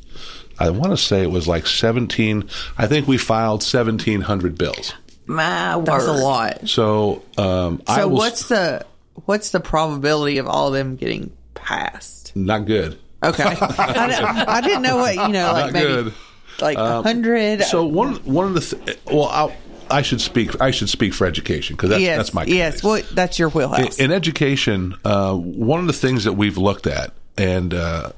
I 0.58 0.68
want 0.68 0.90
to 0.90 0.98
say 0.98 1.22
it 1.22 1.30
was 1.30 1.48
like 1.48 1.66
17. 1.66 2.46
I 2.76 2.86
think 2.88 3.08
we 3.08 3.16
filed 3.16 3.62
1,700 3.62 4.58
bills. 4.58 4.92
My 5.24 5.76
word. 5.76 5.86
That's 5.86 6.04
a 6.04 6.12
lot. 6.12 6.68
So 6.68 7.22
um, 7.38 7.80
I 7.86 8.00
So 8.00 8.08
what's 8.08 8.48
the 8.48 8.84
what's 9.24 9.48
the 9.50 9.60
probability 9.60 10.36
of 10.36 10.46
all 10.46 10.68
of 10.68 10.74
them 10.74 10.96
getting 10.96 11.32
passed? 11.54 12.19
Not 12.34 12.66
good. 12.66 12.98
Okay, 13.22 13.42
I, 13.60 14.44
I 14.48 14.60
didn't 14.60 14.82
know 14.82 14.96
what 14.96 15.14
you 15.14 15.28
know, 15.28 15.52
like 15.52 15.64
Not 15.66 15.72
maybe 15.72 15.86
good. 15.86 16.14
like 16.60 16.78
a 16.78 16.84
Um, 16.96 17.04
hundred. 17.04 17.62
So 17.64 17.84
one 17.84 18.14
one 18.24 18.46
of 18.46 18.54
the 18.54 18.60
th- 18.60 18.98
well, 19.06 19.26
I'll, 19.26 19.52
I 19.90 20.02
should 20.02 20.20
speak. 20.20 20.60
I 20.60 20.70
should 20.70 20.88
speak 20.88 21.12
for 21.12 21.26
education 21.26 21.76
because 21.76 21.90
that's 21.90 22.02
yes, 22.02 22.16
that's 22.16 22.34
my 22.34 22.44
yes. 22.44 22.82
Well, 22.82 23.02
that's 23.12 23.38
your 23.38 23.48
wheelhouse. 23.50 23.98
in, 23.98 24.06
in 24.06 24.12
education. 24.12 24.94
Uh, 25.04 25.34
one 25.34 25.80
of 25.80 25.86
the 25.86 25.92
things 25.92 26.24
that 26.24 26.32
we've 26.34 26.56
looked 26.56 26.86
at 26.86 27.12
and 27.36 27.74
uh, 27.74 28.12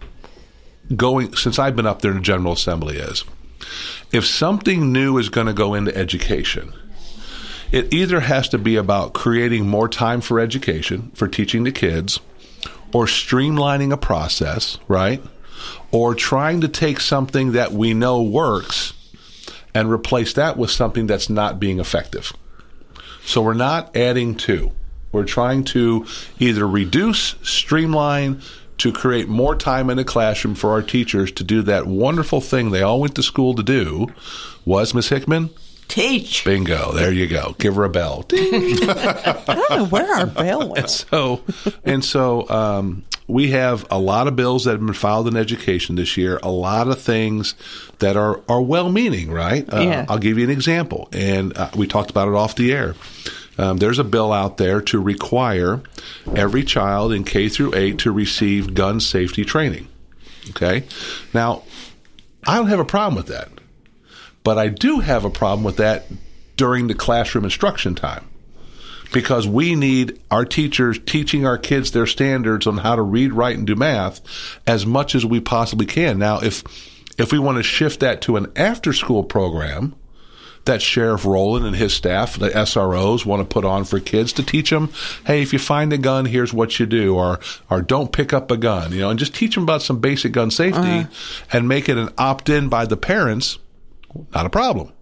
going 0.94 1.34
since 1.34 1.58
I've 1.58 1.74
been 1.76 1.86
up 1.86 2.02
there 2.02 2.10
in 2.10 2.18
the 2.18 2.22
General 2.22 2.52
Assembly 2.52 2.96
is 2.98 3.24
if 4.12 4.26
something 4.26 4.92
new 4.92 5.18
is 5.18 5.28
going 5.30 5.46
to 5.46 5.52
go 5.52 5.74
into 5.74 5.96
education. 5.96 6.72
It 7.72 7.90
either 7.94 8.20
has 8.20 8.50
to 8.50 8.58
be 8.58 8.76
about 8.76 9.14
creating 9.14 9.66
more 9.66 9.88
time 9.88 10.20
for 10.20 10.38
education, 10.38 11.10
for 11.14 11.26
teaching 11.26 11.64
the 11.64 11.72
kids, 11.72 12.20
or 12.92 13.06
streamlining 13.06 13.92
a 13.92 13.96
process, 13.96 14.78
right? 14.88 15.22
Or 15.90 16.14
trying 16.14 16.60
to 16.62 16.68
take 16.68 17.00
something 17.00 17.52
that 17.52 17.72
we 17.72 17.94
know 17.94 18.22
works 18.22 18.92
and 19.74 19.90
replace 19.90 20.34
that 20.34 20.56
with 20.56 20.70
something 20.70 21.06
that's 21.06 21.30
not 21.30 21.58
being 21.58 21.80
effective. 21.80 22.32
So 23.24 23.40
we're 23.42 23.54
not 23.54 23.96
adding 23.96 24.34
to. 24.36 24.72
We're 25.12 25.24
trying 25.24 25.64
to 25.64 26.06
either 26.38 26.66
reduce, 26.66 27.36
streamline, 27.42 28.42
to 28.78 28.92
create 28.92 29.28
more 29.28 29.54
time 29.54 29.90
in 29.90 29.96
the 29.96 30.04
classroom 30.04 30.54
for 30.54 30.70
our 30.70 30.82
teachers 30.82 31.30
to 31.32 31.44
do 31.44 31.62
that 31.62 31.86
wonderful 31.86 32.40
thing 32.40 32.70
they 32.70 32.82
all 32.82 33.00
went 33.00 33.14
to 33.14 33.22
school 33.22 33.54
to 33.54 33.62
do. 33.62 34.08
Was 34.64 34.94
Miss 34.94 35.08
Hickman? 35.08 35.50
Teach. 35.92 36.44
Bingo. 36.46 36.92
There 36.92 37.12
you 37.12 37.26
go. 37.26 37.54
Give 37.58 37.74
her 37.74 37.84
a 37.84 37.90
bell. 37.90 38.24
I 38.32 39.42
don't 39.46 39.70
know 39.70 39.84
where 39.86 40.10
our 40.14 40.26
bell 40.26 40.68
went. 40.72 40.88
so 40.88 41.42
and 41.84 42.02
so 42.02 42.48
um, 42.48 43.04
we 43.28 43.50
have 43.50 43.86
a 43.90 43.98
lot 43.98 44.26
of 44.26 44.34
bills 44.34 44.64
that 44.64 44.70
have 44.70 44.80
been 44.80 44.94
filed 44.94 45.28
in 45.28 45.36
education 45.36 45.96
this 45.96 46.16
year 46.16 46.40
a 46.42 46.50
lot 46.50 46.88
of 46.88 46.98
things 47.00 47.54
that 47.98 48.16
are 48.16 48.40
are 48.48 48.62
well-meaning 48.62 49.30
right 49.30 49.70
uh, 49.72 49.80
Yeah. 49.80 50.06
i'll 50.08 50.18
give 50.18 50.38
you 50.38 50.44
an 50.44 50.50
example 50.50 51.08
and 51.12 51.56
uh, 51.58 51.70
we 51.76 51.86
talked 51.86 52.10
about 52.10 52.26
it 52.28 52.34
off 52.34 52.56
the 52.56 52.72
air 52.72 52.94
um, 53.58 53.76
there's 53.76 53.98
a 53.98 54.04
bill 54.04 54.32
out 54.32 54.56
there 54.56 54.80
to 54.80 54.98
require 54.98 55.82
every 56.34 56.64
child 56.64 57.12
in 57.12 57.22
K 57.24 57.50
through 57.50 57.74
8 57.74 57.98
to 57.98 58.10
receive 58.10 58.72
gun 58.72 58.98
safety 58.98 59.44
training. 59.44 59.88
Okay? 60.50 60.84
Now, 61.34 61.62
I 62.46 62.56
don't 62.56 62.68
have 62.68 62.80
a 62.80 62.84
problem 62.86 63.14
with 63.14 63.26
that. 63.26 63.50
But 64.44 64.58
I 64.58 64.68
do 64.68 65.00
have 65.00 65.24
a 65.24 65.30
problem 65.30 65.64
with 65.64 65.76
that 65.76 66.06
during 66.56 66.86
the 66.88 66.94
classroom 66.94 67.44
instruction 67.44 67.94
time 67.94 68.28
because 69.12 69.46
we 69.46 69.74
need 69.74 70.20
our 70.30 70.44
teachers 70.44 70.98
teaching 71.04 71.46
our 71.46 71.58
kids 71.58 71.90
their 71.90 72.06
standards 72.06 72.66
on 72.66 72.78
how 72.78 72.96
to 72.96 73.02
read, 73.02 73.32
write, 73.32 73.56
and 73.58 73.66
do 73.66 73.74
math 73.76 74.20
as 74.66 74.84
much 74.86 75.14
as 75.14 75.24
we 75.24 75.38
possibly 75.40 75.86
can. 75.86 76.18
Now, 76.18 76.40
if 76.40 76.62
if 77.18 77.30
we 77.30 77.38
want 77.38 77.58
to 77.58 77.62
shift 77.62 78.00
that 78.00 78.22
to 78.22 78.36
an 78.36 78.50
after 78.56 78.92
school 78.92 79.22
program 79.22 79.94
that 80.64 80.80
Sheriff 80.80 81.24
Rowland 81.26 81.66
and 81.66 81.74
his 81.76 81.92
staff, 81.92 82.38
the 82.38 82.48
SROs, 82.50 83.26
want 83.26 83.40
to 83.40 83.52
put 83.52 83.64
on 83.64 83.84
for 83.84 83.98
kids 84.00 84.32
to 84.34 84.42
teach 84.44 84.70
them, 84.70 84.90
hey, 85.26 85.42
if 85.42 85.52
you 85.52 85.58
find 85.58 85.92
a 85.92 85.98
gun, 85.98 86.24
here's 86.24 86.52
what 86.54 86.78
you 86.80 86.86
do, 86.86 87.14
or 87.16 87.38
or 87.68 87.82
don't 87.82 88.12
pick 88.12 88.32
up 88.32 88.50
a 88.50 88.56
gun, 88.56 88.92
you 88.92 89.00
know, 89.00 89.10
and 89.10 89.18
just 89.18 89.34
teach 89.34 89.54
them 89.54 89.64
about 89.64 89.82
some 89.82 89.98
basic 90.00 90.32
gun 90.32 90.50
safety 90.50 90.78
Uh-huh. 90.80 91.06
and 91.52 91.68
make 91.68 91.88
it 91.88 91.98
an 91.98 92.08
opt 92.16 92.48
in 92.48 92.68
by 92.68 92.86
the 92.86 92.96
parents. 92.96 93.58
Not 94.34 94.46
a 94.46 94.50
problem. 94.50 94.92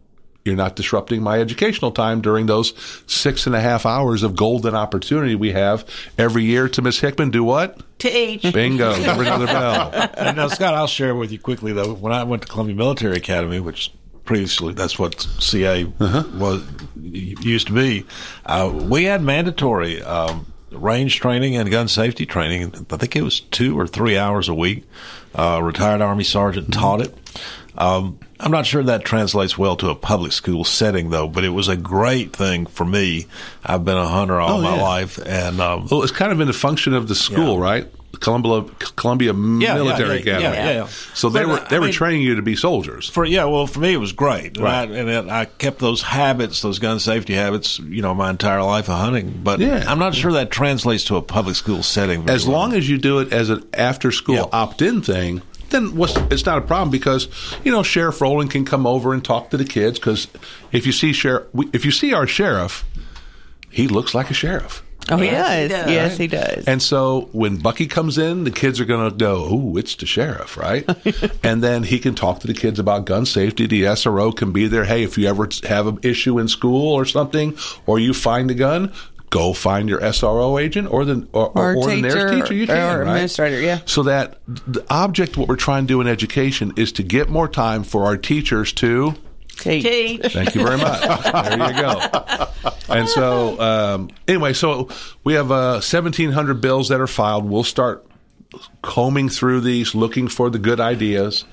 You're 0.45 0.57
not 0.57 0.75
disrupting 0.75 1.23
my 1.23 1.39
educational 1.39 1.93
time 1.93 2.23
during 2.23 2.47
those 2.47 2.73
six 3.07 3.47
and 3.47 3.55
a 3.55 3.61
half 3.61 3.85
hours 3.85 4.23
of 4.23 4.35
golden 4.37 4.75
opportunity 4.75 5.35
we 5.35 5.53
have 5.53 5.85
every 6.17 6.45
year 6.45 6.67
to 6.71 6.83
Miss 6.83 6.99
Hickman. 6.99 7.31
Do 7.31 7.45
what? 7.45 7.79
Teach. 7.99 8.51
Bingo. 8.55 8.97
Give 8.97 9.17
her 9.17 9.23
another 9.23 9.47
bell. 9.47 9.91
And 10.17 10.37
now, 10.39 10.49
Scott, 10.49 10.75
I'll 10.75 10.87
share 10.87 11.15
with 11.15 11.31
you 11.31 11.39
quickly 11.39 11.73
though. 11.73 11.93
When 11.93 12.13
I 12.13 12.25
went 12.25 12.43
to 12.43 12.49
Columbia 12.49 12.75
Military 12.75 13.17
Academy, 13.17 13.61
which 13.61 13.93
previously 14.25 14.73
that's 14.73 14.99
what 14.99 15.21
CA 15.41 15.85
was 15.85 16.65
used 16.97 17.67
to 17.67 17.75
be, 17.75 18.07
uh, 18.47 18.71
we 18.73 19.05
had 19.05 19.23
mandatory 19.23 20.03
um, 20.03 20.51
range 20.71 21.21
training 21.21 21.57
and 21.57 21.71
gun 21.71 21.87
safety 21.87 22.25
training. 22.25 22.87
I 22.91 22.97
think 22.97 23.15
it 23.15 23.23
was 23.23 23.41
two 23.41 23.79
or 23.79 23.87
three 23.87 24.17
hours 24.17 24.49
a 24.49 24.55
week. 24.55 24.85
Uh, 25.35 25.61
retired 25.63 26.01
Army 26.01 26.25
sergeant 26.25 26.73
taught 26.73 27.03
it. 27.03 27.15
Um, 27.79 28.19
I'm 28.39 28.51
not 28.51 28.67
sure 28.67 28.83
that 28.83 29.05
translates 29.05 29.57
well 29.59 29.77
to 29.77 29.91
a 29.91 29.95
public 29.95 30.33
school 30.33 30.65
setting, 30.65 31.11
though. 31.11 31.29
But 31.29 31.45
it 31.45 31.51
was 31.51 31.69
a 31.69 31.77
great 31.77 32.35
thing 32.35 32.67
for 32.67 32.85
me. 32.85 33.27
I've 33.65 33.85
been 33.85 33.97
a 33.99 34.09
hunter 34.09 34.41
all 34.41 34.59
Oh, 34.59 34.63
my 34.63 34.77
yeah. 34.77 34.83
life, 34.83 35.19
and 35.25 35.61
um, 35.61 35.89
Well, 35.91 36.03
it's 36.03 36.13
kind 36.13 36.33
of 36.33 36.41
in 36.41 36.47
the 36.47 36.53
function 36.53 36.95
of 36.95 37.09
the 37.09 37.15
school, 37.15 37.59
right? 37.59 37.87
Columbia 38.19 38.65
Columbia 38.97 39.29
yeah, 39.33 39.75
Military 39.75 40.17
yeah, 40.23 40.39
Academy. 40.39 40.57
yeah, 40.57 40.71
yeah. 40.73 40.87
So 41.15 41.29
they 41.29 41.41
But, 41.45 41.49
were 41.49 41.55
uh, 41.61 41.69
they 41.69 41.77
I 41.77 41.79
were 41.79 41.85
mean- 41.87 41.95
training 41.95 42.23
you 42.23 42.35
to 42.35 42.43
be 42.43 42.57
soldiers. 42.57 43.09
For 43.09 43.25
yeah, 43.25 43.45
well, 43.45 43.69
for 43.69 43.79
me 43.79 43.93
it 43.95 43.99
was 43.99 44.13
great, 44.13 44.59
Right. 44.59 44.83
and, 44.89 44.95
I, 44.95 44.99
and 44.99 45.29
it, 45.29 45.31
I 45.33 45.45
kept 45.45 45.79
those 45.79 46.03
habits, 46.03 46.61
those 46.61 46.81
gun 46.81 46.99
safety 46.99 47.35
habits, 47.35 47.79
you 47.79 48.03
know, 48.03 48.13
my 48.13 48.29
entire 48.29 48.63
life 48.65 48.89
of 48.91 48.99
hunting. 48.99 49.41
But 49.45 49.61
Yeah. 49.61 49.85
I'm 49.87 50.01
not 50.01 50.15
sure 50.17 50.33
that 50.33 50.51
translates 50.51 51.05
to 51.05 51.17
a 51.17 51.23
public 51.23 51.55
school 51.55 51.85
setting. 51.85 52.25
very 52.25 52.35
As 52.35 52.47
well. 52.47 52.59
long 52.59 52.73
as 52.75 52.89
you 52.91 52.99
do 52.99 53.21
it 53.21 53.33
as 53.33 53.49
an 53.49 53.65
after 53.75 54.11
school 54.11 54.49
opt 54.53 54.83
in 54.83 55.03
thing, 55.03 55.41
then 55.71 55.97
what's, 55.97 56.17
it's 56.33 56.47
not 56.47 56.59
a 56.59 56.63
problem 56.63 56.91
because 56.91 57.29
you 57.65 57.73
know 57.73 57.83
Sheriff 57.83 58.21
Rowland 58.21 58.51
can 58.51 58.65
come 58.65 58.87
over 58.87 59.13
and 59.15 59.25
talk 59.25 59.51
to 59.51 59.57
the 59.57 59.65
kids 59.65 59.99
because 59.99 60.29
if 60.73 60.87
you 60.87 60.93
see 60.93 61.13
sheriff, 61.13 61.47
if 61.73 61.85
you 61.85 61.91
see 61.91 62.13
our 62.13 62.27
sheriff, 62.27 62.85
he 63.71 63.89
looks 63.89 64.15
like 64.15 64.31
a 64.31 64.35
sheriff. 64.35 64.83
Oh, 65.09 65.17
he 65.17 65.27
Yes, 65.27 65.49
does. 65.49 65.63
he 65.63 65.69
does. 65.69 65.91
Yes, 65.91 66.17
he 66.19 66.27
does. 66.27 66.65
And 66.67 66.81
so 66.83 67.31
when 67.33 67.57
Bucky 67.57 67.87
comes 67.87 68.19
in, 68.19 68.45
the 68.45 68.51
kids 68.51 68.79
are 68.81 68.85
going 68.85 69.11
to 69.11 69.17
go, 69.17 69.53
"Ooh, 69.53 69.77
it's 69.79 69.95
the 69.97 70.07
sheriff, 70.07 70.57
right?" 70.57 70.85
and 71.43 71.63
then 71.65 71.83
he 71.85 71.99
can 71.99 72.15
talk 72.15 72.41
to 72.41 72.47
the 72.47 72.55
kids 72.55 72.79
about 72.79 73.07
gun 73.07 73.25
safety. 73.27 73.67
The 73.67 73.83
SRO 73.85 74.37
can 74.37 74.53
be 74.53 74.69
there. 74.69 74.85
Hey, 74.85 75.03
if 75.03 75.17
you 75.19 75.27
ever 75.27 75.49
have 75.67 75.87
an 75.87 75.99
issue 76.03 76.39
in 76.39 76.49
school 76.49 76.93
or 76.93 77.05
something, 77.07 77.57
or 77.87 77.99
you 77.99 78.13
find 78.13 78.51
a 78.51 78.55
gun, 78.55 78.93
go 79.31 79.53
find 79.53 79.89
your 79.89 80.01
SRO 80.01 80.61
agent 80.61 80.93
or 80.93 81.05
the 81.05 81.27
or, 81.33 81.49
Or 81.57 81.75
or, 81.75 81.85
the 81.87 81.95
teacher 81.95 82.01
nearest 82.03 82.35
teacher 82.35 82.55
you 82.55 82.65
or 82.65 82.67
can, 82.67 82.99
right? 82.99 83.09
administrator, 83.09 83.61
yeah. 83.61 83.81
So 83.87 84.03
that 84.03 84.39
the 84.47 84.85
object, 84.91 85.37
what 85.37 85.49
we're 85.49 85.57
trying 85.57 85.85
to 85.85 85.89
do 85.89 86.01
in 86.01 86.07
education, 86.07 86.73
is 86.77 86.93
to 86.93 87.03
get 87.03 87.29
more 87.29 87.49
time 87.49 87.85
for 87.85 88.05
our 88.05 88.17
teachers 88.17 88.73
to. 88.75 89.15
Teach. 89.57 90.33
Thank 90.33 90.55
you 90.55 90.65
very 90.65 90.79
much. 90.79 91.01
there 91.33 91.75
you 91.75 91.81
go. 91.83 92.47
And 92.89 93.07
so, 93.09 93.61
um, 93.61 94.11
anyway, 94.27 94.55
so 94.55 94.89
we 95.23 95.35
have 95.35 95.51
uh, 95.51 95.83
1,700 95.83 96.63
bills 96.63 96.89
that 96.89 96.99
are 96.99 97.07
filed. 97.07 97.45
We'll 97.49 97.63
start 97.63 98.07
combing 98.83 99.29
through 99.29 99.61
these, 99.61 99.95
looking 99.95 100.29
for 100.29 100.49
the 100.49 100.59
good 100.59 100.81
ideas. 100.81 101.45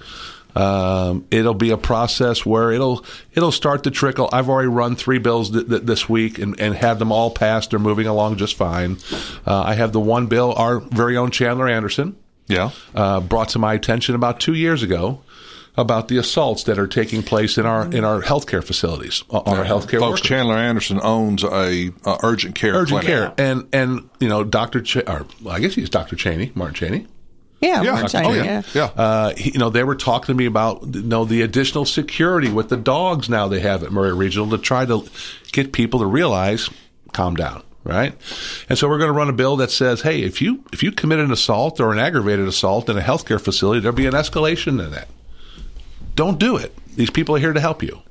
Um, 0.58 1.26
it'll 1.30 1.53
be 1.53 1.70
a 1.70 1.78
process 1.78 2.45
where 2.45 2.72
it'll 2.72 3.05
it'll 3.34 3.51
start 3.51 3.84
to 3.84 3.91
trickle. 3.91 4.28
I've 4.34 4.49
already 4.49 4.70
run 4.70 4.95
three 4.95 5.20
bills 5.20 5.51
th- 5.51 5.68
th- 5.68 5.84
this 5.84 6.10
week 6.10 6.39
and, 6.39 6.60
and 6.60 6.74
had 6.74 6.97
them 6.99 7.12
all 7.12 7.30
passed. 7.30 7.70
They're 7.70 7.80
moving 7.80 8.08
along 8.08 8.38
just 8.38 8.55
fine. 8.55 8.97
Uh, 9.45 9.62
I 9.62 9.76
have 9.76 9.91
the 9.93 9.99
one 9.99 10.26
bill 10.28 10.53
our 10.58 10.80
very 10.80 11.16
own 11.18 11.30
Chandler 11.32 11.68
Anderson 11.68 12.16
Yeah. 12.47 12.72
uh, 12.95 13.20
brought 13.20 13.49
to 13.49 13.60
my 13.60 13.74
attention 13.76 14.16
about 14.16 14.39
two 14.39 14.55
years 14.55 14.82
ago 14.82 15.22
about 15.80 16.08
the 16.08 16.18
assaults 16.18 16.64
that 16.64 16.80
are 16.80 16.88
taking 16.88 17.22
place 17.22 17.60
in 17.60 17.68
our 17.68 17.86
in 17.86 18.03
our 18.03 18.24
healthcare 18.24 18.64
facilities 18.64 19.24
on 19.30 19.60
our 19.60 19.64
healthcare 19.64 19.99
Folks, 19.99 20.22
workers. 20.22 20.22
Chandler 20.22 20.55
Anderson 20.55 20.99
owns 21.03 21.43
a, 21.43 21.91
uh 22.03 22.18
urgent 22.24 22.55
care 22.55 22.74
urgent 22.74 23.01
clinic. 23.01 23.05
care 23.05 23.34
and 23.38 23.68
and 23.72 24.10
you 24.20 24.28
know 24.28 24.43
Dr. 24.43 24.82
Ch- 24.82 25.05
or 25.08 25.28
well, 25.43 25.53
I 25.55 25.60
guess 25.60 25.76
he's 25.76 25.91
Dr. 25.91 26.16
Cheney 26.16 26.51
Martin 26.55 26.74
Cheney 26.74 27.08
Yeah, 27.60 27.82
Yeah. 27.82 28.01
we're 28.01 28.08
changing, 28.08 28.32
Oh, 28.41 28.43
yeah. 28.43 28.62
yeah. 28.74 28.84
Uh, 28.95 29.34
you 29.38 29.58
know, 29.60 29.70
they 29.70 29.84
were 29.84 29.95
talking 29.95 30.28
to 30.28 30.34
me 30.38 30.45
about 30.45 30.84
you 30.93 31.01
know 31.01 31.26
the 31.26 31.41
additional 31.41 31.86
security 31.86 32.51
with 32.51 32.70
the 32.70 32.78
dogs 32.78 33.30
now 33.30 33.47
they 33.47 33.60
have 33.62 33.84
at 33.84 33.91
Maury 33.91 34.14
Regional 34.14 34.49
to 34.51 34.58
try 34.60 34.86
to 34.86 35.03
get 35.51 35.72
people 35.74 35.99
to 36.01 36.05
realize, 36.05 36.70
calm 37.14 37.36
down, 37.36 37.64
right? 37.84 38.14
And 38.70 38.78
so 38.78 38.88
we're 38.88 38.99
going 38.99 39.10
to 39.10 39.14
run 39.18 39.30
a 39.30 39.34
bill 39.34 39.55
that 39.58 39.72
says, 39.72 40.01
hey, 40.01 40.22
if 40.22 40.39
you 40.41 40.64
if 40.72 40.84
you 40.84 40.91
commit 40.91 41.18
an 41.20 41.32
assault 41.32 41.80
or 41.80 41.91
an 41.91 41.97
aggravated 41.99 42.47
assault 42.47 42.89
in 42.89 42.97
a 42.97 43.01
healthcare 43.01 43.41
facility, 43.41 43.80
there'll 43.82 43.95
be 43.95 44.05
an 44.05 44.14
escalation 44.14 44.84
in 44.84 44.91
that. 44.91 45.08
Don't 46.16 46.39
do 46.39 46.58
it. 46.58 46.76
These 46.98 47.12
people 47.12 47.36
are 47.36 47.39
here 47.39 47.54
to 47.54 47.60
help 47.60 47.84
you. 47.84 48.02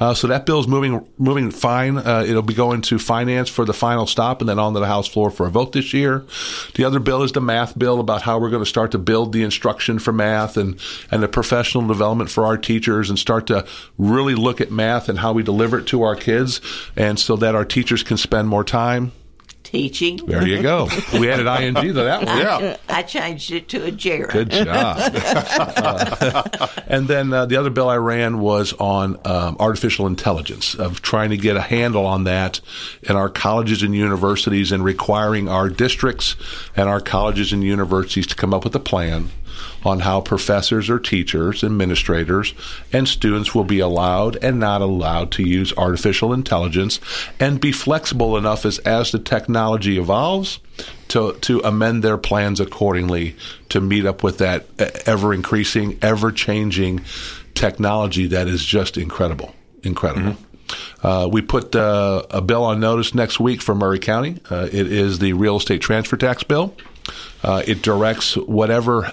Uh, 0.00 0.12
so 0.14 0.26
that 0.26 0.46
bill's 0.46 0.66
moving 0.66 1.06
moving 1.16 1.52
fine. 1.52 1.96
Uh, 1.96 2.24
it'll 2.26 2.42
be 2.42 2.54
going 2.54 2.82
to 2.82 2.98
finance 2.98 3.48
for 3.48 3.64
the 3.64 3.72
final 3.72 4.04
stop 4.04 4.40
and 4.40 4.48
then 4.48 4.58
onto 4.58 4.80
the 4.80 4.86
House 4.86 5.06
floor 5.06 5.30
for 5.30 5.46
a 5.46 5.50
vote 5.50 5.70
this 5.70 5.94
year. 5.94 6.26
The 6.74 6.82
other 6.82 6.98
bill 6.98 7.22
is 7.22 7.30
the 7.30 7.40
math 7.40 7.78
bill 7.78 8.00
about 8.00 8.22
how 8.22 8.40
we're 8.40 8.50
going 8.50 8.64
to 8.64 8.68
start 8.68 8.90
to 8.90 8.98
build 8.98 9.32
the 9.32 9.44
instruction 9.44 10.00
for 10.00 10.12
math 10.12 10.56
and, 10.56 10.80
and 11.12 11.22
the 11.22 11.28
professional 11.28 11.86
development 11.86 12.28
for 12.28 12.44
our 12.44 12.58
teachers 12.58 13.08
and 13.08 13.18
start 13.18 13.46
to 13.46 13.64
really 13.96 14.34
look 14.34 14.60
at 14.60 14.72
math 14.72 15.08
and 15.08 15.20
how 15.20 15.32
we 15.32 15.44
deliver 15.44 15.78
it 15.78 15.86
to 15.86 16.02
our 16.02 16.16
kids 16.16 16.60
and 16.96 17.20
so 17.20 17.36
that 17.36 17.54
our 17.54 17.64
teachers 17.64 18.02
can 18.02 18.16
spend 18.16 18.48
more 18.48 18.64
time. 18.64 19.12
Teaching. 19.66 20.18
There 20.18 20.46
you 20.46 20.62
go. 20.62 20.88
We 21.12 21.28
added 21.28 21.48
ing 21.48 21.74
to 21.74 21.92
that 21.94 22.24
one. 22.24 22.28
I, 22.28 22.78
I 22.88 23.02
changed 23.02 23.50
it 23.50 23.68
to 23.70 23.84
a 23.84 23.90
gerund. 23.90 24.30
Good 24.30 24.50
job. 24.50 24.96
Uh, 25.76 26.68
and 26.86 27.08
then 27.08 27.32
uh, 27.32 27.46
the 27.46 27.56
other 27.56 27.70
bill 27.70 27.88
I 27.88 27.96
ran 27.96 28.38
was 28.38 28.72
on 28.74 29.18
um, 29.24 29.56
artificial 29.58 30.06
intelligence, 30.06 30.74
of 30.74 31.02
trying 31.02 31.30
to 31.30 31.36
get 31.36 31.56
a 31.56 31.60
handle 31.60 32.06
on 32.06 32.24
that 32.24 32.60
in 33.02 33.16
our 33.16 33.28
colleges 33.28 33.82
and 33.82 33.94
universities 33.94 34.72
and 34.72 34.84
requiring 34.84 35.48
our 35.48 35.68
districts 35.68 36.36
and 36.76 36.88
our 36.88 37.00
colleges 37.00 37.52
and 37.52 37.62
universities 37.64 38.26
to 38.28 38.34
come 38.36 38.54
up 38.54 38.64
with 38.64 38.74
a 38.74 38.80
plan 38.80 39.30
on 39.86 40.00
how 40.00 40.20
professors 40.20 40.90
or 40.90 40.98
teachers, 40.98 41.62
administrators, 41.62 42.54
and 42.92 43.06
students 43.06 43.54
will 43.54 43.64
be 43.64 43.78
allowed 43.78 44.36
and 44.42 44.58
not 44.58 44.82
allowed 44.82 45.30
to 45.30 45.42
use 45.42 45.72
artificial 45.76 46.32
intelligence 46.32 46.98
and 47.38 47.60
be 47.60 47.70
flexible 47.70 48.36
enough 48.36 48.66
as, 48.66 48.78
as 48.80 49.12
the 49.12 49.18
technology 49.18 49.96
evolves 49.96 50.58
to, 51.08 51.34
to 51.40 51.60
amend 51.60 52.02
their 52.02 52.18
plans 52.18 52.58
accordingly 52.58 53.36
to 53.68 53.80
meet 53.80 54.04
up 54.04 54.22
with 54.22 54.38
that 54.38 54.66
ever 55.06 55.32
increasing, 55.32 55.96
ever 56.02 56.32
changing 56.32 57.04
technology 57.54 58.26
that 58.26 58.48
is 58.48 58.64
just 58.64 58.96
incredible. 58.96 59.54
Incredible. 59.84 60.36
Uh, 61.00 61.28
we 61.30 61.42
put 61.42 61.76
uh, 61.76 62.24
a 62.30 62.40
bill 62.40 62.64
on 62.64 62.80
notice 62.80 63.14
next 63.14 63.38
week 63.38 63.62
for 63.62 63.74
Maury 63.74 64.00
County. 64.00 64.40
Uh, 64.50 64.68
it 64.70 64.90
is 64.90 65.20
the 65.20 65.32
real 65.32 65.58
estate 65.58 65.80
transfer 65.80 66.16
tax 66.16 66.42
bill. 66.42 66.74
Uh, 67.42 67.62
it 67.66 67.82
directs 67.82 68.36
whatever 68.36 69.12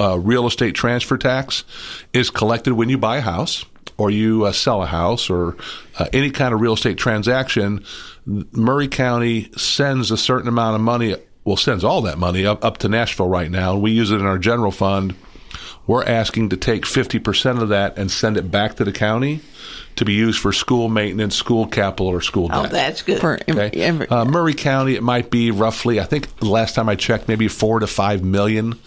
uh, 0.00 0.18
real 0.18 0.46
estate 0.46 0.74
transfer 0.74 1.18
tax 1.18 1.64
is 2.12 2.30
collected 2.30 2.72
when 2.72 2.88
you 2.88 2.98
buy 2.98 3.18
a 3.18 3.20
house 3.20 3.64
or 3.98 4.10
you 4.10 4.46
uh, 4.46 4.52
sell 4.52 4.82
a 4.82 4.86
house 4.86 5.28
or 5.28 5.56
uh, 5.98 6.06
any 6.12 6.30
kind 6.30 6.54
of 6.54 6.60
real 6.60 6.72
estate 6.72 6.96
transaction. 6.96 7.84
Maury 8.24 8.88
County 8.88 9.50
sends 9.56 10.10
a 10.10 10.16
certain 10.16 10.48
amount 10.48 10.76
of 10.76 10.80
money, 10.80 11.16
well, 11.44 11.56
sends 11.56 11.84
all 11.84 12.02
that 12.02 12.18
money 12.18 12.46
up, 12.46 12.64
up 12.64 12.78
to 12.78 12.88
Nashville 12.88 13.28
right 13.28 13.50
now, 13.50 13.76
we 13.76 13.90
use 13.90 14.10
it 14.10 14.16
in 14.16 14.26
our 14.26 14.38
general 14.38 14.72
fund. 14.72 15.14
We're 15.86 16.04
asking 16.04 16.50
to 16.50 16.56
take 16.56 16.84
50% 16.84 17.60
of 17.60 17.70
that 17.70 17.98
and 17.98 18.10
send 18.10 18.36
it 18.36 18.50
back 18.50 18.76
to 18.76 18.84
the 18.84 18.92
county 18.92 19.40
to 19.96 20.04
be 20.04 20.12
used 20.12 20.38
for 20.38 20.52
school 20.52 20.88
maintenance, 20.88 21.34
school 21.34 21.66
capital, 21.66 22.06
or 22.06 22.20
school 22.20 22.48
Oh, 22.52 22.66
that's 22.68 23.02
good. 23.02 23.18
Okay. 23.50 23.70
Uh, 24.08 24.24
Maury 24.24 24.54
County, 24.54 24.94
it 24.94 25.02
might 25.02 25.30
be 25.30 25.50
roughly, 25.50 25.98
I 25.98 26.04
think 26.04 26.42
last 26.42 26.74
time 26.74 26.88
I 26.88 26.94
checked, 26.94 27.28
maybe 27.28 27.48
four 27.48 27.80
to 27.80 27.86
five 27.86 28.22
million 28.22 28.78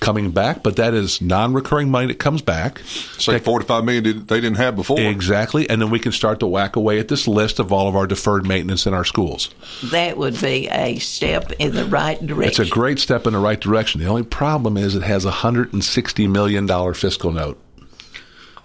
coming 0.00 0.30
back, 0.30 0.62
but 0.62 0.76
that 0.76 0.94
is 0.94 1.20
non-recurring 1.20 1.90
money 1.90 2.06
that 2.06 2.18
comes 2.18 2.42
back. 2.42 2.80
Say 3.18 3.38
four 3.38 3.58
to 3.58 3.64
five 3.64 3.84
million 3.84 4.24
they 4.26 4.40
didn't 4.40 4.56
have 4.56 4.74
before. 4.74 4.98
Exactly, 4.98 5.68
and 5.68 5.80
then 5.80 5.90
we 5.90 5.98
can 5.98 6.12
start 6.12 6.40
to 6.40 6.46
whack 6.46 6.76
away 6.76 6.98
at 6.98 7.08
this 7.08 7.28
list 7.28 7.58
of 7.58 7.72
all 7.72 7.86
of 7.86 7.94
our 7.94 8.06
deferred 8.06 8.46
maintenance 8.46 8.86
in 8.86 8.94
our 8.94 9.04
schools. 9.04 9.50
That 9.90 10.16
would 10.16 10.40
be 10.40 10.68
a 10.68 10.98
step 10.98 11.52
in 11.58 11.74
the 11.74 11.84
right 11.84 12.24
direction. 12.24 12.62
It's 12.62 12.70
a 12.70 12.72
great 12.72 12.98
step 12.98 13.26
in 13.26 13.34
the 13.34 13.38
right 13.38 13.60
direction. 13.60 14.00
The 14.00 14.08
only 14.08 14.24
problem 14.24 14.76
is 14.76 14.94
it 14.94 15.02
has 15.02 15.24
a 15.24 15.30
hundred 15.30 15.72
and 15.72 15.84
sixty 15.84 16.26
million 16.26 16.66
dollar 16.66 16.94
fiscal 16.94 17.30
note, 17.30 17.62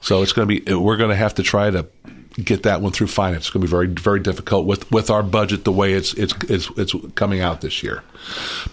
so 0.02 0.22
it's 0.24 0.34
going 0.34 0.48
to 0.48 0.62
be 0.62 0.74
we're 0.74 0.98
going 0.98 1.12
to 1.12 1.16
have 1.16 1.36
to 1.36 1.44
try 1.44 1.70
to 1.70 1.86
get 2.44 2.64
that 2.64 2.82
one 2.82 2.92
through 2.92 3.08
finance. 3.08 3.46
It's 3.46 3.50
going 3.50 3.62
to 3.62 3.68
be 3.68 3.72
very 3.72 3.88
very 3.88 4.20
difficult 4.20 4.66
with 4.66 4.90
with 4.92 5.10
our 5.10 5.24
budget 5.24 5.64
the 5.64 5.72
way 5.72 5.94
it's 5.94 6.14
it's 6.14 6.34
it's, 6.50 6.70
it's 6.78 6.94
coming 7.16 7.42
out 7.42 7.62
this 7.62 7.84
year. 7.84 8.04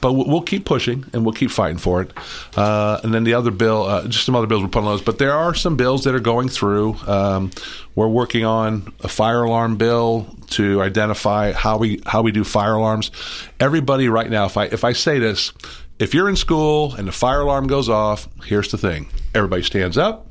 But 0.00 0.14
we'll 0.14 0.42
keep 0.42 0.64
pushing 0.64 1.04
and 1.12 1.24
we'll 1.24 1.34
keep 1.34 1.50
fighting 1.50 1.78
for 1.78 2.02
it. 2.02 2.10
Uh, 2.56 3.00
and 3.04 3.12
then 3.12 3.24
the 3.24 3.34
other 3.34 3.50
bill, 3.50 3.82
uh, 3.84 4.08
just 4.08 4.24
some 4.24 4.34
other 4.34 4.46
bills 4.46 4.62
we're 4.62 4.68
putting 4.68 4.88
on 4.88 4.94
those. 4.94 5.02
But 5.02 5.18
there 5.18 5.32
are 5.32 5.54
some 5.54 5.76
bills 5.76 6.04
that 6.04 6.14
are 6.14 6.20
going 6.20 6.48
through. 6.48 6.96
Um, 7.06 7.50
we're 7.94 8.08
working 8.08 8.44
on 8.44 8.92
a 9.00 9.08
fire 9.08 9.42
alarm 9.42 9.76
bill 9.76 10.34
to 10.50 10.82
identify 10.82 11.52
how 11.52 11.78
we 11.78 12.00
how 12.06 12.22
we 12.22 12.32
do 12.32 12.44
fire 12.44 12.74
alarms. 12.74 13.10
Everybody 13.60 14.08
right 14.08 14.30
now, 14.30 14.46
if 14.46 14.56
I 14.56 14.64
if 14.64 14.84
I 14.84 14.92
say 14.92 15.18
this, 15.18 15.52
if 15.98 16.14
you're 16.14 16.28
in 16.28 16.36
school 16.36 16.94
and 16.94 17.06
the 17.06 17.12
fire 17.12 17.40
alarm 17.42 17.66
goes 17.66 17.88
off, 17.88 18.28
here's 18.44 18.70
the 18.70 18.78
thing: 18.78 19.08
everybody 19.34 19.62
stands 19.62 19.98
up, 19.98 20.26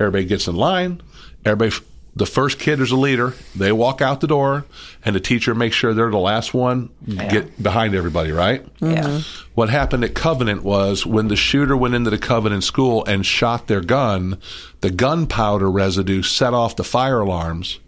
everybody 0.00 0.24
gets 0.24 0.48
in 0.48 0.56
line, 0.56 1.02
everybody. 1.44 1.74
The 2.16 2.26
first 2.26 2.60
kid 2.60 2.80
is 2.80 2.92
a 2.92 2.96
leader. 2.96 3.34
They 3.56 3.72
walk 3.72 4.00
out 4.00 4.20
the 4.20 4.28
door, 4.28 4.64
and 5.04 5.16
the 5.16 5.20
teacher 5.20 5.52
makes 5.52 5.74
sure 5.74 5.92
they're 5.94 6.10
the 6.12 6.18
last 6.18 6.54
one. 6.54 6.90
Get 7.06 7.60
behind 7.60 7.94
everybody, 7.96 8.30
right? 8.30 8.64
Yeah. 8.80 9.20
What 9.54 9.68
happened 9.68 10.04
at 10.04 10.14
Covenant 10.14 10.62
was 10.62 11.04
when 11.04 11.26
the 11.26 11.34
shooter 11.36 11.76
went 11.76 11.94
into 11.94 12.10
the 12.10 12.18
Covenant 12.18 12.62
school 12.62 13.04
and 13.04 13.26
shot 13.26 13.66
their 13.66 13.80
gun, 13.80 14.38
the 14.80 14.90
gunpowder 14.90 15.68
residue 15.68 16.22
set 16.22 16.54
off 16.54 16.76
the 16.76 16.84
fire 16.84 17.20
alarms. 17.20 17.80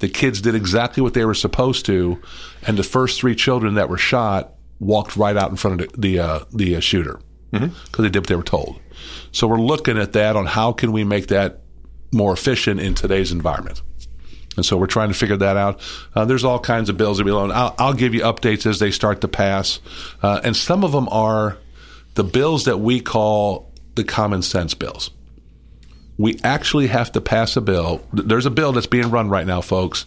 The 0.00 0.08
kids 0.08 0.40
did 0.40 0.56
exactly 0.56 1.00
what 1.00 1.14
they 1.14 1.24
were 1.24 1.34
supposed 1.34 1.86
to, 1.86 2.20
and 2.66 2.76
the 2.76 2.82
first 2.82 3.20
three 3.20 3.36
children 3.36 3.74
that 3.74 3.88
were 3.88 3.98
shot 3.98 4.54
walked 4.80 5.16
right 5.16 5.36
out 5.36 5.50
in 5.50 5.56
front 5.56 5.80
of 5.80 5.92
the 5.92 5.98
the, 6.00 6.18
uh, 6.18 6.40
the 6.52 6.76
uh, 6.76 6.80
shooter 6.80 7.20
because 7.52 8.02
they 8.02 8.08
did 8.10 8.18
what 8.18 8.26
they 8.26 8.34
were 8.34 8.42
told. 8.42 8.80
So 9.30 9.46
we're 9.46 9.60
looking 9.60 9.98
at 9.98 10.14
that 10.14 10.34
on 10.34 10.46
how 10.46 10.72
can 10.72 10.90
we 10.90 11.04
make 11.04 11.28
that 11.28 11.60
more 12.12 12.32
efficient 12.32 12.80
in 12.80 12.94
today's 12.94 13.32
environment. 13.32 13.82
And 14.56 14.66
so 14.66 14.76
we're 14.76 14.86
trying 14.86 15.08
to 15.08 15.14
figure 15.14 15.38
that 15.38 15.56
out. 15.56 15.80
Uh, 16.14 16.24
there's 16.26 16.44
all 16.44 16.58
kinds 16.58 16.90
of 16.90 16.96
bills 16.96 17.18
that 17.18 17.24
we 17.24 17.32
loan. 17.32 17.50
I'll, 17.50 17.74
I'll 17.78 17.94
give 17.94 18.14
you 18.14 18.20
updates 18.20 18.66
as 18.66 18.78
they 18.78 18.90
start 18.90 19.22
to 19.22 19.28
pass. 19.28 19.80
Uh, 20.22 20.40
and 20.44 20.54
some 20.54 20.84
of 20.84 20.92
them 20.92 21.08
are 21.10 21.56
the 22.14 22.24
bills 22.24 22.66
that 22.66 22.78
we 22.78 23.00
call 23.00 23.72
the 23.94 24.04
common 24.04 24.42
sense 24.42 24.74
bills. 24.74 25.10
We 26.18 26.38
actually 26.44 26.88
have 26.88 27.12
to 27.12 27.20
pass 27.22 27.56
a 27.56 27.62
bill. 27.62 28.02
There's 28.12 28.44
a 28.44 28.50
bill 28.50 28.72
that's 28.72 28.86
being 28.86 29.10
run 29.10 29.30
right 29.30 29.46
now, 29.46 29.62
folks, 29.62 30.04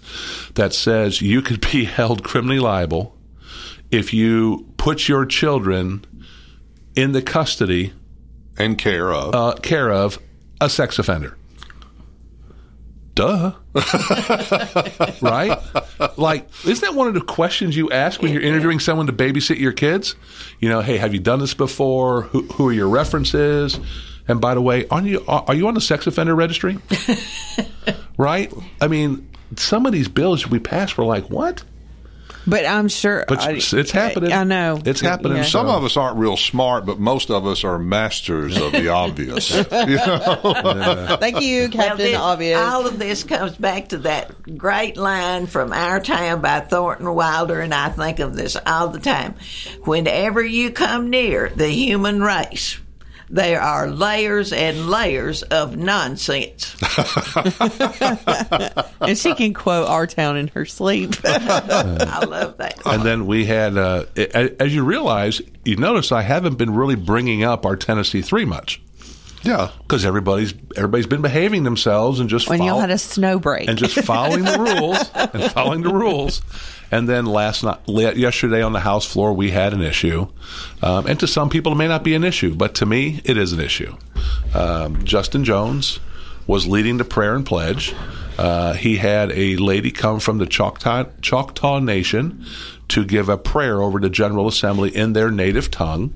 that 0.53 0.73
says 0.73 1.21
you 1.21 1.41
could 1.41 1.61
be 1.61 1.85
held 1.85 2.23
criminally 2.23 2.59
liable 2.59 3.15
if 3.91 4.13
you 4.13 4.71
put 4.77 5.07
your 5.07 5.25
children 5.25 6.05
in 6.95 7.11
the 7.11 7.21
custody 7.21 7.93
and 8.57 8.77
care 8.77 9.11
of 9.11 9.35
uh, 9.35 9.55
care 9.55 9.91
of 9.91 10.19
a 10.61 10.69
sex 10.69 10.97
offender. 10.99 11.37
Duh. 13.15 13.53
right? 15.21 15.57
Like, 16.17 16.49
isn't 16.65 16.81
that 16.81 16.93
one 16.93 17.07
of 17.07 17.13
the 17.13 17.21
questions 17.21 17.75
you 17.75 17.89
ask 17.89 18.21
when 18.21 18.33
you're 18.33 18.41
interviewing 18.41 18.79
someone 18.79 19.07
to 19.07 19.13
babysit 19.13 19.57
your 19.57 19.71
kids? 19.71 20.15
You 20.59 20.67
know, 20.67 20.81
hey, 20.81 20.97
have 20.97 21.13
you 21.13 21.21
done 21.21 21.39
this 21.39 21.53
before? 21.53 22.23
Who, 22.23 22.43
who 22.43 22.67
are 22.67 22.73
your 22.73 22.89
references? 22.89 23.79
And 24.27 24.41
by 24.41 24.53
the 24.53 24.61
way, 24.61 24.87
are 24.89 25.01
you 25.01 25.23
are 25.27 25.53
you 25.53 25.67
on 25.67 25.75
the 25.75 25.81
sex 25.81 26.07
offender 26.07 26.35
registry? 26.35 26.77
right? 28.17 28.51
I 28.81 28.87
mean, 28.87 29.29
some 29.55 29.85
of 29.85 29.93
these 29.93 30.07
bills 30.07 30.47
we 30.47 30.59
pass 30.59 30.97
were 30.97 31.05
like, 31.05 31.29
what? 31.29 31.63
But 32.47 32.65
I'm 32.65 32.87
sure. 32.87 33.25
But 33.27 33.41
I- 33.41 33.51
it's- 33.51 33.73
it's 33.73 33.91
happening. 33.91 34.31
I 34.31 34.43
know. 34.43 34.79
It's 34.85 35.01
happening. 35.01 35.37
Yeah. 35.37 35.43
Some 35.43 35.67
of 35.67 35.83
us 35.83 35.97
aren't 35.97 36.17
real 36.17 36.37
smart, 36.37 36.85
but 36.85 36.99
most 36.99 37.29
of 37.31 37.45
us 37.47 37.63
are 37.63 37.79
masters 37.79 38.55
of 38.59 38.71
the 38.71 38.89
obvious. 38.89 39.51
You 39.85 39.95
know? 39.97 41.17
Thank 41.19 41.41
you, 41.41 41.69
Captain 41.69 41.97
Well, 41.97 41.97
then, 41.97 42.15
Obvious. 42.15 42.59
All 42.59 42.85
of 42.87 42.99
this 42.99 43.23
comes 43.23 43.55
back 43.55 43.89
to 43.89 43.97
that 43.99 44.57
great 44.57 44.97
line 44.97 45.47
from 45.47 45.73
Our 45.73 45.99
Town 45.99 46.41
by 46.41 46.59
Thornton 46.61 47.13
Wilder, 47.13 47.59
and 47.61 47.73
I 47.73 47.89
think 47.89 48.19
of 48.19 48.35
this 48.35 48.55
all 48.65 48.87
the 48.89 48.99
time. 48.99 49.35
Whenever 49.83 50.43
you 50.43 50.71
come 50.71 51.09
near 51.09 51.49
the 51.55 51.69
human 51.69 52.21
race, 52.21 52.77
there 53.29 53.61
are 53.61 53.89
layers 53.89 54.53
and 54.53 54.89
layers 54.89 55.43
of 55.43 55.77
nonsense. 55.77 56.75
and 59.01 59.17
she 59.17 59.33
can 59.35 59.53
quote 59.53 59.87
our 59.87 60.07
town 60.07 60.37
in 60.37 60.47
her 60.49 60.65
sleep. 60.65 61.15
I 61.23 62.25
love 62.25 62.57
that. 62.57 62.81
And 62.85 63.03
then 63.03 63.25
we 63.25 63.45
had, 63.45 63.77
uh, 63.77 64.05
as 64.15 64.73
you 64.73 64.83
realize, 64.83 65.41
you 65.63 65.77
notice 65.77 66.11
I 66.11 66.21
haven't 66.21 66.57
been 66.57 66.75
really 66.75 66.95
bringing 66.95 67.43
up 67.43 67.65
our 67.65 67.75
Tennessee 67.75 68.21
three 68.21 68.45
much. 68.45 68.81
Yeah, 69.45 69.69
because 69.83 70.05
everybody's 70.05 70.55
everybody's 70.75 71.05
been 71.05 71.21
behaving 71.21 71.63
themselves 71.63 72.19
and 72.19 72.27
just 72.27 72.49
when 72.49 72.63
y'all 72.63 72.79
had 72.79 72.89
a 72.89 72.97
snow 72.97 73.37
break 73.37 73.69
and 73.69 73.77
just 73.77 73.95
following 73.99 74.43
the 74.43 74.57
rules 74.59 75.11
and 75.13 75.51
following 75.51 75.81
the 75.81 75.93
rules. 75.93 76.41
And 76.91 77.09
then 77.09 77.25
last 77.25 77.63
night, 77.63 77.79
yesterday 77.87 78.61
on 78.61 78.73
the 78.73 78.79
House 78.79 79.05
floor, 79.05 79.33
we 79.33 79.51
had 79.51 79.73
an 79.73 79.81
issue. 79.81 80.27
Um, 80.81 81.07
and 81.07 81.19
to 81.19 81.27
some 81.27 81.49
people, 81.49 81.71
it 81.71 81.75
may 81.75 81.87
not 81.87 82.03
be 82.03 82.15
an 82.15 82.23
issue, 82.23 82.55
but 82.55 82.75
to 82.75 82.85
me, 82.85 83.21
it 83.23 83.37
is 83.37 83.53
an 83.53 83.59
issue. 83.59 83.95
Um, 84.53 85.03
Justin 85.03 85.43
Jones 85.43 85.99
was 86.47 86.67
leading 86.67 86.97
the 86.97 87.05
prayer 87.05 87.35
and 87.35 87.45
pledge. 87.45 87.95
Uh, 88.37 88.73
he 88.73 88.97
had 88.97 89.31
a 89.31 89.55
lady 89.57 89.91
come 89.91 90.19
from 90.19 90.37
the 90.37 90.45
Choctaw, 90.45 91.05
Choctaw 91.21 91.79
Nation 91.79 92.45
to 92.89 93.03
give 93.05 93.29
a 93.29 93.37
prayer 93.37 93.81
over 93.81 93.99
the 93.99 94.09
General 94.09 94.47
Assembly 94.47 94.95
in 94.95 95.13
their 95.13 95.31
native 95.31 95.71
tongue. 95.71 96.13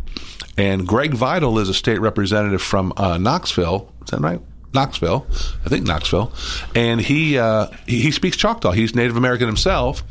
And 0.58 0.86
Greg 0.86 1.14
Vital 1.14 1.58
is 1.60 1.70
a 1.70 1.74
state 1.74 2.00
representative 2.00 2.62
from 2.62 2.94
uh, 2.98 3.18
Knoxville. 3.18 3.92
Is 4.04 4.12
that 4.12 4.20
right? 4.20 4.42
Knoxville, 4.74 5.26
I 5.66 5.70
think 5.70 5.88
Knoxville, 5.88 6.32
and 6.76 7.02
he, 7.02 7.40
uh, 7.40 7.68
he 7.88 8.02
he 8.02 8.12
speaks 8.12 8.38
Choctaw. 8.38 8.72
He's 8.72 8.94
Native 8.94 9.18
American 9.18 9.48
himself, 9.48 10.04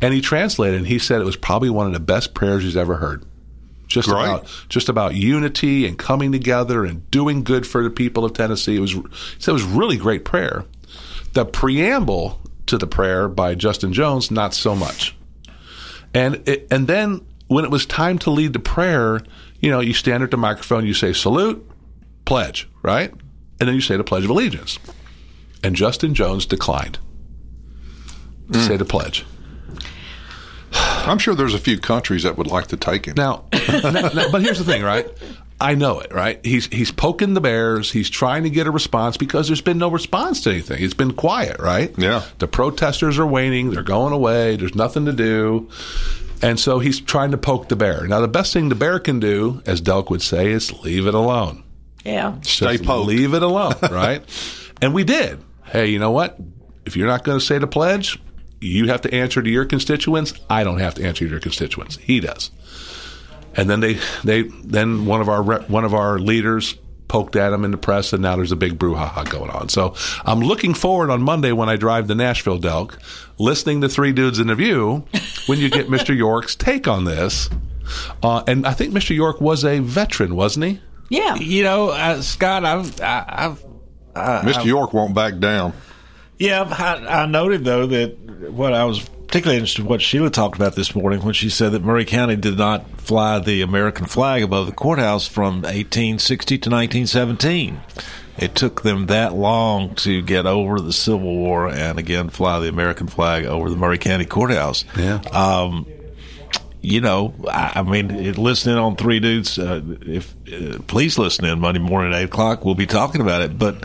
and 0.00 0.12
he 0.14 0.20
translated. 0.20 0.78
and 0.78 0.86
He 0.86 0.98
said 0.98 1.20
it 1.20 1.24
was 1.24 1.36
probably 1.36 1.70
one 1.70 1.86
of 1.86 1.92
the 1.92 2.00
best 2.00 2.34
prayers 2.34 2.62
he's 2.62 2.76
ever 2.76 2.96
heard. 2.96 3.24
Just 3.86 4.08
Great. 4.08 4.24
about 4.24 4.66
just 4.68 4.88
about 4.88 5.14
unity 5.14 5.86
and 5.86 5.98
coming 5.98 6.32
together 6.32 6.84
and 6.84 7.10
doing 7.10 7.44
good 7.44 7.66
for 7.66 7.82
the 7.82 7.90
people 7.90 8.24
of 8.24 8.32
Tennessee. 8.32 8.76
It 8.76 8.80
was 8.80 8.92
he 8.92 9.02
said 9.38 9.50
it 9.50 9.52
was 9.52 9.64
really 9.64 9.98
great 9.98 10.24
prayer. 10.24 10.64
The 11.34 11.44
preamble 11.44 12.40
to 12.66 12.78
the 12.78 12.86
prayer 12.86 13.28
by 13.28 13.54
Justin 13.54 13.92
Jones, 13.92 14.30
not 14.30 14.54
so 14.54 14.74
much. 14.74 15.14
And 16.14 16.46
it, 16.48 16.68
and 16.70 16.86
then 16.86 17.26
when 17.48 17.64
it 17.64 17.70
was 17.70 17.84
time 17.84 18.18
to 18.20 18.30
lead 18.30 18.54
the 18.54 18.58
prayer, 18.58 19.20
you 19.60 19.70
know, 19.70 19.80
you 19.80 19.92
stand 19.92 20.22
at 20.22 20.30
the 20.30 20.36
microphone, 20.36 20.86
you 20.86 20.94
say 20.94 21.12
salute, 21.12 21.68
pledge, 22.24 22.68
right? 22.82 23.12
And 23.60 23.68
then 23.68 23.74
you 23.74 23.80
say 23.80 23.96
the 23.96 24.04
Pledge 24.04 24.24
of 24.24 24.30
Allegiance. 24.30 24.78
And 25.62 25.76
Justin 25.76 26.14
Jones 26.14 26.46
declined 26.46 26.98
to 28.50 28.58
mm. 28.58 28.66
say 28.66 28.76
the 28.76 28.84
pledge. 28.84 29.24
I'm 31.08 31.18
sure 31.18 31.34
there's 31.34 31.54
a 31.54 31.58
few 31.58 31.78
countries 31.78 32.22
that 32.24 32.36
would 32.38 32.46
like 32.46 32.68
to 32.68 32.76
take 32.76 33.06
him. 33.06 33.14
Now, 33.16 33.44
now- 33.68 33.90
now- 33.90 34.30
but 34.32 34.42
here's 34.42 34.58
the 34.58 34.64
thing, 34.64 34.82
right? 34.82 35.06
I 35.60 35.76
know 35.76 36.00
it, 36.00 36.12
right? 36.12 36.44
He's 36.44 36.66
he's 36.66 36.90
poking 36.90 37.34
the 37.34 37.40
bears. 37.40 37.92
He's 37.92 38.10
trying 38.10 38.42
to 38.42 38.50
get 38.50 38.66
a 38.66 38.72
response 38.72 39.16
because 39.16 39.46
there's 39.46 39.60
been 39.60 39.78
no 39.78 39.88
response 39.90 40.40
to 40.42 40.50
anything. 40.50 40.82
It's 40.82 40.92
been 40.94 41.12
quiet, 41.12 41.60
right? 41.60 41.94
Yeah. 41.96 42.24
The 42.38 42.48
protesters 42.48 43.16
are 43.20 43.26
waning. 43.26 43.70
They're 43.70 43.84
going 43.84 44.12
away. 44.12 44.56
There's 44.56 44.74
nothing 44.74 45.04
to 45.04 45.12
do. 45.12 45.68
And 46.42 46.58
so 46.58 46.80
he's 46.80 47.00
trying 47.00 47.30
to 47.30 47.38
poke 47.38 47.68
the 47.68 47.76
bear. 47.76 48.08
Now, 48.08 48.18
the 48.20 48.26
best 48.26 48.52
thing 48.52 48.70
the 48.70 48.74
bear 48.74 48.98
can 48.98 49.20
do, 49.20 49.62
as 49.64 49.80
Delk 49.80 50.10
would 50.10 50.22
say, 50.22 50.50
is 50.50 50.72
leave 50.82 51.06
it 51.06 51.14
alone. 51.14 51.62
Yeah. 52.04 52.40
Stay 52.40 52.72
Just 52.78 52.84
poked. 52.84 53.06
Leave 53.06 53.32
it 53.32 53.44
alone, 53.44 53.74
right? 53.82 54.24
and 54.82 54.92
we 54.92 55.04
did. 55.04 55.38
Hey, 55.66 55.86
you 55.90 56.00
know 56.00 56.10
what? 56.10 56.36
If 56.84 56.96
you're 56.96 57.06
not 57.06 57.22
going 57.22 57.38
to 57.38 57.44
say 57.44 57.58
the 57.58 57.68
pledge, 57.68 58.18
you 58.62 58.88
have 58.88 59.00
to 59.02 59.14
answer 59.14 59.42
to 59.42 59.50
your 59.50 59.64
constituents. 59.64 60.32
I 60.48 60.64
don't 60.64 60.78
have 60.78 60.94
to 60.94 61.04
answer 61.04 61.24
to 61.24 61.30
your 61.30 61.40
constituents. 61.40 61.96
He 61.96 62.20
does. 62.20 62.50
And 63.54 63.68
then 63.68 63.80
they, 63.80 63.98
they, 64.24 64.42
then 64.64 65.04
one 65.04 65.20
of 65.20 65.28
our 65.28 65.42
rep, 65.42 65.68
one 65.68 65.84
of 65.84 65.92
our 65.94 66.18
leaders 66.18 66.76
poked 67.08 67.36
at 67.36 67.52
him 67.52 67.64
in 67.66 67.70
the 67.72 67.76
press, 67.76 68.14
and 68.14 68.22
now 68.22 68.36
there's 68.36 68.52
a 68.52 68.56
big 68.56 68.78
brouhaha 68.78 69.28
going 69.28 69.50
on. 69.50 69.68
So 69.68 69.94
I'm 70.24 70.40
looking 70.40 70.72
forward 70.72 71.10
on 71.10 71.20
Monday 71.22 71.52
when 71.52 71.68
I 71.68 71.76
drive 71.76 72.08
to 72.08 72.14
Nashville, 72.14 72.58
Delk, 72.58 72.96
listening 73.38 73.82
to 73.82 73.88
Three 73.90 74.12
Dudes 74.12 74.38
in 74.38 74.48
a 74.48 74.54
View, 74.54 75.04
when 75.46 75.58
you 75.58 75.68
get 75.68 75.88
Mr. 75.88 76.16
York's 76.16 76.54
take 76.56 76.88
on 76.88 77.04
this. 77.04 77.50
Uh, 78.22 78.42
and 78.46 78.66
I 78.66 78.72
think 78.72 78.94
Mr. 78.94 79.14
York 79.14 79.42
was 79.42 79.64
a 79.64 79.80
veteran, 79.80 80.34
wasn't 80.34 80.64
he? 80.64 80.80
Yeah. 81.10 81.34
You 81.34 81.64
know, 81.64 81.90
uh, 81.90 82.22
Scott, 82.22 82.64
I've, 82.64 82.98
I, 83.02 83.24
I've, 83.28 83.64
uh, 84.16 84.40
Mr. 84.42 84.58
I've- 84.60 84.68
York 84.68 84.94
won't 84.94 85.14
back 85.14 85.38
down. 85.38 85.74
Yeah, 86.42 86.62
I, 86.62 87.22
I 87.22 87.26
noted 87.26 87.64
though 87.64 87.86
that 87.86 88.18
what 88.52 88.72
I 88.72 88.84
was 88.84 89.00
particularly 89.26 89.58
interested 89.58 89.82
in 89.82 89.88
what 89.88 90.02
Sheila 90.02 90.28
talked 90.30 90.56
about 90.56 90.74
this 90.74 90.94
morning 90.94 91.22
when 91.22 91.34
she 91.34 91.48
said 91.48 91.72
that 91.72 91.82
Maury 91.84 92.04
County 92.04 92.36
did 92.36 92.58
not 92.58 93.00
fly 93.00 93.38
the 93.38 93.62
American 93.62 94.06
flag 94.06 94.42
above 94.42 94.66
the 94.66 94.72
courthouse 94.72 95.26
from 95.26 95.62
1860 95.62 96.58
to 96.58 96.68
1917. 96.70 97.80
It 98.38 98.54
took 98.54 98.82
them 98.82 99.06
that 99.06 99.34
long 99.34 99.94
to 99.96 100.20
get 100.22 100.44
over 100.46 100.80
the 100.80 100.92
Civil 100.92 101.20
War 101.36 101.68
and 101.68 101.98
again 101.98 102.28
fly 102.28 102.58
the 102.60 102.68
American 102.68 103.06
flag 103.06 103.44
over 103.44 103.70
the 103.70 103.76
Maury 103.76 103.98
County 103.98 104.24
courthouse. 104.24 104.84
Yeah. 104.98 105.20
Um, 105.32 105.86
you 106.80 107.00
know, 107.00 107.34
I, 107.48 107.72
I 107.76 107.82
mean, 107.82 108.10
it- 108.10 108.36
listening 108.38 108.76
on 108.76 108.96
Three 108.96 109.20
Dudes, 109.20 109.58
uh, 109.58 109.80
if 110.02 110.34
uh, 110.52 110.78
please 110.88 111.16
listen 111.18 111.44
in 111.44 111.60
Monday 111.60 111.80
morning 111.80 112.12
at 112.12 112.20
eight 112.20 112.24
o'clock. 112.24 112.64
We'll 112.64 112.74
be 112.74 112.86
talking 112.86 113.20
about 113.20 113.42
it. 113.42 113.56
But 113.58 113.84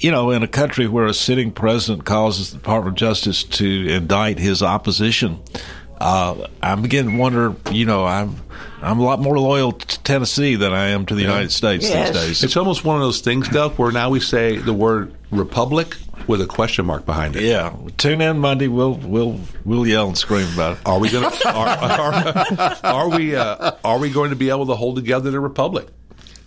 you 0.00 0.10
know, 0.10 0.30
in 0.30 0.42
a 0.42 0.48
country 0.48 0.88
where 0.88 1.06
a 1.06 1.14
sitting 1.14 1.52
president 1.52 2.06
causes 2.06 2.50
the 2.50 2.56
Department 2.56 2.94
of 2.94 2.98
Justice 2.98 3.44
to 3.44 3.86
indict 3.88 4.38
his 4.38 4.62
opposition, 4.62 5.40
uh, 6.00 6.48
I'm 6.62 6.82
beginning 6.82 7.12
to 7.12 7.18
wonder. 7.18 7.54
You 7.70 7.84
know, 7.84 8.06
I'm 8.06 8.36
I'm 8.80 8.98
a 8.98 9.02
lot 9.02 9.20
more 9.20 9.38
loyal 9.38 9.72
to 9.72 10.02
Tennessee 10.02 10.56
than 10.56 10.72
I 10.72 10.88
am 10.88 11.04
to 11.06 11.14
the 11.14 11.20
United 11.20 11.52
States 11.52 11.84
these 11.88 12.10
days. 12.10 12.42
It's 12.42 12.56
almost 12.56 12.84
one 12.84 12.96
of 12.96 13.02
those 13.02 13.20
things, 13.20 13.48
Delk, 13.48 13.76
where 13.76 13.92
now 13.92 14.08
we 14.08 14.20
say 14.20 14.56
the 14.56 14.72
word 14.72 15.14
republic 15.30 15.96
with 16.26 16.40
a 16.40 16.46
question 16.46 16.86
mark 16.86 17.04
behind 17.04 17.36
it. 17.36 17.42
Yeah, 17.42 17.76
tune 17.98 18.22
in 18.22 18.38
Monday. 18.38 18.68
We'll 18.68 18.94
we'll 18.94 19.38
we'll 19.66 19.86
yell 19.86 20.08
and 20.08 20.16
scream 20.16 20.50
about 20.54 20.78
it. 20.78 20.86
Are 20.86 20.98
we 20.98 21.10
going 21.10 21.30
to 21.30 21.48
are, 21.48 21.68
are, 21.68 22.76
are 22.82 23.08
we 23.10 23.36
uh, 23.36 23.72
are 23.84 23.98
we 23.98 24.08
going 24.08 24.30
to 24.30 24.36
be 24.36 24.48
able 24.48 24.66
to 24.66 24.74
hold 24.74 24.96
together 24.96 25.30
the 25.30 25.40
republic? 25.40 25.88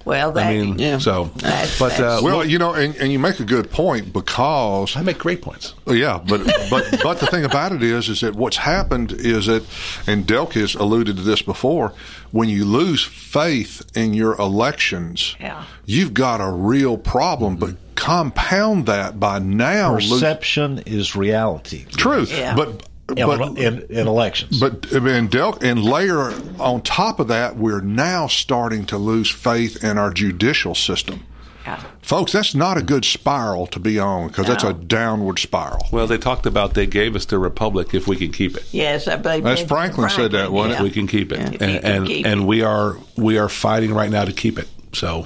Well, 0.05 0.31
that, 0.33 0.47
I 0.47 0.53
mean, 0.57 0.79
yeah. 0.79 0.97
so 0.97 1.31
but 1.79 1.99
uh, 1.99 2.19
well, 2.23 2.45
you 2.45 2.57
know, 2.59 2.73
and, 2.73 2.95
and 2.97 3.11
you 3.11 3.19
make 3.19 3.39
a 3.39 3.45
good 3.45 3.71
point 3.71 4.11
because 4.13 4.95
I 4.97 5.01
make 5.01 5.17
great 5.17 5.41
points. 5.41 5.73
Yeah, 5.87 6.19
but 6.27 6.45
but 6.69 6.99
but 7.01 7.19
the 7.19 7.27
thing 7.27 7.45
about 7.45 7.71
it 7.71 7.81
is, 7.83 8.09
is 8.09 8.21
that 8.21 8.35
what's 8.35 8.57
happened 8.57 9.11
is 9.13 9.45
that, 9.47 9.63
and 10.07 10.25
Delk 10.25 10.53
has 10.53 10.75
alluded 10.75 11.15
to 11.17 11.21
this 11.23 11.41
before. 11.41 11.93
When 12.31 12.49
you 12.49 12.65
lose 12.65 13.03
faith 13.03 13.83
in 13.95 14.13
your 14.15 14.33
elections, 14.39 15.35
Yeah. 15.39 15.65
you've 15.85 16.13
got 16.15 16.41
a 16.41 16.49
real 16.49 16.97
problem. 16.97 17.57
But 17.57 17.75
compound 17.95 18.85
that 18.87 19.19
by 19.19 19.39
now, 19.39 19.93
lose- 19.93 20.09
Perception 20.09 20.79
is 20.85 21.15
reality. 21.15 21.85
truth. 21.85 22.31
Yeah. 22.31 22.55
But 22.55 22.87
In, 23.17 23.25
but 23.27 23.57
in, 23.57 23.81
in 23.89 24.07
elections. 24.07 24.59
but 24.59 24.91
and 24.91 25.29
Delk 25.31 25.63
and 25.63 25.83
layer 25.83 26.31
on 26.59 26.81
top 26.81 27.19
of 27.19 27.27
that, 27.29 27.55
we're 27.57 27.81
now 27.81 28.27
starting 28.27 28.85
to 28.87 28.97
lose 28.97 29.29
faith 29.29 29.83
in 29.83 29.97
our 29.97 30.11
judicial 30.11 30.75
system. 30.75 31.23
Yeah. 31.65 31.81
Folks, 32.01 32.33
that's 32.33 32.53
not 32.53 32.77
a 32.77 32.81
good 32.81 33.05
spiral 33.05 33.67
to 33.67 33.79
be 33.79 33.97
on 33.97 34.27
because 34.27 34.47
that's 34.47 34.65
a 34.65 34.73
downward 34.73 35.39
spiral. 35.39 35.87
Well, 35.93 36.07
they 36.07 36.17
talked 36.17 36.45
about 36.45 36.73
they 36.73 36.85
gave 36.87 37.15
us 37.15 37.23
the 37.25 37.39
republic 37.39 37.93
if 37.93 38.05
we 38.05 38.17
can 38.17 38.33
keep 38.33 38.57
it. 38.57 38.65
Yes, 38.73 39.07
I 39.07 39.15
believe 39.15 39.43
That's 39.45 39.61
Benjamin 39.61 39.67
Franklin 39.69 40.09
said 40.09 40.31
that, 40.33 40.51
wasn't 40.51 40.79
yeah. 40.79 40.83
We 40.83 40.91
can 40.91 41.07
keep 41.07 41.31
it, 41.31 41.39
If 41.39 41.51
you 41.53 41.57
and 41.67 41.81
can 41.81 41.85
and, 41.85 42.07
keep 42.07 42.25
and 42.25 42.41
it. 42.41 42.45
we 42.45 42.63
are 42.63 42.97
we 43.15 43.37
are 43.37 43.47
fighting 43.47 43.93
right 43.93 44.09
now 44.09 44.25
to 44.25 44.33
keep 44.33 44.59
it. 44.59 44.67
So, 44.91 45.25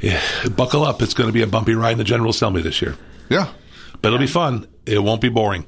yeah, 0.00 0.20
buckle 0.54 0.84
up. 0.84 1.00
It's 1.00 1.14
going 1.14 1.28
to 1.28 1.32
be 1.32 1.42
a 1.42 1.46
bumpy 1.46 1.74
ride 1.74 1.92
in 1.92 1.98
the 1.98 2.04
General 2.04 2.28
Assembly 2.30 2.60
this 2.60 2.82
year, 2.82 2.96
Yeah. 3.30 3.48
but 4.02 4.08
it'll 4.08 4.18
be 4.18 4.26
fun. 4.26 4.66
It 4.84 5.02
won't 5.02 5.22
be 5.22 5.30
boring. 5.30 5.64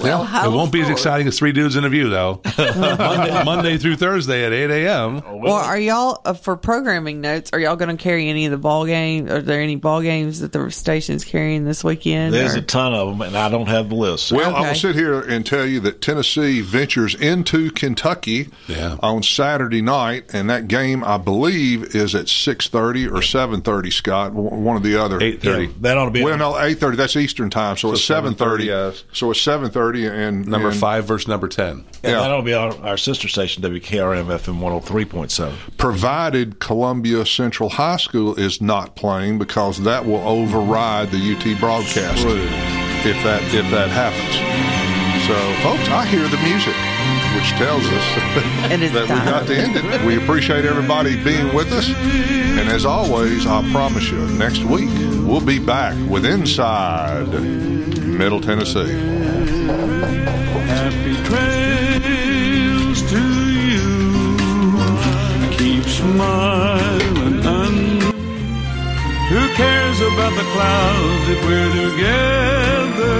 Well, 0.00 0.22
It 0.46 0.54
won't 0.54 0.70
be 0.72 0.80
as 0.80 0.88
exciting 0.90 1.26
as 1.26 1.36
three 1.38 1.50
dudes 1.52 1.74
in 1.74 1.84
a 1.84 1.88
view, 1.88 2.08
though. 2.08 2.40
Monday, 2.58 3.44
Monday 3.44 3.78
through 3.78 3.96
Thursday 3.96 4.44
at 4.44 4.52
eight 4.52 4.70
a.m. 4.70 5.22
Well, 5.40 5.54
are 5.54 5.78
y'all 5.78 6.20
uh, 6.24 6.34
for 6.34 6.56
programming 6.56 7.20
notes? 7.20 7.50
Are 7.52 7.58
y'all 7.58 7.74
going 7.74 7.96
to 7.96 8.00
carry 8.00 8.28
any 8.28 8.44
of 8.46 8.52
the 8.52 8.58
ball 8.58 8.86
games? 8.86 9.28
Are 9.30 9.42
there 9.42 9.60
any 9.60 9.74
ball 9.74 10.00
games 10.02 10.38
that 10.40 10.52
the 10.52 10.70
station's 10.70 11.24
carrying 11.24 11.64
this 11.64 11.82
weekend? 11.82 12.32
There's 12.32 12.54
or- 12.54 12.58
a 12.58 12.62
ton 12.62 12.94
of 12.94 13.08
them, 13.08 13.22
and 13.22 13.36
I 13.36 13.48
don't 13.48 13.66
have 13.68 13.88
the 13.88 13.96
list. 13.96 14.30
Well, 14.30 14.54
I 14.54 14.68
will 14.68 14.74
sit 14.76 14.94
here 14.94 15.20
and 15.20 15.44
tell 15.44 15.66
you 15.66 15.80
that 15.80 16.00
Tennessee 16.00 16.60
ventures 16.60 17.14
into 17.16 17.70
Kentucky 17.72 18.50
Yeah. 18.68 18.98
on 19.02 19.22
Saturday 19.24 19.82
night, 19.82 20.26
and 20.32 20.48
that 20.48 20.68
game, 20.68 21.02
I 21.02 21.18
believe, 21.18 21.96
is 21.96 22.14
at 22.14 22.28
six 22.28 22.68
thirty 22.68 23.08
or 23.08 23.20
seven 23.22 23.62
thirty. 23.62 23.90
Scott, 23.90 24.32
one 24.32 24.76
or 24.76 24.80
the 24.80 24.96
other. 24.96 25.20
Eight 25.20 25.42
thirty. 25.42 25.66
Yeah, 25.66 25.72
that 25.80 25.98
ought 25.98 26.04
to 26.04 26.10
be 26.12 26.22
Well, 26.22 26.36
no, 26.38 26.56
eight 26.60 26.78
thirty. 26.78 26.96
That's 26.96 27.16
Eastern 27.16 27.50
time, 27.50 27.76
so, 27.76 27.90
it's 27.92 28.02
7:30, 28.08 28.64
yes. 28.66 29.04
So 29.12 29.30
it's 29.32 29.40
seven 29.40 29.70
thirty, 29.70 29.77
and 29.78 30.46
Number 30.46 30.68
and 30.70 30.76
five 30.76 31.04
versus 31.06 31.28
number 31.28 31.48
ten. 31.48 31.84
And 32.02 32.12
Yeah. 32.12 32.20
that'll 32.20 32.42
be 32.42 32.54
our, 32.54 32.74
our 32.82 32.96
sister 32.96 33.28
station, 33.28 33.62
WKRM 33.62 34.26
FM 34.26 34.58
103.7. 34.60 35.52
Provided 35.76 36.58
Columbia 36.60 37.24
Central 37.26 37.68
High 37.70 37.96
School 37.96 38.34
is 38.34 38.60
not 38.60 38.96
playing, 38.96 39.38
because 39.38 39.82
that 39.82 40.04
will 40.04 40.26
override 40.28 41.10
the 41.10 41.18
UT 41.18 41.58
broadcast 41.60 42.24
if 42.26 43.22
that 43.24 43.42
if 43.54 43.70
that 43.70 43.88
happens. 43.90 44.34
So, 45.26 45.34
folks, 45.62 45.88
I 45.90 46.06
hear 46.06 46.26
the 46.28 46.38
music, 46.38 46.74
which 47.36 47.50
tells 47.58 47.84
us 47.84 48.14
that 48.70 48.80
we 48.80 49.08
time. 49.08 49.24
got 49.26 49.46
to 49.48 49.56
end 49.56 49.76
it. 49.76 50.06
We 50.06 50.16
appreciate 50.16 50.64
everybody 50.64 51.22
being 51.22 51.52
with 51.54 51.70
us. 51.72 51.88
And 51.90 52.68
as 52.70 52.84
always, 52.86 53.46
I 53.46 53.68
promise 53.70 54.10
you, 54.10 54.18
next 54.38 54.64
week 54.64 54.88
we'll 55.26 55.44
be 55.44 55.58
back 55.58 55.94
with 56.08 56.24
Inside 56.24 57.26
Middle 58.18 58.40
Tennessee. 58.40 58.92
Happy 60.66 61.14
trails 61.28 63.00
to 63.12 63.22
you. 63.70 63.90
Keep 65.56 65.84
smiling. 65.84 67.46
Un- 67.46 68.00
Who 69.30 69.42
cares 69.54 70.00
about 70.00 70.34
the 70.34 70.46
clouds 70.54 71.28
if 71.34 71.40
we're 71.46 71.72
together. 71.86 73.18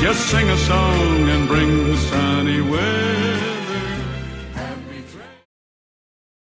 Just 0.00 0.20
sing 0.30 0.48
a 0.50 0.56
song 0.56 1.28
and 1.34 1.46
bring 1.48 1.70
the 1.90 1.96
sunny 1.96 2.60
weather. 2.60 3.31